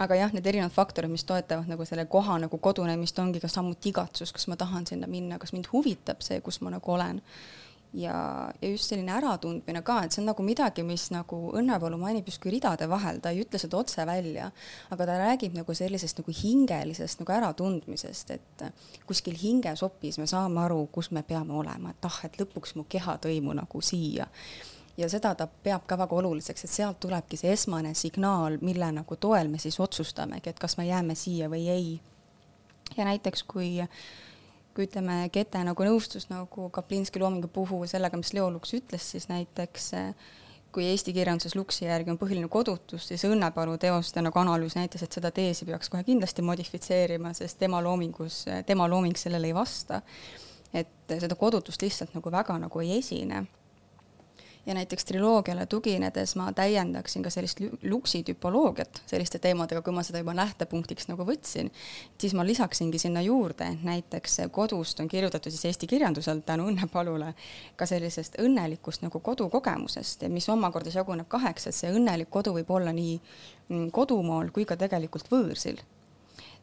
aga 0.00 0.16
jah, 0.16 0.32
need 0.32 0.46
erinevad 0.48 0.72
faktorid, 0.72 1.12
mis 1.12 1.26
toetavad 1.28 1.68
nagu 1.68 1.84
selle 1.88 2.06
koha 2.08 2.38
nagu 2.40 2.58
kodunemist, 2.58 3.18
ongi 3.20 3.42
ka 3.42 3.50
samuti 3.52 3.92
igatsus, 3.92 4.32
kas 4.32 4.48
ma 4.48 4.56
tahan 4.60 4.88
sinna 4.88 5.08
minna, 5.10 5.38
kas 5.38 5.52
mind 5.56 5.68
huvitab 5.72 6.24
see, 6.24 6.40
kus 6.44 6.62
ma 6.64 6.72
nagu 6.72 6.96
olen 6.96 7.20
ja, 7.92 8.50
ja 8.62 8.68
just 8.68 8.84
selline 8.84 9.12
äratundmine 9.12 9.82
ka, 9.82 10.00
et 10.04 10.14
see 10.14 10.22
on 10.22 10.28
nagu 10.30 10.44
midagi, 10.46 10.82
mis 10.86 11.08
nagu 11.14 11.38
Õnnepalu 11.58 11.98
mainib 12.00 12.28
justkui 12.30 12.52
ridade 12.54 12.86
vahel, 12.90 13.20
ta 13.22 13.32
ei 13.34 13.42
ütle 13.42 13.58
seda 13.58 13.80
otse 13.80 14.06
välja, 14.06 14.50
aga 14.94 15.06
ta 15.08 15.18
räägib 15.20 15.56
nagu 15.58 15.74
sellisest 15.74 16.22
nagu 16.22 16.34
hingelisest 16.42 17.22
nagu 17.22 17.34
äratundmisest, 17.34 18.34
et 18.36 18.66
kuskil 19.08 19.38
hingesopis 19.40 20.20
me 20.22 20.28
saame 20.30 20.62
aru, 20.64 20.84
kus 20.92 21.10
me 21.10 21.24
peame 21.26 21.56
olema, 21.58 21.94
et 21.94 22.06
ah, 22.08 22.20
et 22.28 22.38
lõpuks 22.40 22.76
mu 22.78 22.86
keha 22.88 23.18
tõi 23.22 23.40
mu 23.44 23.56
nagu 23.58 23.82
siia. 23.82 24.28
ja 24.96 25.08
seda 25.08 25.34
ta 25.34 25.46
peab 25.46 25.86
ka 25.88 25.96
väga 25.98 26.16
oluliseks, 26.16 26.64
et 26.64 26.70
sealt 26.70 27.00
tulebki 27.00 27.36
see 27.40 27.52
esmane 27.56 27.94
signaal, 27.94 28.58
mille 28.60 28.92
nagu 28.92 29.16
toel 29.16 29.48
me 29.48 29.58
siis 29.58 29.80
otsustamegi, 29.80 30.50
et 30.50 30.58
kas 30.58 30.76
me 30.78 30.86
jääme 30.86 31.14
siia 31.14 31.48
või 31.48 31.68
ei. 31.68 32.00
ja 32.96 33.04
näiteks 33.04 33.42
kui 33.42 33.80
äh, 33.80 33.88
ütleme, 34.84 35.22
Kete 35.32 35.62
nagu 35.66 35.86
nõustus 35.86 36.28
nagu 36.30 36.68
Kaplinski 36.74 37.22
loomingu 37.22 37.50
puhul 37.52 37.86
sellega, 37.90 38.18
mis 38.20 38.32
Leo 38.36 38.50
Luks 38.50 38.74
ütles, 38.76 39.06
siis 39.14 39.28
näiteks 39.30 39.90
kui 40.70 40.86
eesti 40.86 41.12
kirjanduses 41.12 41.56
Luksi 41.58 41.84
järgi 41.84 42.12
on 42.12 42.18
põhiline 42.18 42.48
kodutus, 42.48 43.08
siis 43.10 43.24
Õnnepalu 43.26 43.74
teoste 43.82 44.22
nagu 44.22 44.38
analüüs 44.38 44.76
näitas, 44.78 45.02
et 45.02 45.16
seda 45.16 45.32
teesi 45.34 45.66
peaks 45.66 45.90
kohe 45.90 46.04
kindlasti 46.06 46.44
modifitseerima, 46.46 47.32
sest 47.34 47.58
tema 47.58 47.82
loomingus, 47.82 48.44
tema 48.66 48.86
looming 48.90 49.18
sellele 49.18 49.50
ei 49.50 49.56
vasta. 49.56 50.02
et 50.74 51.10
seda 51.18 51.34
kodutust 51.34 51.82
lihtsalt 51.82 52.12
nagu 52.14 52.30
väga 52.30 52.54
nagu 52.62 52.80
ei 52.80 52.98
esine 53.00 53.40
ja 54.70 54.74
näiteks 54.74 55.04
triloogiale 55.04 55.66
tuginedes 55.66 56.36
ma 56.36 56.52
täiendaksin 56.52 57.22
ka 57.22 57.30
sellist 57.30 57.58
luksi 57.82 58.22
tüpoloogiat 58.22 59.02
selliste 59.10 59.38
teemadega, 59.42 59.82
kui 59.82 59.94
ma 59.94 60.04
seda 60.06 60.22
juba 60.22 60.34
lähtepunktiks 60.38 61.08
nagu 61.10 61.26
võtsin, 61.26 61.72
siis 62.20 62.36
ma 62.38 62.46
lisaksingi 62.46 62.98
sinna 63.02 63.22
juurde, 63.26 63.72
näiteks 63.82 64.38
kodust 64.54 65.02
on 65.02 65.10
kirjutatud 65.10 65.50
siis 65.50 65.72
eesti 65.72 65.90
kirjandusel 65.90 66.44
tänu 66.46 66.68
Õnne 66.70 66.86
Palule 66.92 67.32
ka 67.76 67.86
sellisest 67.90 68.38
õnnelikust 68.38 69.02
nagu 69.02 69.20
kodukogemusest, 69.20 70.28
mis 70.30 70.48
omakorda 70.48 70.94
jaguneb 70.94 71.28
kaheks, 71.28 71.66
et 71.66 71.74
see 71.74 71.90
õnnelik 71.90 72.30
kodu 72.30 72.54
võib 72.54 72.70
olla 72.70 72.94
nii 72.94 73.16
mm, 73.18 73.88
kodumaal 73.90 74.54
kui 74.54 74.68
ka 74.68 74.78
tegelikult 74.78 75.32
võõrsil 75.34 75.82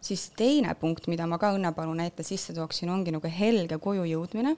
siis 0.02 0.30
teine 0.38 0.74
punkt, 0.76 1.08
mida 1.08 1.26
ma 1.28 1.40
ka 1.42 1.52
Õnnepalu 1.56 1.94
näite 1.98 2.24
sisse 2.24 2.54
tooksin, 2.54 2.90
ongi 2.90 3.12
nagu 3.16 3.32
helge 3.40 3.78
koju 3.82 4.06
jõudmine. 4.08 4.56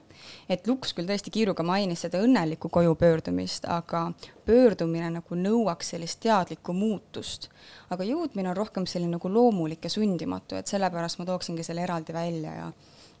et 0.48 0.66
Luks 0.66 0.92
küll 0.94 1.08
tõesti 1.08 1.30
kiiruga 1.30 1.62
mainis 1.62 2.04
seda 2.06 2.20
õnnelikku 2.22 2.68
koju 2.68 2.94
pöördumist, 2.94 3.64
aga 3.64 4.12
pöördumine 4.44 5.10
nagu 5.10 5.34
nõuaks 5.36 5.94
sellist 5.94 6.20
teadlikku 6.20 6.72
muutust. 6.72 7.48
aga 7.90 8.04
jõudmine 8.04 8.50
on 8.50 8.56
rohkem 8.56 8.86
selline 8.86 9.16
nagu 9.16 9.28
loomulik 9.28 9.84
ja 9.84 9.90
sundimatu, 9.90 10.56
et 10.56 10.66
sellepärast 10.66 11.18
ma 11.18 11.24
tooksingi 11.24 11.64
selle 11.64 11.82
eraldi 11.82 12.12
välja 12.12 12.54
ja 12.54 12.72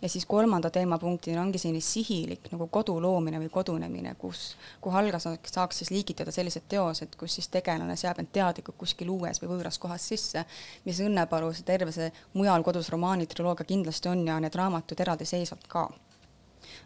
ja 0.02 0.08
siis 0.08 0.26
kolmanda 0.26 0.70
teemapunktina 0.70 1.42
ongi 1.42 1.58
selline 1.58 1.80
sihilik 1.84 2.48
nagu 2.52 2.66
kodu 2.72 2.96
loomine 3.02 3.40
või 3.42 3.50
kodunemine, 3.52 4.14
kus, 4.18 4.54
kuhu 4.80 4.96
alla 4.96 5.18
saaks, 5.20 5.78
siis 5.78 5.90
liigitada 5.90 6.32
sellised 6.32 6.68
teosed, 6.68 7.16
kus 7.20 7.36
siis 7.38 7.48
tegelane 7.52 7.96
seab 8.00 8.20
end 8.22 8.32
teadlikult 8.32 8.78
kuskil 8.80 9.10
uues 9.12 9.42
või 9.42 9.52
võõras 9.54 9.78
kohas 9.78 10.06
sisse, 10.12 10.44
mis 10.84 11.00
Õnnepalu 11.04 11.52
see 11.54 11.66
terve 11.68 11.92
see 11.92 12.10
mujal 12.34 12.64
kodus 12.64 12.88
romaani 12.92 13.28
triloogia 13.28 13.68
kindlasti 13.68 14.08
on 14.08 14.24
ja 14.26 14.38
need 14.40 14.56
raamatud 14.56 15.00
eraldiseisvalt 15.00 15.68
ka 15.68 15.88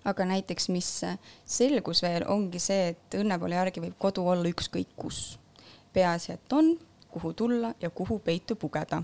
aga 0.05 0.25
näiteks, 0.29 0.69
mis 0.69 0.91
selgus 1.45 2.03
veel, 2.03 2.27
ongi 2.29 2.61
see, 2.63 2.93
et 2.95 3.19
Õnnepalu 3.21 3.57
järgi 3.57 3.83
võib 3.85 3.97
kodu 3.99 4.27
olla 4.29 4.51
ükskõik 4.51 4.95
kus. 4.97 5.39
peaasi, 5.93 6.33
et 6.33 6.53
on, 6.53 6.75
kuhu 7.11 7.33
tulla 7.33 7.75
ja 7.81 7.91
kuhu 7.91 8.19
peitu 8.19 8.57
pugeda 8.57 9.03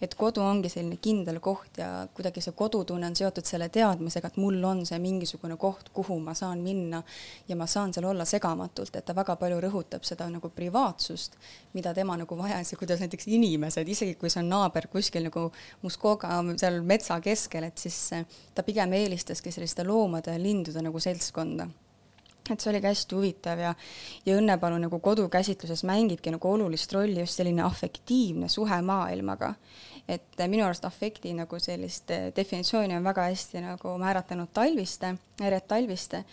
et 0.00 0.14
kodu 0.14 0.42
ongi 0.44 0.70
selline 0.70 0.98
kindel 1.02 1.40
koht 1.42 1.80
ja 1.80 2.06
kuidagi 2.14 2.42
see 2.44 2.54
kodutunne 2.58 3.08
on 3.08 3.16
seotud 3.18 3.46
selle 3.46 3.68
teadmisega, 3.74 4.30
et 4.30 4.36
mul 4.40 4.62
on 4.64 4.84
see 4.86 4.98
mingisugune 5.02 5.56
koht, 5.60 5.90
kuhu 5.94 6.18
ma 6.22 6.34
saan 6.38 6.62
minna 6.64 7.02
ja 7.48 7.56
ma 7.56 7.66
saan 7.66 7.92
seal 7.94 8.06
olla 8.10 8.26
segamatult, 8.28 8.94
et 8.96 9.06
ta 9.06 9.16
väga 9.16 9.36
palju 9.40 9.58
rõhutab 9.64 10.06
seda 10.06 10.28
nagu 10.30 10.50
privaatsust, 10.54 11.34
mida 11.74 11.94
tema 11.94 12.16
nagu 12.20 12.38
vajas 12.38 12.72
ja 12.72 12.78
kuidas 12.78 13.02
näiteks 13.02 13.28
inimesed, 13.32 13.88
isegi 13.88 14.14
kui 14.20 14.30
see 14.30 14.42
on 14.44 14.52
naaber 14.54 14.88
kuskil 14.92 15.26
nagu 15.28 15.48
Muskoga 15.82 16.38
seal 16.60 16.80
metsa 16.86 17.20
keskel, 17.24 17.68
et 17.68 17.78
siis 17.78 17.98
ta 18.54 18.64
pigem 18.66 18.92
eelistaski 18.98 19.52
selliste 19.54 19.86
loomade 19.86 20.34
ja 20.34 20.42
lindude 20.42 20.82
nagu 20.84 21.00
seltskonda 21.02 21.68
et 22.50 22.60
see 22.60 22.70
oli 22.72 22.80
ka 22.82 22.92
hästi 22.92 23.16
huvitav 23.16 23.60
ja, 23.62 23.74
ja 24.26 24.36
Õnnepalu 24.38 24.80
nagu 24.82 25.00
kodukäsitluses 25.04 25.84
mängibki 25.88 26.32
nagu 26.34 26.50
olulist 26.52 26.92
rolli 26.92 27.20
just 27.20 27.40
selline 27.40 27.62
afektiivne 27.66 28.48
suhe 28.48 28.80
maailmaga. 28.82 29.54
et 30.08 30.40
minu 30.48 30.64
arust 30.64 30.84
afekti 30.88 31.34
nagu 31.36 31.58
sellist 31.60 32.10
eh, 32.10 32.30
definitsiooni 32.36 32.96
on 32.96 33.04
väga 33.04 33.26
hästi 33.28 33.60
nagu 33.60 33.98
määratlenud 34.00 34.48
Talviste, 34.54 35.14
Eret 35.44 35.68
Talviste, 35.68 36.24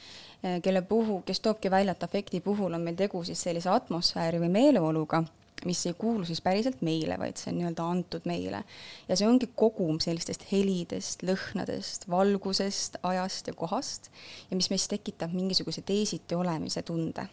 eh, 0.43 0.61
kelle 0.61 0.81
puhul, 0.81 1.21
kes 1.25 1.39
toobki 1.39 1.71
välja, 1.71 1.91
et 1.91 2.03
afekti 2.03 2.39
puhul 2.39 2.73
on 2.73 2.81
meil 2.81 2.95
tegu 2.95 3.23
siis 3.23 3.41
sellise 3.43 3.69
atmosfääri 3.69 4.39
või 4.39 4.53
meeleoluga 4.59 5.23
mis 5.65 5.85
ei 5.85 5.93
kuulu 5.97 6.25
siis 6.25 6.41
päriselt 6.41 6.81
meile, 6.85 7.17
vaid 7.19 7.39
see 7.39 7.51
on 7.51 7.59
nii-öelda 7.59 7.85
antud 7.91 8.27
meile. 8.29 8.63
ja 9.07 9.17
see 9.17 9.27
ongi 9.27 9.49
kogum 9.55 9.99
sellistest 10.03 10.45
helidest, 10.51 11.23
lõhnadest, 11.27 12.09
valgusest, 12.09 12.99
ajast 13.03 13.47
ja 13.47 13.53
kohast 13.53 14.11
ja 14.49 14.57
mis 14.57 14.69
meis 14.69 14.87
tekitab 14.91 15.33
mingisuguse 15.33 15.81
teisiti 15.81 16.35
olemise 16.35 16.81
tunde. 16.81 17.27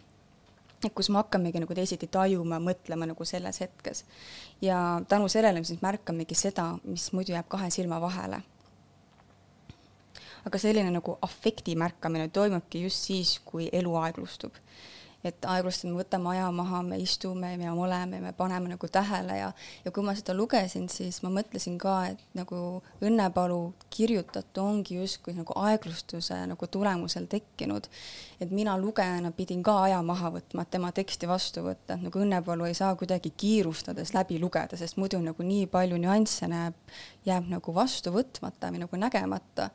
et 0.85 0.95
kus 0.95 1.11
me 1.11 1.21
hakkamegi 1.21 1.63
nagu 1.63 1.75
teisiti 1.75 2.09
tajuma, 2.11 2.59
mõtlema 2.59 3.07
nagu 3.07 3.25
selles 3.25 3.61
hetkes. 3.61 4.05
ja 4.63 5.03
tänu 5.09 5.29
sellele 5.29 5.61
me 5.61 5.69
siis 5.69 5.83
märkamegi 5.83 6.35
seda, 6.35 6.73
mis 6.85 7.13
muidu 7.13 7.37
jääb 7.37 7.49
kahe 7.49 7.71
silma 7.71 8.01
vahele 8.01 8.43
aga 10.47 10.59
selline 10.59 10.91
nagu 10.91 11.19
afekti 11.23 11.77
märkamine 11.79 12.29
toimubki 12.29 12.83
just 12.83 13.07
siis, 13.07 13.39
kui 13.45 13.69
elu 13.73 13.95
aeglustub 13.97 14.57
et 15.25 15.47
aeglaselt 15.47 15.91
me 15.91 16.01
võtame 16.01 16.33
aja 16.33 16.49
maha, 16.55 16.81
me 16.87 16.99
istume, 16.99 17.53
me 17.59 17.71
oleme, 17.71 18.19
me 18.21 18.33
paneme 18.37 18.73
nagu 18.73 18.89
tähele 18.91 19.37
ja, 19.39 19.53
ja 19.85 19.93
kui 19.95 20.03
ma 20.07 20.15
seda 20.19 20.35
lugesin, 20.35 20.89
siis 20.91 21.21
ma 21.23 21.31
mõtlesin 21.31 21.79
ka, 21.83 21.95
et 22.13 22.25
nagu 22.39 22.83
Õnnepalu 23.03 23.61
kirjutatu 23.93 24.63
ongi 24.63 24.99
justkui 24.99 25.35
nagu 25.37 25.55
aeglustuse 25.59 26.37
nagu 26.51 26.67
tulemusel 26.67 27.27
tekkinud. 27.31 27.89
et 28.43 28.51
mina 28.51 28.75
lugejana 28.79 29.31
pidin 29.31 29.63
ka 29.63 29.77
aja 29.85 30.01
maha 30.03 30.33
võtma, 30.35 30.63
et 30.63 30.71
tema 30.71 30.91
teksti 30.93 31.29
vastu 31.31 31.63
võtta, 31.63 31.95
et 31.95 32.03
nagu 32.03 32.19
Õnnepalu 32.19 32.67
ei 32.67 32.75
saa 32.75 32.95
kuidagi 32.99 33.31
kiirustades 33.37 34.15
läbi 34.15 34.41
lugeda, 34.43 34.77
sest 34.77 34.99
muidu 34.99 35.21
nagu 35.23 35.47
nii 35.47 35.69
palju 35.71 36.01
nüansse 36.03 36.49
näeb, 36.51 36.75
jääb 37.27 37.47
nagu 37.53 37.75
vastu 37.75 38.11
võtmata 38.11 38.73
või 38.75 38.83
nagu 38.83 38.99
nägemata 38.99 39.71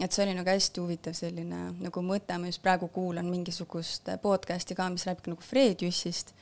et 0.00 0.12
see 0.12 0.26
oli 0.26 0.34
nagu 0.36 0.50
hästi 0.50 0.82
huvitav 0.82 1.16
selline 1.16 1.60
nagu 1.80 2.02
mõte, 2.04 2.36
ma 2.36 2.50
just 2.50 2.60
praegu 2.64 2.88
kuulan 2.92 3.28
mingisugust 3.32 4.10
podcast'i 4.22 4.76
ka, 4.76 4.90
mis 4.92 5.06
räägib 5.08 5.30
nagu 5.32 5.44
Fred 5.44 5.80
Jüssist, 5.86 6.34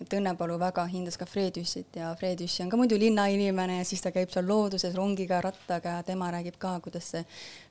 et 0.00 0.14
Õnnepalu 0.16 0.56
väga 0.58 0.86
hindas 0.88 1.18
ka 1.20 1.26
Fred 1.28 1.58
Jüssit 1.60 1.98
ja 1.98 2.08
Fred 2.18 2.40
Jüssi 2.40 2.64
on 2.64 2.70
ka 2.72 2.78
muidu 2.80 2.96
linnainimene 2.98 3.76
ja 3.78 3.84
siis 3.86 4.00
ta 4.02 4.10
käib 4.14 4.32
seal 4.32 4.48
looduses 4.48 4.96
rongiga, 4.96 5.42
rattaga 5.44 5.98
ja 5.98 6.06
tema 6.06 6.30
räägib 6.32 6.56
ka, 6.62 6.78
kuidas 6.84 7.10
see 7.12 7.22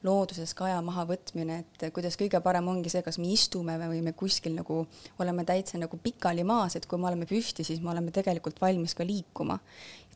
looduses 0.05 0.53
ka 0.57 0.67
aja 0.69 0.77
mahavõtmine, 0.85 1.57
et 1.63 1.87
kuidas 1.95 2.19
kõige 2.21 2.39
parem 2.45 2.69
ongi 2.69 2.93
see, 2.93 3.01
kas 3.05 3.17
me 3.17 3.31
istume 3.33 3.79
või 3.81 4.03
me 4.05 4.13
kuskil 4.17 4.53
nagu 4.59 4.83
oleme 5.19 5.47
täitsa 5.47 5.81
nagu 5.81 5.97
pikali 5.97 6.45
maas, 6.45 6.77
et 6.77 6.85
kui 6.85 7.01
me 7.01 7.09
oleme 7.09 7.25
püsti, 7.29 7.65
siis 7.65 7.81
me 7.81 7.89
oleme 7.95 8.13
tegelikult 8.13 8.61
valmis 8.61 8.93
ka 8.93 9.07
liikuma 9.07 9.57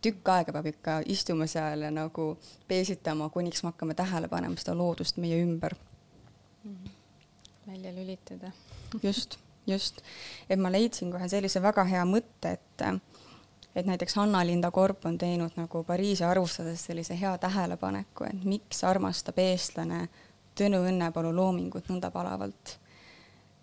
tükk 0.01 0.29
aega 0.29 0.53
peab 0.53 0.65
ikka 0.65 0.99
istuma 1.05 1.47
seal 1.47 1.81
ja 1.81 1.91
nagu 1.91 2.37
peesitama, 2.67 3.29
kuniks 3.29 3.63
me 3.63 3.71
hakkame 3.71 3.93
tähele 3.93 4.27
panema 4.27 4.57
seda 4.59 4.77
loodust 4.77 5.17
meie 5.17 5.41
ümber. 5.43 5.75
-hmm. 6.65 6.89
välja 7.67 7.95
lülitada. 7.95 8.51
just, 9.03 9.37
just. 9.67 10.01
et 10.49 10.59
ma 10.59 10.71
leidsin 10.71 11.11
kohe 11.11 11.29
sellise 11.29 11.61
väga 11.61 11.83
hea 11.83 12.05
mõtte, 12.05 12.51
et 12.51 13.01
et 13.75 13.85
näiteks 13.85 14.15
Hanna-Linda 14.15 14.71
Korp 14.71 15.05
on 15.05 15.17
teinud 15.17 15.51
nagu 15.55 15.83
Pariisi 15.83 16.23
arvustades 16.23 16.85
sellise 16.85 17.19
hea 17.19 17.37
tähelepaneku, 17.37 18.23
et 18.23 18.43
miks 18.43 18.83
armastab 18.83 19.37
eestlane 19.37 20.07
Tõnu 20.55 20.79
Õnnepalu 20.87 21.35
loomingut 21.35 21.89
nõnda 21.89 22.11
palavalt. 22.11 22.79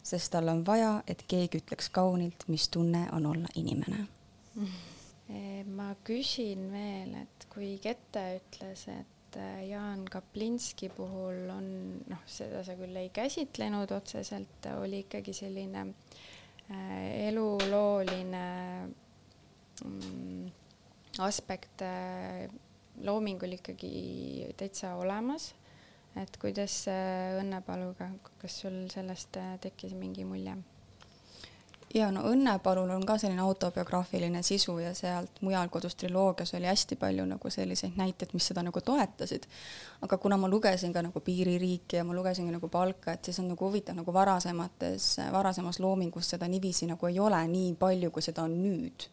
sest 0.02 0.32
tal 0.32 0.48
on 0.48 0.66
vaja, 0.66 1.02
et 1.06 1.24
keegi 1.28 1.58
ütleks 1.58 1.88
kaunilt, 1.88 2.44
mis 2.48 2.68
tunne 2.68 3.06
on 3.12 3.26
olla 3.26 3.48
inimene 3.54 3.96
mm. 3.96 4.64
-hmm 4.64 4.91
ma 5.28 5.92
küsin 6.04 6.66
veel, 6.72 7.14
et 7.22 7.46
kui 7.52 7.76
Kette 7.82 8.22
ütles, 8.40 8.86
et 8.90 9.38
äh, 9.40 9.62
Jaan 9.68 10.04
Kaplinski 10.10 10.90
puhul 10.92 11.46
on 11.52 11.68
noh, 12.10 12.24
seda 12.26 12.62
sa 12.66 12.76
küll 12.78 12.96
ei 12.98 13.12
käsitlenud 13.14 13.92
otseselt, 13.94 14.68
oli 14.80 15.04
ikkagi 15.06 15.34
selline 15.36 15.86
äh, 15.86 17.28
elulooline 17.28 18.44
mm, 19.84 20.50
aspekt 21.22 21.86
äh, 21.86 22.48
loomingul 23.02 23.56
ikkagi 23.58 24.52
täitsa 24.56 24.96
olemas. 25.00 25.54
et 26.16 26.36
kuidas 26.36 26.82
äh, 26.92 27.38
Õnnepaluga, 27.40 28.10
kas 28.42 28.60
sul 28.64 28.84
sellest 28.92 29.38
tekkis 29.64 29.94
mingi 29.96 30.26
mulje? 30.28 30.58
Ja 31.94 32.10
no 32.10 32.22
Õnnepalul 32.28 32.90
on 32.94 33.04
ka 33.06 33.16
selline 33.20 33.42
autobiograafiline 33.44 34.42
sisu 34.42 34.78
ja 34.78 34.92
sealt 34.94 35.42
mujal 35.44 35.68
kodus 35.72 35.96
triloogias 35.96 36.54
oli 36.54 36.68
hästi 36.70 36.96
palju 36.96 37.26
nagu 37.28 37.50
selliseid 37.50 37.98
näiteid, 38.00 38.32
mis 38.32 38.46
seda 38.48 38.62
nagu 38.62 38.80
toetasid. 38.80 39.46
aga 40.02 40.18
kuna 40.18 40.36
ma 40.36 40.48
lugesin 40.48 40.92
ka 40.92 41.02
nagu 41.02 41.20
Piiririiki 41.20 41.96
ja 41.96 42.04
ma 42.04 42.14
lugesin 42.14 42.46
ka 42.46 42.52
nagu 42.52 42.68
Palka, 42.68 43.12
et 43.12 43.24
siis 43.24 43.38
on 43.40 43.48
nagu 43.48 43.68
huvitav 43.68 43.96
nagu 43.96 44.14
varasemates, 44.14 45.16
varasemas 45.32 45.80
loomingus 45.80 46.30
seda 46.30 46.48
niiviisi 46.48 46.86
nagu 46.86 47.06
ei 47.06 47.20
ole 47.20 47.46
nii 47.48 47.74
palju, 47.74 48.10
kui 48.10 48.22
seda 48.22 48.42
on 48.42 48.56
nüüd 48.62 49.08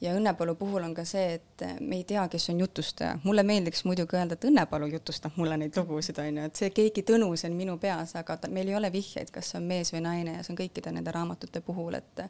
ja 0.00 0.14
Õnnepalu 0.16 0.54
puhul 0.58 0.82
on 0.82 0.94
ka 0.94 1.04
see, 1.08 1.38
et 1.38 1.64
me 1.80 1.96
ei 2.00 2.04
tea, 2.04 2.24
kes 2.28 2.48
on 2.50 2.60
jutustaja. 2.60 3.18
mulle 3.24 3.42
meeldiks 3.42 3.84
muidugi 3.84 4.16
öelda, 4.16 4.38
et 4.38 4.44
Õnnepalu 4.48 4.88
jutustab 4.92 5.36
mulle 5.36 5.56
neid 5.56 5.76
lugusid, 5.76 6.18
on 6.18 6.40
ju, 6.40 6.48
et 6.50 6.62
see 6.62 6.70
keegi 6.74 7.04
Tõnu, 7.12 7.30
see 7.36 7.50
on 7.50 7.56
minu 7.56 7.78
peas, 7.82 8.16
aga 8.18 8.36
ta, 8.36 8.50
meil 8.50 8.72
ei 8.72 8.76
ole 8.78 8.92
vihjeid, 8.92 9.30
kas 9.34 9.52
see 9.52 9.60
on 9.60 9.70
mees 9.70 9.92
või 9.94 10.02
naine 10.08 10.36
ja 10.38 10.42
see 10.42 10.54
on 10.54 10.60
kõikide 10.62 10.92
nende 10.94 11.14
raamatute 11.14 11.62
puhul, 11.64 11.94
et 12.00 12.26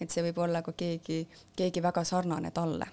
et 0.00 0.10
see 0.10 0.24
võib 0.30 0.38
olla 0.46 0.62
ka 0.62 0.72
keegi, 0.72 1.26
keegi 1.56 1.82
väga 1.82 2.04
sarnane 2.04 2.50
talle 2.54 2.86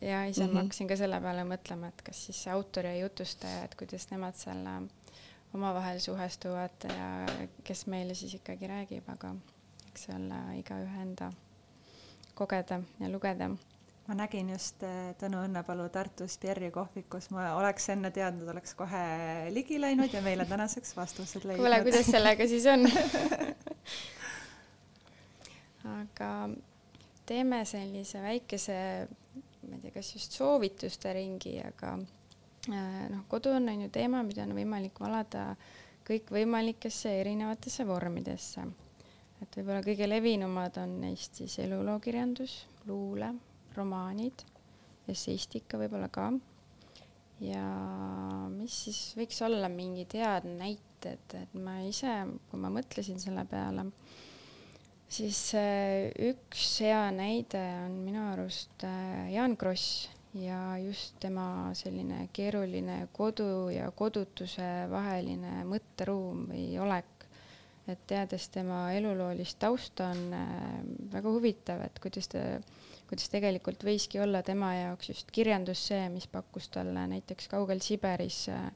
ja 0.00 0.24
ise 0.24 0.42
mm 0.42 0.48
-hmm. 0.48 0.54
ma 0.54 0.62
hakkasin 0.62 0.88
ka 0.88 0.96
selle 0.96 1.20
peale 1.20 1.44
mõtlema, 1.44 1.88
et 1.88 2.02
kas 2.02 2.26
siis 2.26 2.48
autor 2.48 2.84
ja 2.84 2.96
jutustaja, 2.96 3.64
et 3.64 3.74
kuidas 3.74 4.10
nemad 4.10 4.34
selle 4.34 4.70
omavahel 5.54 6.00
suhestuvad 6.00 6.88
ja 6.88 7.26
kes 7.64 7.86
meile 7.86 8.14
siis 8.14 8.34
ikkagi 8.34 8.66
räägib, 8.66 9.08
aga 9.08 9.34
eks 9.88 10.04
see 10.04 10.16
ole 10.16 10.58
igaühe 10.58 11.02
enda 11.02 11.32
kogeda 12.36 12.80
ja 13.00 13.08
lugeda. 13.12 13.50
ma 14.06 14.14
nägin 14.14 14.52
just 14.52 14.82
äh, 14.86 15.14
Tõnu 15.18 15.40
Õnnepalu 15.48 15.88
Tartus 15.90 16.36
Pierre'i 16.38 16.70
kohvikus, 16.70 17.26
ma 17.34 17.48
oleks 17.58 17.88
enne 17.90 18.12
teadnud, 18.14 18.46
oleks 18.52 18.76
kohe 18.78 19.00
ligi 19.50 19.80
läinud 19.80 20.12
ja 20.14 20.20
meile 20.22 20.46
tänaseks 20.46 20.94
vastused 20.96 21.46
leidnud. 21.48 21.64
kuule, 21.64 21.80
kuidas 21.82 22.06
sellega 22.12 22.46
siis 22.46 22.66
on 22.70 22.86
aga 25.96 26.30
teeme 27.26 27.64
sellise 27.66 28.22
väikese, 28.22 28.78
ma 29.66 29.74
ei 29.74 29.82
tea, 29.82 29.96
kas 29.98 30.14
just 30.14 30.38
soovituste 30.38 31.10
ringi, 31.16 31.58
aga 31.66 31.96
äh, 32.70 33.04
noh, 33.10 33.26
kodu 33.32 33.56
on, 33.58 33.66
on 33.74 33.80
ju 33.88 33.92
teema, 33.98 34.22
mida 34.28 34.46
on 34.46 34.54
võimalik 34.60 35.02
valada 35.02 35.42
kõikvõimalikesse 36.06 37.10
erinevatesse 37.24 37.82
vormidesse 37.86 38.62
et 39.42 39.58
võib-olla 39.58 39.82
kõige 39.84 40.08
levinumad 40.08 40.78
on 40.82 40.98
neist 41.02 41.40
siis 41.40 41.58
elulookirjandus, 41.64 42.58
luule, 42.88 43.32
romaanid, 43.76 44.44
esseistika 45.08 45.80
võib-olla 45.80 46.08
ka. 46.12 46.30
ja 47.44 47.64
mis 48.52 48.76
siis 48.86 49.00
võiks 49.18 49.42
olla 49.44 49.68
mingid 49.68 50.16
head 50.16 50.48
näited, 50.48 51.36
et 51.36 51.54
ma 51.60 51.80
ise, 51.84 52.12
kui 52.50 52.60
ma 52.60 52.72
mõtlesin 52.72 53.20
selle 53.20 53.44
peale, 53.50 53.84
siis 55.08 55.40
äh, 55.54 56.08
üks 56.30 56.78
hea 56.82 57.06
näide 57.14 57.62
on 57.84 58.00
minu 58.06 58.24
arust 58.32 58.86
äh, 58.88 59.28
Jaan 59.34 59.56
Kross 59.60 60.08
ja 60.36 60.76
just 60.78 61.20
tema 61.20 61.74
selline 61.74 62.26
keeruline 62.32 63.06
kodu 63.12 63.68
ja 63.72 63.90
kodutuse 63.96 64.86
vaheline 64.90 65.62
mõtteruum 65.68 66.46
või 66.50 66.66
olek 66.82 67.15
et 67.88 68.02
teades 68.10 68.48
tema 68.50 68.80
eluloolist 68.96 69.58
tausta, 69.62 70.10
on 70.10 70.34
äh, 70.34 70.78
väga 71.12 71.32
huvitav, 71.32 71.82
et 71.86 71.98
kuidas 72.02 72.28
ta, 72.32 72.42
kuidas 73.06 73.30
tegelikult 73.30 73.84
võiski 73.86 74.20
olla 74.22 74.42
tema 74.46 74.72
jaoks 74.74 75.12
just 75.12 75.30
kirjandus 75.34 75.84
see, 75.90 76.08
mis 76.10 76.26
pakkus 76.30 76.68
talle 76.74 77.06
näiteks 77.12 77.50
kaugel 77.52 77.82
Siberis 77.84 78.46
äh, 78.50 78.70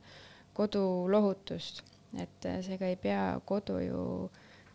kodulohutust, 0.55 1.83
et 2.19 2.47
äh, 2.47 2.61
seega 2.67 2.91
ei 2.91 3.01
pea 3.01 3.25
kodu 3.47 3.81
ju 3.83 4.05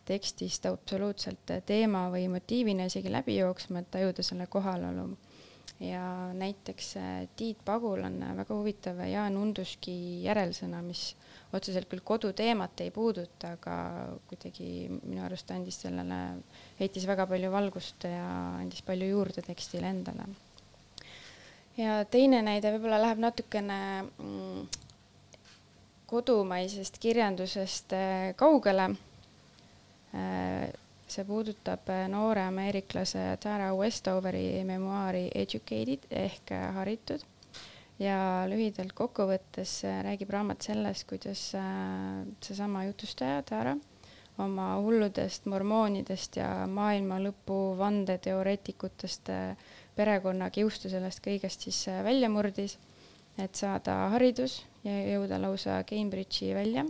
tekstist 0.06 0.68
absoluutselt 0.70 1.56
teema 1.66 2.06
või 2.14 2.28
motiivina 2.30 2.86
isegi 2.92 3.10
läbi 3.12 3.40
jooksma, 3.40 3.82
et 3.82 3.90
tajuda 3.96 4.24
selle 4.24 4.46
kohalolu. 4.52 5.16
Ja 5.80 6.34
näiteks 6.34 6.98
äh, 6.98 7.28
Tiit 7.36 7.58
Pagul 7.66 8.04
on 8.04 8.22
äh, 8.24 8.36
väga 8.38 8.56
huvitav 8.56 9.02
Jaan 9.10 9.38
Unduski 9.38 10.24
järelsõna, 10.24 10.82
mis 10.86 11.16
otseselt 11.54 11.90
küll 11.92 12.04
koduteemat 12.04 12.82
ei 12.84 12.92
puuduta, 12.96 13.56
aga 13.58 13.76
kuidagi 14.30 14.88
minu 15.04 15.24
arust 15.26 15.52
andis 15.52 15.82
sellele, 15.84 16.20
heitis 16.80 17.08
väga 17.08 17.28
palju 17.28 17.52
valgust 17.52 18.08
ja 18.08 18.26
andis 18.62 18.82
palju 18.88 19.10
juurde 19.12 19.44
tekstile 19.46 19.92
endale. 19.92 20.28
ja 21.78 22.04
teine 22.06 22.42
näide 22.42 22.72
võib-olla 22.76 23.02
läheb 23.02 23.20
natukene 23.20 23.80
mm, 24.04 24.64
kodumaisest 26.08 27.02
kirjandusest 27.04 27.94
äh, 28.00 28.32
kaugele 28.40 28.94
see 31.08 31.26
puudutab 31.26 31.90
äh, 31.90 32.08
noore 32.10 32.42
ameeriklase 32.48 33.38
Tara 33.42 33.70
Westoveri 33.78 34.64
memuaari 34.66 35.30
Educated 35.36 36.08
ehk 36.10 36.52
äh, 36.52 36.70
haritud. 36.76 37.26
Ja 38.00 38.18
lühidalt 38.50 38.92
kokkuvõttes 38.98 39.78
äh, 39.86 40.02
räägib 40.04 40.34
raamat 40.34 40.66
sellest, 40.66 41.06
kuidas 41.10 41.44
seesama 42.44 42.84
jutustaja 42.90 43.44
Tara 43.46 43.76
oma 44.42 44.74
hulludest 44.84 45.46
mormoonidest 45.48 46.42
ja 46.42 46.50
maailma 46.68 47.22
lõpu 47.24 47.60
vandeteoreetikutest 47.80 49.32
perekonna 49.96 50.50
kiustu 50.52 50.92
sellest 50.92 51.24
kõigest 51.24 51.64
siis 51.64 51.86
välja 52.04 52.28
murdis, 52.30 52.76
et 53.40 53.56
saada 53.56 54.10
haridus 54.12 54.58
ja 54.84 54.98
jõuda 55.14 55.40
lausa 55.40 55.80
Cambridge'i 55.88 56.52
välja 56.58 56.84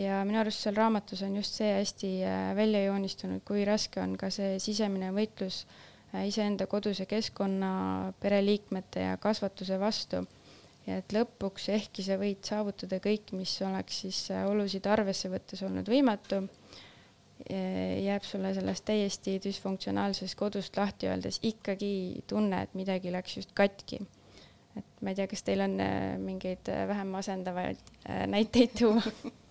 ja 0.00 0.22
minu 0.26 0.40
arust 0.40 0.64
seal 0.64 0.76
raamatus 0.78 1.22
on 1.26 1.36
just 1.36 1.58
see 1.58 1.72
hästi 1.74 2.12
äh, 2.24 2.52
välja 2.56 2.84
joonistunud, 2.86 3.42
kui 3.48 3.64
raske 3.68 4.00
on 4.00 4.16
ka 4.20 4.30
see 4.32 4.56
sisemine 4.62 5.12
võitlus 5.14 5.62
äh, 6.14 6.26
iseenda 6.28 6.66
koduse 6.70 7.06
keskkonna, 7.10 8.12
pereliikmete 8.20 9.08
ja 9.08 9.18
kasvatuse 9.20 9.80
vastu. 9.80 10.24
ja 10.86 10.96
et 10.98 11.12
lõpuks, 11.14 11.68
ehkki 11.70 12.02
sa 12.02 12.16
võid 12.18 12.40
saavutada 12.46 12.98
kõik, 13.02 13.34
mis 13.38 13.52
oleks 13.62 14.00
siis 14.06 14.24
äh, 14.32 14.46
olusid 14.48 14.86
arvesse 14.90 15.30
võttes 15.32 15.62
olnud 15.62 15.88
võimatu, 15.88 16.46
jääb 17.42 18.22
sulle 18.22 18.52
sellest 18.54 18.84
täiesti 18.86 19.32
düsfunktsionaalsest 19.42 20.36
kodust 20.38 20.76
lahti 20.78 21.08
öeldes 21.10 21.40
ikkagi 21.42 22.22
tunne, 22.30 22.60
et 22.62 22.76
midagi 22.78 23.10
läks 23.10 23.34
just 23.40 23.50
katki 23.50 23.98
et 24.78 25.02
ma 25.02 25.10
ei 25.10 25.18
tea, 25.18 25.26
kas 25.26 25.42
teil 25.42 25.64
on 25.64 25.74
mingeid 26.22 26.70
vähem 26.86 27.10
masendavaid 27.10 27.82
näiteid 28.30 28.78
tuua 28.78 29.02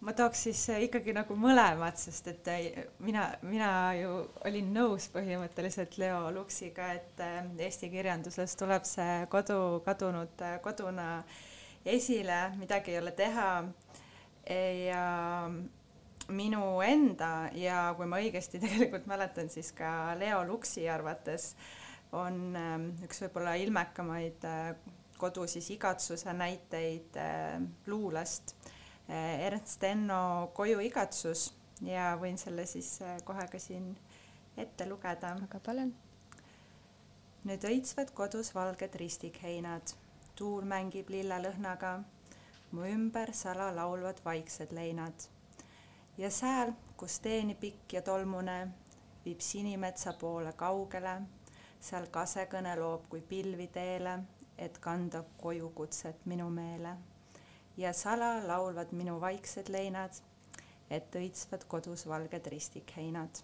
ma 0.00 0.12
tooks 0.12 0.42
siis 0.48 0.62
äh, 0.72 0.82
ikkagi 0.86 1.12
nagu 1.16 1.36
mõlemad, 1.36 1.96
sest 2.00 2.30
et 2.32 2.48
äh, 2.52 2.84
mina, 3.04 3.26
mina 3.44 3.70
ju 3.98 4.12
olin 4.48 4.70
nõus 4.74 5.08
põhimõtteliselt 5.12 5.98
Leo 6.00 6.30
Luksiga, 6.34 6.90
et 6.96 7.20
Eesti 7.60 7.90
kirjanduses 7.92 8.56
tuleb 8.60 8.86
see 8.88 9.26
kodu 9.32 9.80
kadunud 9.84 10.44
koduna 10.64 11.10
esile, 11.84 12.40
midagi 12.60 12.94
ei 12.94 13.00
ole 13.00 13.12
teha. 13.16 13.50
ja 14.50 15.02
minu 16.32 16.80
enda 16.80 17.50
ja 17.54 17.92
kui 17.96 18.06
ma 18.08 18.18
õigesti 18.18 18.60
tegelikult 18.64 19.06
mäletan, 19.06 19.50
siis 19.52 19.72
ka 19.76 20.14
Leo 20.18 20.42
Luksi 20.48 20.88
arvates 20.88 21.54
on 22.16 22.56
üks 23.04 23.20
võib-olla 23.22 23.54
ilmekamaid 23.60 24.44
kodu 25.20 25.46
siis 25.46 25.68
igatsuse 25.76 26.32
näiteid 26.32 27.18
luulest 27.86 28.56
Ernst 29.10 29.82
Enno 29.82 30.50
Koju 30.54 30.78
igatsus 30.86 31.48
ja 31.82 32.12
võin 32.20 32.38
selle 32.38 32.66
siis 32.70 32.92
eh, 33.02 33.16
kohe 33.26 33.46
ka 33.50 33.58
siin 33.58 33.88
ette 34.56 34.86
lugeda. 34.86 35.32
aga 35.46 35.60
palun. 35.66 35.90
nüüd 37.44 37.64
õitsvad 37.64 38.12
kodus 38.14 38.52
valged 38.54 38.94
ristikheinad, 39.02 39.94
tuul 40.36 40.62
mängib 40.62 41.10
lillelõhnaga, 41.10 41.92
mu 42.70 42.86
ümber 42.86 43.34
sala 43.34 43.70
laulvad 43.74 44.22
vaiksed 44.24 44.72
leinad. 44.72 45.26
ja 46.18 46.30
sääl, 46.30 46.72
kus 46.96 47.18
teeni 47.20 47.54
pikk 47.54 47.98
ja 47.98 48.02
tolmune, 48.02 48.68
viib 49.24 49.40
sinimetsa 49.40 50.12
poole 50.12 50.52
kaugele, 50.52 51.20
seal 51.80 52.06
kasekõne 52.06 52.76
loob 52.78 53.08
kui 53.08 53.20
pilvi 53.20 53.66
teele, 53.66 54.20
et 54.58 54.78
kanda 54.78 55.24
koju 55.40 55.72
kutset 55.74 56.26
minu 56.26 56.50
meele 56.50 56.98
ja 57.76 57.92
sala 57.92 58.40
laulvad 58.46 58.92
minu 58.92 59.20
vaiksed 59.20 59.70
leinad, 59.72 60.16
et 60.90 61.14
õitsvad 61.14 61.66
kodus 61.70 62.06
valged 62.08 62.46
ristikheinad. 62.50 63.42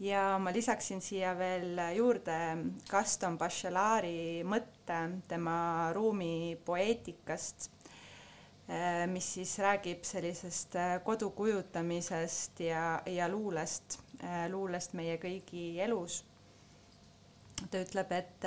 ja 0.00 0.38
ma 0.38 0.52
lisaksin 0.54 1.00
siia 1.02 1.32
veel 1.34 1.80
juurde 1.96 2.36
Gaston 2.90 3.38
Bachelari 3.38 4.44
mõtte 4.46 4.98
tema 5.28 5.90
ruumi 5.92 6.56
poeetikast, 6.64 7.70
eh, 8.68 9.06
mis 9.10 9.32
siis 9.34 9.58
räägib 9.58 10.04
sellisest 10.06 10.76
eh, 10.76 11.00
kodu 11.04 11.30
kujutamisest 11.30 12.60
ja, 12.60 13.02
ja 13.06 13.28
luulest, 13.28 13.98
eh, 14.22 14.46
luulest 14.50 14.94
meie 14.94 15.18
kõigi 15.18 15.80
elus 15.82 16.22
ta 17.70 17.80
ütleb, 17.82 18.12
et 18.14 18.44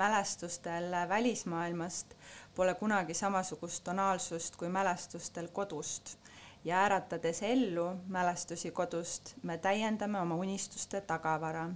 mälestustel 0.00 0.94
välismaailmast 1.08 2.14
pole 2.58 2.74
kunagi 2.74 3.14
samasugust 3.14 3.84
tonaalsust 3.84 4.56
kui 4.58 4.68
mälestustel 4.68 5.46
kodust 5.54 6.16
ja 6.64 6.80
äratades 6.84 7.42
ellu 7.42 7.84
mälestusi 8.08 8.70
kodust, 8.70 9.36
me 9.42 9.58
täiendame 9.58 10.20
oma 10.20 10.34
unistuste 10.34 11.00
tagavara. 11.00 11.68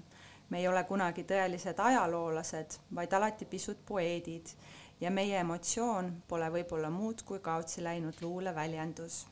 me 0.50 0.58
ei 0.58 0.68
ole 0.68 0.82
kunagi 0.84 1.22
tõelised 1.22 1.78
ajaloolased, 1.78 2.74
vaid 2.94 3.12
alati 3.12 3.44
pisut 3.44 3.86
poeedid 3.86 4.50
ja 5.00 5.10
meie 5.10 5.38
emotsioon 5.38 6.10
pole 6.28 6.50
võib-olla 6.50 6.90
muud 6.90 7.22
kui 7.22 7.38
kaotsi 7.38 7.84
läinud 7.84 8.18
luuleväljendus. 8.20 9.26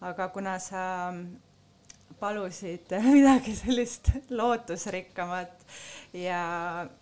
aga 0.00 0.28
kuna 0.28 0.58
sa 0.58 1.14
palusid 2.20 2.92
midagi 3.14 3.54
sellist 3.56 4.10
lootusrikkamat 4.30 5.64
ja 6.12 6.42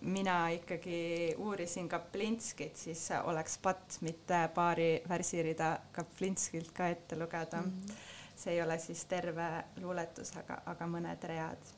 mina 0.01 0.49
ikkagi 0.49 1.35
uurisin 1.37 1.89
Kaplinskit, 1.89 2.77
siis 2.77 3.09
oleks 3.23 3.57
patt 3.57 3.97
mitte 4.01 4.49
paari 4.55 5.01
värsirida 5.09 5.79
Kaplinskilt 5.91 6.71
ka 6.71 6.87
ette 6.87 7.19
lugeda 7.19 7.61
mm. 7.61 7.71
-hmm. 7.71 7.93
see 8.35 8.53
ei 8.53 8.61
ole 8.61 8.79
siis 8.79 9.05
terve 9.05 9.49
luuletus, 9.81 10.37
aga, 10.37 10.61
aga 10.65 10.85
mõned 10.87 11.27
read. 11.27 11.73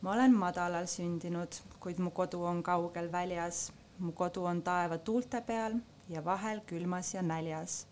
ma 0.00 0.12
olen 0.12 0.34
madalal 0.34 0.86
sündinud, 0.86 1.52
kuid 1.80 1.98
mu 1.98 2.10
kodu 2.10 2.42
on 2.44 2.62
kaugel 2.62 3.12
väljas. 3.12 3.72
mu 3.98 4.12
kodu 4.12 4.44
on 4.44 4.62
taeva 4.62 4.98
tuulte 4.98 5.40
peal 5.40 5.74
ja 6.08 6.24
vahel 6.24 6.60
külmas 6.66 7.14
ja 7.14 7.22
näljas 7.22 7.86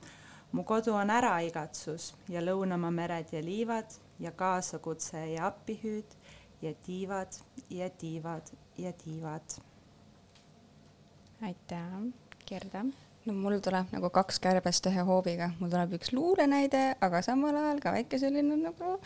mu 0.53 0.65
kodu 0.65 0.93
on 0.95 1.11
äraigatsus 1.11 2.15
ja 2.29 2.41
lõunamaa 2.41 2.91
mered 2.91 3.33
ja 3.33 3.41
liivad 3.43 4.04
ja 4.21 4.33
kaasakutse 4.33 5.27
ja 5.35 5.47
appihüüd 5.47 6.17
ja 6.63 6.75
tiivad 6.87 7.33
ja 7.71 7.91
tiivad 7.91 8.51
ja 8.79 8.93
tiivad. 8.93 9.59
aitäh, 11.43 11.89
Gerda. 12.47 12.85
no 13.27 13.33
mul 13.33 13.59
tuleb 13.59 13.93
nagu 13.93 14.11
kaks 14.11 14.41
kärbest 14.41 14.87
ühe 14.87 15.05
hoobiga, 15.05 15.51
mul 15.59 15.73
tuleb 15.73 15.97
üks 15.99 16.13
luulenäide, 16.13 16.97
aga 17.01 17.23
samal 17.23 17.57
ajal 17.57 17.81
ka 17.81 17.93
väike 17.93 18.19
selline 18.19 18.57
nagu 18.57 18.99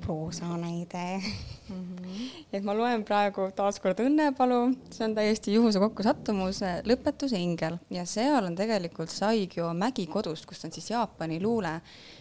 proosanäide 0.00 1.22
mm. 1.68 1.96
-hmm. 1.96 2.30
et 2.52 2.64
ma 2.64 2.74
loen 2.74 3.04
praegu 3.04 3.48
taaskord 3.56 4.00
Õnnepalu, 4.00 4.60
see 4.90 5.04
on 5.04 5.14
täiesti 5.14 5.54
juhuse 5.54 5.78
kokkusattumus, 5.78 6.60
Lõpetuse 6.84 7.38
ingel 7.38 7.78
ja 7.90 8.06
seal 8.06 8.44
on 8.44 8.56
tegelikult 8.56 9.10
Saigyo 9.10 9.72
mägi 9.74 10.06
kodust, 10.06 10.46
kust 10.46 10.64
on 10.64 10.72
siis 10.72 10.90
Jaapani 10.90 11.42
luule, 11.42 11.80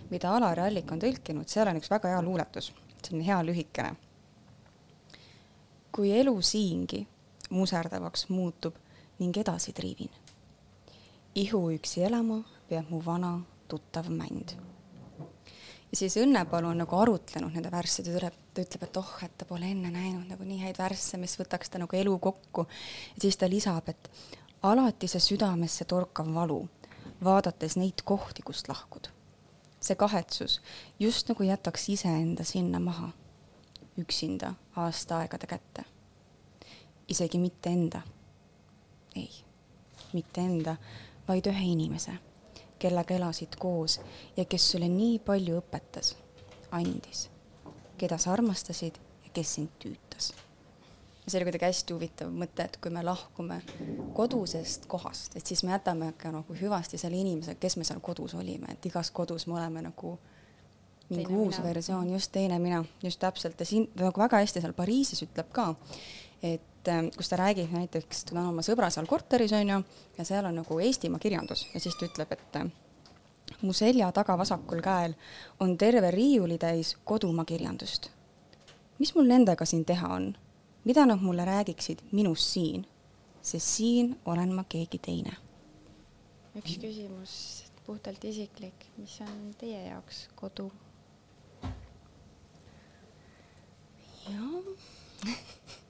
mida 0.10 0.36
Alari 0.36 0.62
Allik 0.62 0.92
on 0.92 1.02
tõlkinud, 1.02 1.48
seal 1.48 1.68
on 1.68 1.82
üks 1.82 1.90
väga 1.90 2.14
hea 2.14 2.22
luuletus, 2.22 2.74
see 3.04 3.18
on 3.18 3.26
hea 3.26 3.42
lühikene. 3.44 3.96
kui 5.92 6.12
elu 6.20 6.42
siingi 6.42 7.08
muserdavaks 7.50 8.30
muutub 8.30 8.76
ning 9.20 9.38
edasi 9.38 9.74
triivin, 9.74 10.12
ihu 11.36 11.70
üksi 11.72 12.04
elama 12.04 12.44
peab 12.70 12.90
mu 12.90 13.02
vana 13.06 13.40
tuttav 13.68 14.10
mänd 14.10 14.54
ja 15.92 15.98
siis 15.98 16.18
Õnnepalu 16.18 16.70
on 16.70 16.82
nagu 16.84 16.98
arutlenud 16.98 17.54
nende 17.56 17.72
värsside 17.74 18.14
üle, 18.14 18.32
ta 18.54 18.64
ütleb, 18.64 18.84
et 18.86 18.98
oh, 19.02 19.14
et 19.26 19.38
ta 19.38 19.48
pole 19.50 19.70
enne 19.72 19.92
näinud 19.94 20.28
nagu 20.30 20.46
nii 20.46 20.62
häid 20.64 20.78
värsse, 20.78 21.18
mis 21.18 21.36
võtaks 21.40 21.72
ta 21.72 21.82
nagu 21.82 21.98
elu 21.98 22.18
kokku. 22.20 22.68
ja 23.16 23.22
siis 23.26 23.38
ta 23.38 23.50
lisab, 23.50 23.90
et 23.90 24.12
alati 24.64 25.08
see 25.08 25.24
südamesse 25.32 25.86
torkav 25.90 26.30
valu, 26.36 26.62
vaadates 27.24 27.78
neid 27.78 28.04
kohti, 28.06 28.46
kust 28.46 28.70
lahkud. 28.70 29.10
see 29.80 29.96
kahetsus 29.96 30.62
just 31.00 31.30
nagu 31.30 31.44
jätaks 31.44 31.90
iseenda 31.90 32.44
sinna 32.44 32.80
maha, 32.80 33.12
üksinda 33.98 34.54
aastaaegade 34.76 35.48
kätte. 35.48 35.86
isegi 37.08 37.40
mitte 37.40 37.70
enda. 37.70 38.02
ei, 39.16 39.30
mitte 40.14 40.42
enda, 40.42 40.76
vaid 41.28 41.48
ühe 41.48 41.72
inimese 41.74 42.20
kellega 42.80 43.16
elasid 43.16 43.60
koos 43.60 44.00
ja 44.38 44.46
kes 44.46 44.72
sulle 44.72 44.88
nii 44.90 45.20
palju 45.26 45.60
õpetas, 45.60 46.16
andis, 46.72 47.28
keda 47.98 48.18
sa 48.18 48.34
armastasid 48.34 49.00
kes 49.34 49.56
sind 49.56 49.70
tüütas. 49.80 50.34
ja 51.26 51.32
see 51.32 51.38
oli 51.38 51.46
kuidagi 51.50 51.68
hästi 51.68 51.94
huvitav 51.94 52.32
mõte, 52.34 52.66
et 52.66 52.78
kui 52.82 52.92
me 52.94 53.04
lahkume 53.06 53.60
kodusest 54.18 54.88
kohast, 54.90 55.36
et 55.38 55.46
siis 55.46 55.62
me 55.64 55.76
jätame 55.76 56.12
ka 56.18 56.32
nagu 56.34 56.56
hüvasti 56.62 56.98
selle 56.98 57.20
inimese, 57.20 57.56
kes 57.62 57.78
me 57.78 57.86
seal 57.86 58.02
kodus 58.02 58.34
olime, 58.34 58.74
et 58.74 58.90
igas 58.90 59.12
kodus 59.12 59.46
me 59.48 59.60
oleme 59.60 59.84
nagu 59.86 60.16
mingi 61.10 61.26
Teine 61.26 61.38
uus 61.38 61.58
mina. 61.58 61.68
versioon, 61.68 62.10
just 62.14 62.32
teine 62.32 62.60
mina, 62.60 62.84
just 63.04 63.20
täpselt 63.20 63.60
ja 63.60 63.66
siin 63.66 63.90
nagu 63.96 64.22
väga 64.22 64.42
hästi 64.42 64.62
seal 64.62 64.74
Pariisis 64.78 65.24
ütleb 65.26 65.54
ka, 65.54 65.74
et 66.44 66.88
ähm, 66.88 67.10
kus 67.16 67.30
ta 67.30 67.40
räägib 67.40 67.72
näiteks, 67.76 68.26
tal 68.30 68.42
on 68.42 68.52
oma 68.54 68.66
sõbra 68.66 68.90
seal 68.94 69.08
korteris 69.10 69.54
onju 69.54 69.82
ja 70.18 70.26
seal 70.26 70.46
on 70.46 70.62
nagu 70.62 70.80
Eestimaa 70.80 71.20
kirjandus 71.20 71.68
ja 71.74 71.80
siis 71.80 71.98
ta 72.00 72.08
ütleb, 72.08 72.32
et 72.36 72.62
äh, 72.62 72.70
mu 73.62 73.74
selja 73.74 74.12
taga 74.16 74.38
vasakul 74.38 74.82
käel 74.82 75.16
on 75.60 75.78
terve 75.78 76.12
riiulitäis 76.12 76.98
kodumaa 77.04 77.46
kirjandust. 77.46 78.10
mis 79.00 79.16
mul 79.16 79.28
nendega 79.28 79.66
siin 79.66 79.86
teha 79.86 80.08
on? 80.16 80.36
mida 80.84 81.06
nad 81.06 81.22
mulle 81.22 81.46
räägiksid 81.46 82.00
minust 82.12 82.48
siin? 82.54 82.88
sest 83.42 83.68
siin 83.68 84.20
olen 84.26 84.54
ma 84.54 84.64
keegi 84.64 85.00
teine. 85.00 85.38
üks 86.56 86.78
küsimus, 86.78 87.34
puhtalt 87.86 88.24
isiklik, 88.24 88.86
mis 88.98 89.20
on 89.22 89.54
teie 89.58 89.84
jaoks 89.88 90.28
kodu? 90.36 90.72
jah, 94.30 94.64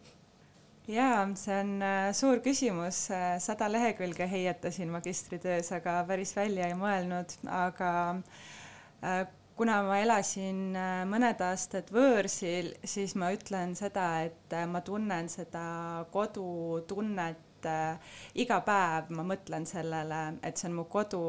jaa, 0.90 1.26
see 1.38 1.56
on 1.62 1.74
äh, 1.86 2.12
suur 2.18 2.40
küsimus, 2.46 3.04
sada 3.44 3.68
lehekülge 3.72 4.26
heietasin 4.32 4.90
magistritöös, 4.94 5.72
aga 5.78 6.00
päris 6.08 6.34
välja 6.38 6.70
ei 6.70 6.78
mõelnud, 6.78 7.36
aga 7.54 7.92
äh, 9.04 9.28
kuna 9.60 9.82
ma 9.86 10.00
elasin 10.02 10.64
äh, 10.80 11.04
mõned 11.10 11.44
aastad 11.46 11.92
võõrsil, 11.94 12.72
siis 12.88 13.14
ma 13.20 13.30
ütlen 13.36 13.76
seda, 13.78 14.08
et 14.30 14.56
äh, 14.56 14.66
ma 14.72 14.82
tunnen 14.86 15.30
seda 15.30 15.66
kodutunnet 16.14 17.68
äh, 17.70 18.16
iga 18.40 18.62
päev, 18.66 19.14
ma 19.14 19.28
mõtlen 19.34 19.70
sellele, 19.70 20.24
et 20.42 20.58
see 20.58 20.72
on 20.72 20.80
mu 20.82 20.88
kodu 20.90 21.22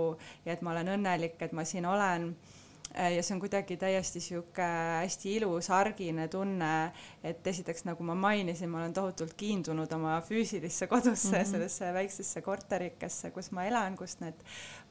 ja 0.46 0.54
et 0.56 0.64
ma 0.64 0.72
olen 0.76 0.94
õnnelik, 0.96 1.36
et 1.42 1.52
ma 1.52 1.66
siin 1.68 1.90
olen. 1.90 2.30
Äh, 2.32 2.59
ja 2.94 3.22
see 3.22 3.34
on 3.36 3.40
kuidagi 3.42 3.76
täiesti 3.80 4.20
sihuke 4.20 4.66
hästi 5.00 5.36
ilus 5.38 5.70
argine 5.70 6.26
tunne, 6.28 6.90
et 7.24 7.46
esiteks, 7.46 7.84
nagu 7.86 8.04
ma 8.06 8.16
mainisin, 8.18 8.70
ma 8.70 8.80
olen 8.82 8.94
tohutult 8.96 9.34
kiindunud 9.38 9.92
oma 9.94 10.18
füüsilisse 10.26 10.86
kodusse 10.90 11.36
mm, 11.36 11.42
-hmm. 11.42 11.50
sellesse 11.50 11.92
väiksesse 11.94 12.42
korterikesse, 12.42 13.30
kus 13.30 13.50
ma 13.52 13.64
elan, 13.64 13.96
kust 13.96 14.20
need 14.20 14.44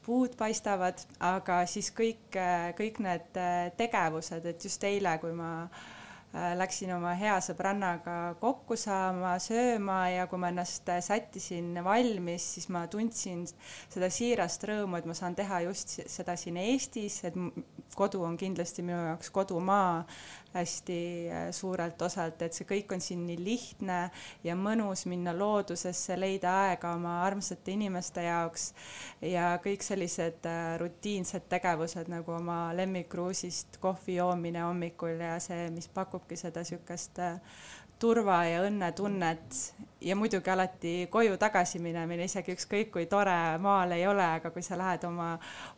puud 0.06 0.36
paistavad, 0.36 1.04
aga 1.20 1.66
siis 1.66 1.92
kõik, 1.92 2.40
kõik 2.80 3.00
need 3.04 3.36
äh, 3.36 3.72
tegevused, 3.76 4.46
et 4.46 4.64
just 4.64 4.84
eile, 4.84 5.18
kui 5.18 5.32
ma 5.32 5.52
äh, 5.62 5.99
läksin 6.32 6.92
oma 6.94 7.10
hea 7.18 7.34
sõbrannaga 7.42 8.36
kokku 8.40 8.76
saama, 8.78 9.32
sööma 9.42 9.98
ja 10.12 10.26
kui 10.30 10.38
ma 10.38 10.52
ennast 10.52 10.86
äh, 10.92 11.00
sättisin 11.02 11.72
valmis, 11.84 12.44
siis 12.54 12.68
ma 12.70 12.84
tundsin 12.90 13.42
seda 13.90 14.10
siirast 14.14 14.66
rõõmu, 14.70 15.00
et 15.00 15.08
ma 15.10 15.16
saan 15.18 15.34
teha 15.38 15.64
just 15.66 15.96
seda 16.06 16.36
siin 16.38 16.60
Eestis, 16.60 17.18
et 17.26 17.38
kodu 17.98 18.22
on 18.22 18.38
kindlasti 18.38 18.84
minu 18.86 19.00
jaoks 19.08 19.32
kodumaa 19.34 20.04
hästi 20.54 20.98
äh, 21.30 21.48
suurelt 21.54 22.02
osalt, 22.02 22.42
et 22.42 22.56
see 22.56 22.66
kõik 22.68 22.92
on 22.94 23.02
siin 23.04 23.22
nii 23.28 23.38
lihtne 23.44 23.98
ja 24.44 24.56
mõnus 24.58 25.06
minna 25.10 25.34
loodusesse, 25.36 26.16
leida 26.18 26.54
aega 26.66 26.94
oma 26.96 27.20
armsate 27.26 27.74
inimeste 27.76 28.24
jaoks 28.26 28.70
ja 29.22 29.52
kõik 29.62 29.84
sellised 29.86 30.46
äh, 30.50 30.74
rutiinsed 30.80 31.46
tegevused 31.50 32.10
nagu 32.10 32.34
oma 32.38 32.60
lemmikkruusist 32.76 33.80
kohvi 33.82 34.18
joomine 34.18 34.64
hommikul 34.66 35.20
ja 35.22 35.38
see, 35.42 35.68
mis 35.74 35.88
pakubki 35.88 36.38
seda 36.40 36.64
niisugust 36.64 37.18
turva 38.00 38.40
ja 38.48 38.62
õnnetunnet 38.64 39.58
ja 40.00 40.16
muidugi 40.16 40.50
alati 40.50 40.92
koju 41.12 41.36
tagasi 41.40 41.80
minemine, 41.82 42.24
isegi 42.24 42.54
ükskõik 42.56 42.92
kui 42.94 43.06
tore 43.10 43.36
maal 43.60 43.92
ei 43.96 44.06
ole, 44.08 44.24
aga 44.38 44.52
kui 44.54 44.64
sa 44.64 44.78
lähed 44.80 45.04
oma, 45.08 45.34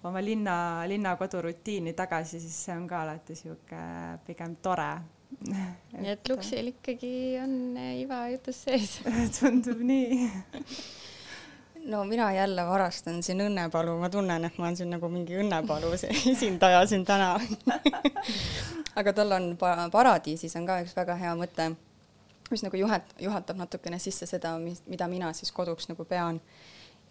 oma 0.06 0.22
linna, 0.22 0.54
linnakodurutiini 0.90 1.94
tagasi, 1.98 2.40
siis 2.40 2.60
see 2.68 2.76
on 2.76 2.86
ka 2.90 3.02
alati 3.02 3.34
niisugune 3.34 4.18
pigem 4.26 4.56
tore. 4.62 4.92
nii 5.42 6.10
et 6.12 6.28
Luksil 6.28 6.74
ikkagi 6.74 7.12
on 7.42 7.54
iva 7.98 8.26
jutus 8.30 8.64
sees. 8.66 8.98
tundub 9.38 9.80
nii. 9.80 10.28
no 11.90 12.04
mina 12.04 12.30
jälle 12.32 12.66
varastan 12.66 13.22
siin 13.22 13.42
Õnnepalu, 13.42 13.96
ma 13.98 14.10
tunnen, 14.10 14.44
et 14.44 14.58
ma 14.58 14.68
olen 14.68 14.76
siin 14.76 14.92
nagu 14.94 15.08
mingi 15.10 15.40
Õnnepalu 15.42 15.94
esindaja 16.34 16.86
siin 16.86 17.04
täna 17.08 17.34
aga 19.00 19.12
tal 19.12 19.32
on 19.32 19.56
pa- 19.58 19.88
paradiisis 19.92 20.54
on 20.60 20.68
ka 20.68 20.82
üks 20.84 20.94
väga 20.96 21.16
hea 21.18 21.32
mõte, 21.38 21.72
mis 22.52 22.62
nagu 22.62 22.76
juhet-, 22.76 23.14
juhatab 23.20 23.56
natukene 23.56 23.98
sisse 23.98 24.26
seda, 24.26 24.54
mis, 24.58 24.82
mida 24.86 25.08
mina 25.08 25.32
siis 25.32 25.52
koduks 25.52 25.88
nagu 25.88 26.04
pean. 26.04 26.40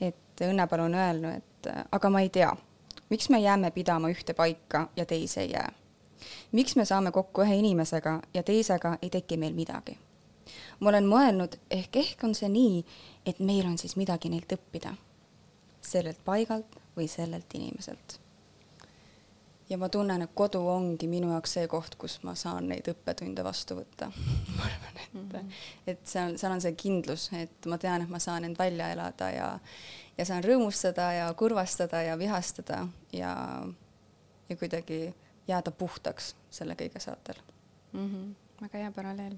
et 0.01 0.41
Õnnepalu 0.41 0.87
on 0.89 0.95
öelnud, 0.97 1.37
et 1.37 1.67
aga 1.91 2.09
ma 2.09 2.21
ei 2.21 2.29
tea, 2.29 2.49
miks 3.09 3.29
me 3.29 3.39
jääme 3.41 3.71
pidama 3.71 4.09
ühte 4.09 4.33
paika 4.33 4.87
ja 4.95 5.05
teise 5.05 5.41
ei 5.41 5.51
jää. 5.51 5.71
miks 6.51 6.75
me 6.75 6.85
saame 6.85 7.11
kokku 7.11 7.41
ühe 7.41 7.55
inimesega 7.55 8.21
ja 8.33 8.43
teisega 8.43 8.97
ei 9.01 9.09
teki 9.09 9.37
meil 9.37 9.53
midagi 9.53 9.97
ma 10.79 10.89
olen 10.89 11.07
mõelnud, 11.07 11.57
ehk 11.69 12.01
ehk 12.01 12.23
on 12.25 12.35
see 12.37 12.49
nii, 12.49 12.81
et 13.25 13.39
meil 13.39 13.65
on 13.69 13.77
siis 13.77 13.95
midagi 13.99 14.29
neilt 14.29 14.51
õppida. 14.57 14.95
sellelt 15.81 16.19
paigalt 16.25 16.75
või 16.95 17.07
sellelt 17.09 17.53
inimeselt. 17.57 18.20
Ja 19.71 19.77
ma 19.79 19.87
tunnen, 19.89 20.21
et 20.25 20.33
kodu 20.35 20.59
ongi 20.67 21.07
minu 21.07 21.31
jaoks 21.31 21.55
see 21.57 21.67
koht, 21.71 21.95
kus 21.99 22.17
ma 22.27 22.33
saan 22.35 22.67
neid 22.71 22.89
õppetunde 22.91 23.43
vastu 23.45 23.77
võtta. 23.79 24.09
ma 24.57 24.67
arvan, 24.67 24.97
et 24.97 25.13
mm, 25.13 25.29
-hmm. 25.29 25.53
et 25.93 26.01
seal 26.13 26.31
on, 26.31 26.37
seal 26.41 26.55
on 26.57 26.63
see 26.65 26.75
kindlus, 26.83 27.29
et 27.37 27.69
ma 27.71 27.79
tean, 27.81 28.03
et 28.03 28.11
ma 28.11 28.19
saan 28.19 28.47
end 28.47 28.59
välja 28.59 28.91
elada 28.91 29.29
ja, 29.31 29.47
ja 30.17 30.27
saan 30.27 30.43
rõõmustada 30.43 31.11
ja 31.15 31.29
kurvastada 31.39 32.03
ja 32.03 32.17
vihastada 32.19 32.83
ja, 33.15 33.33
ja 34.49 34.57
kuidagi 34.57 35.13
jääda 35.47 35.71
puhtaks 35.71 36.35
selle 36.51 36.75
kõige 36.75 36.99
saatel 36.99 37.39
mm. 37.93 38.09
-hmm. 38.09 38.35
väga 38.61 38.77
hea 38.77 38.91
paralleel. 38.91 39.37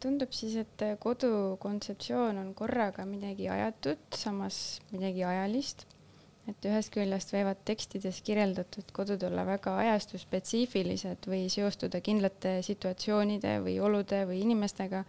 tundub 0.00 0.32
siis, 0.32 0.56
et 0.56 0.82
kodu 1.00 1.56
kontseptsioon 1.60 2.38
on 2.38 2.54
korraga 2.54 3.04
midagi 3.06 3.48
ajatut, 3.48 3.98
samas 4.14 4.80
midagi 4.90 5.24
ajalist. 5.24 5.86
Et 6.50 6.66
ühest 6.66 6.90
küljest 6.94 7.32
võivad 7.34 7.60
tekstides 7.64 8.20
kirjeldatud 8.26 8.90
kodud 8.92 9.22
olla 9.28 9.44
väga 9.46 9.76
ajastusspetsiifilised 9.84 11.28
või 11.30 11.46
seostuda 11.52 12.00
kindlate 12.00 12.56
situatsioonide 12.66 13.58
või 13.62 13.78
olude 13.80 14.24
või 14.26 14.42
inimestega, 14.42 15.04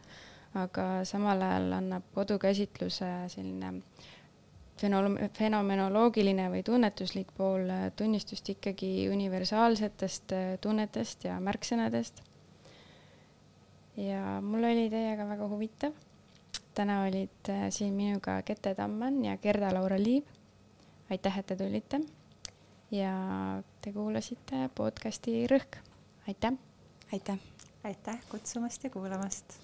aga 0.61 0.87
samal 1.09 1.41
ajal 1.41 1.71
annab 1.79 2.11
kodukäsitluse 2.13 3.09
selline 3.33 3.79
fenomenoloogiline 5.37 6.49
või 6.51 6.63
tunnetuslik 6.65 7.31
pool 7.37 7.69
tunnistust 7.95 8.49
ikkagi 8.49 9.07
universaalsetest 9.09 10.33
tunnetest 10.61 11.23
ja 11.29 11.39
märksõnadest. 11.39 12.23
ja 13.97 14.41
mul 14.41 14.63
oli 14.63 14.89
teiega 14.89 15.27
väga 15.29 15.47
huvitav. 15.47 15.93
täna 16.73 17.03
olid 17.03 17.49
äh, 17.49 17.69
siin 17.69 17.93
minuga 17.93 18.41
Kete 18.41 18.75
Tamman 18.75 19.25
ja 19.25 19.37
Gerda-Laura 19.37 19.97
Liiv. 19.99 20.23
Aitäh, 21.09 21.39
et 21.39 21.45
te 21.45 21.55
tulite 21.55 21.99
ja 22.91 23.13
te 23.81 23.93
kuulasite 23.93 24.69
podcasti 24.75 25.47
Rõhk. 25.47 25.77
aitäh! 26.27 26.53
aitäh! 27.13 27.39
aitäh 27.83 28.19
kutsumast 28.29 28.83
ja 28.83 28.89
kuulamast 28.89 29.57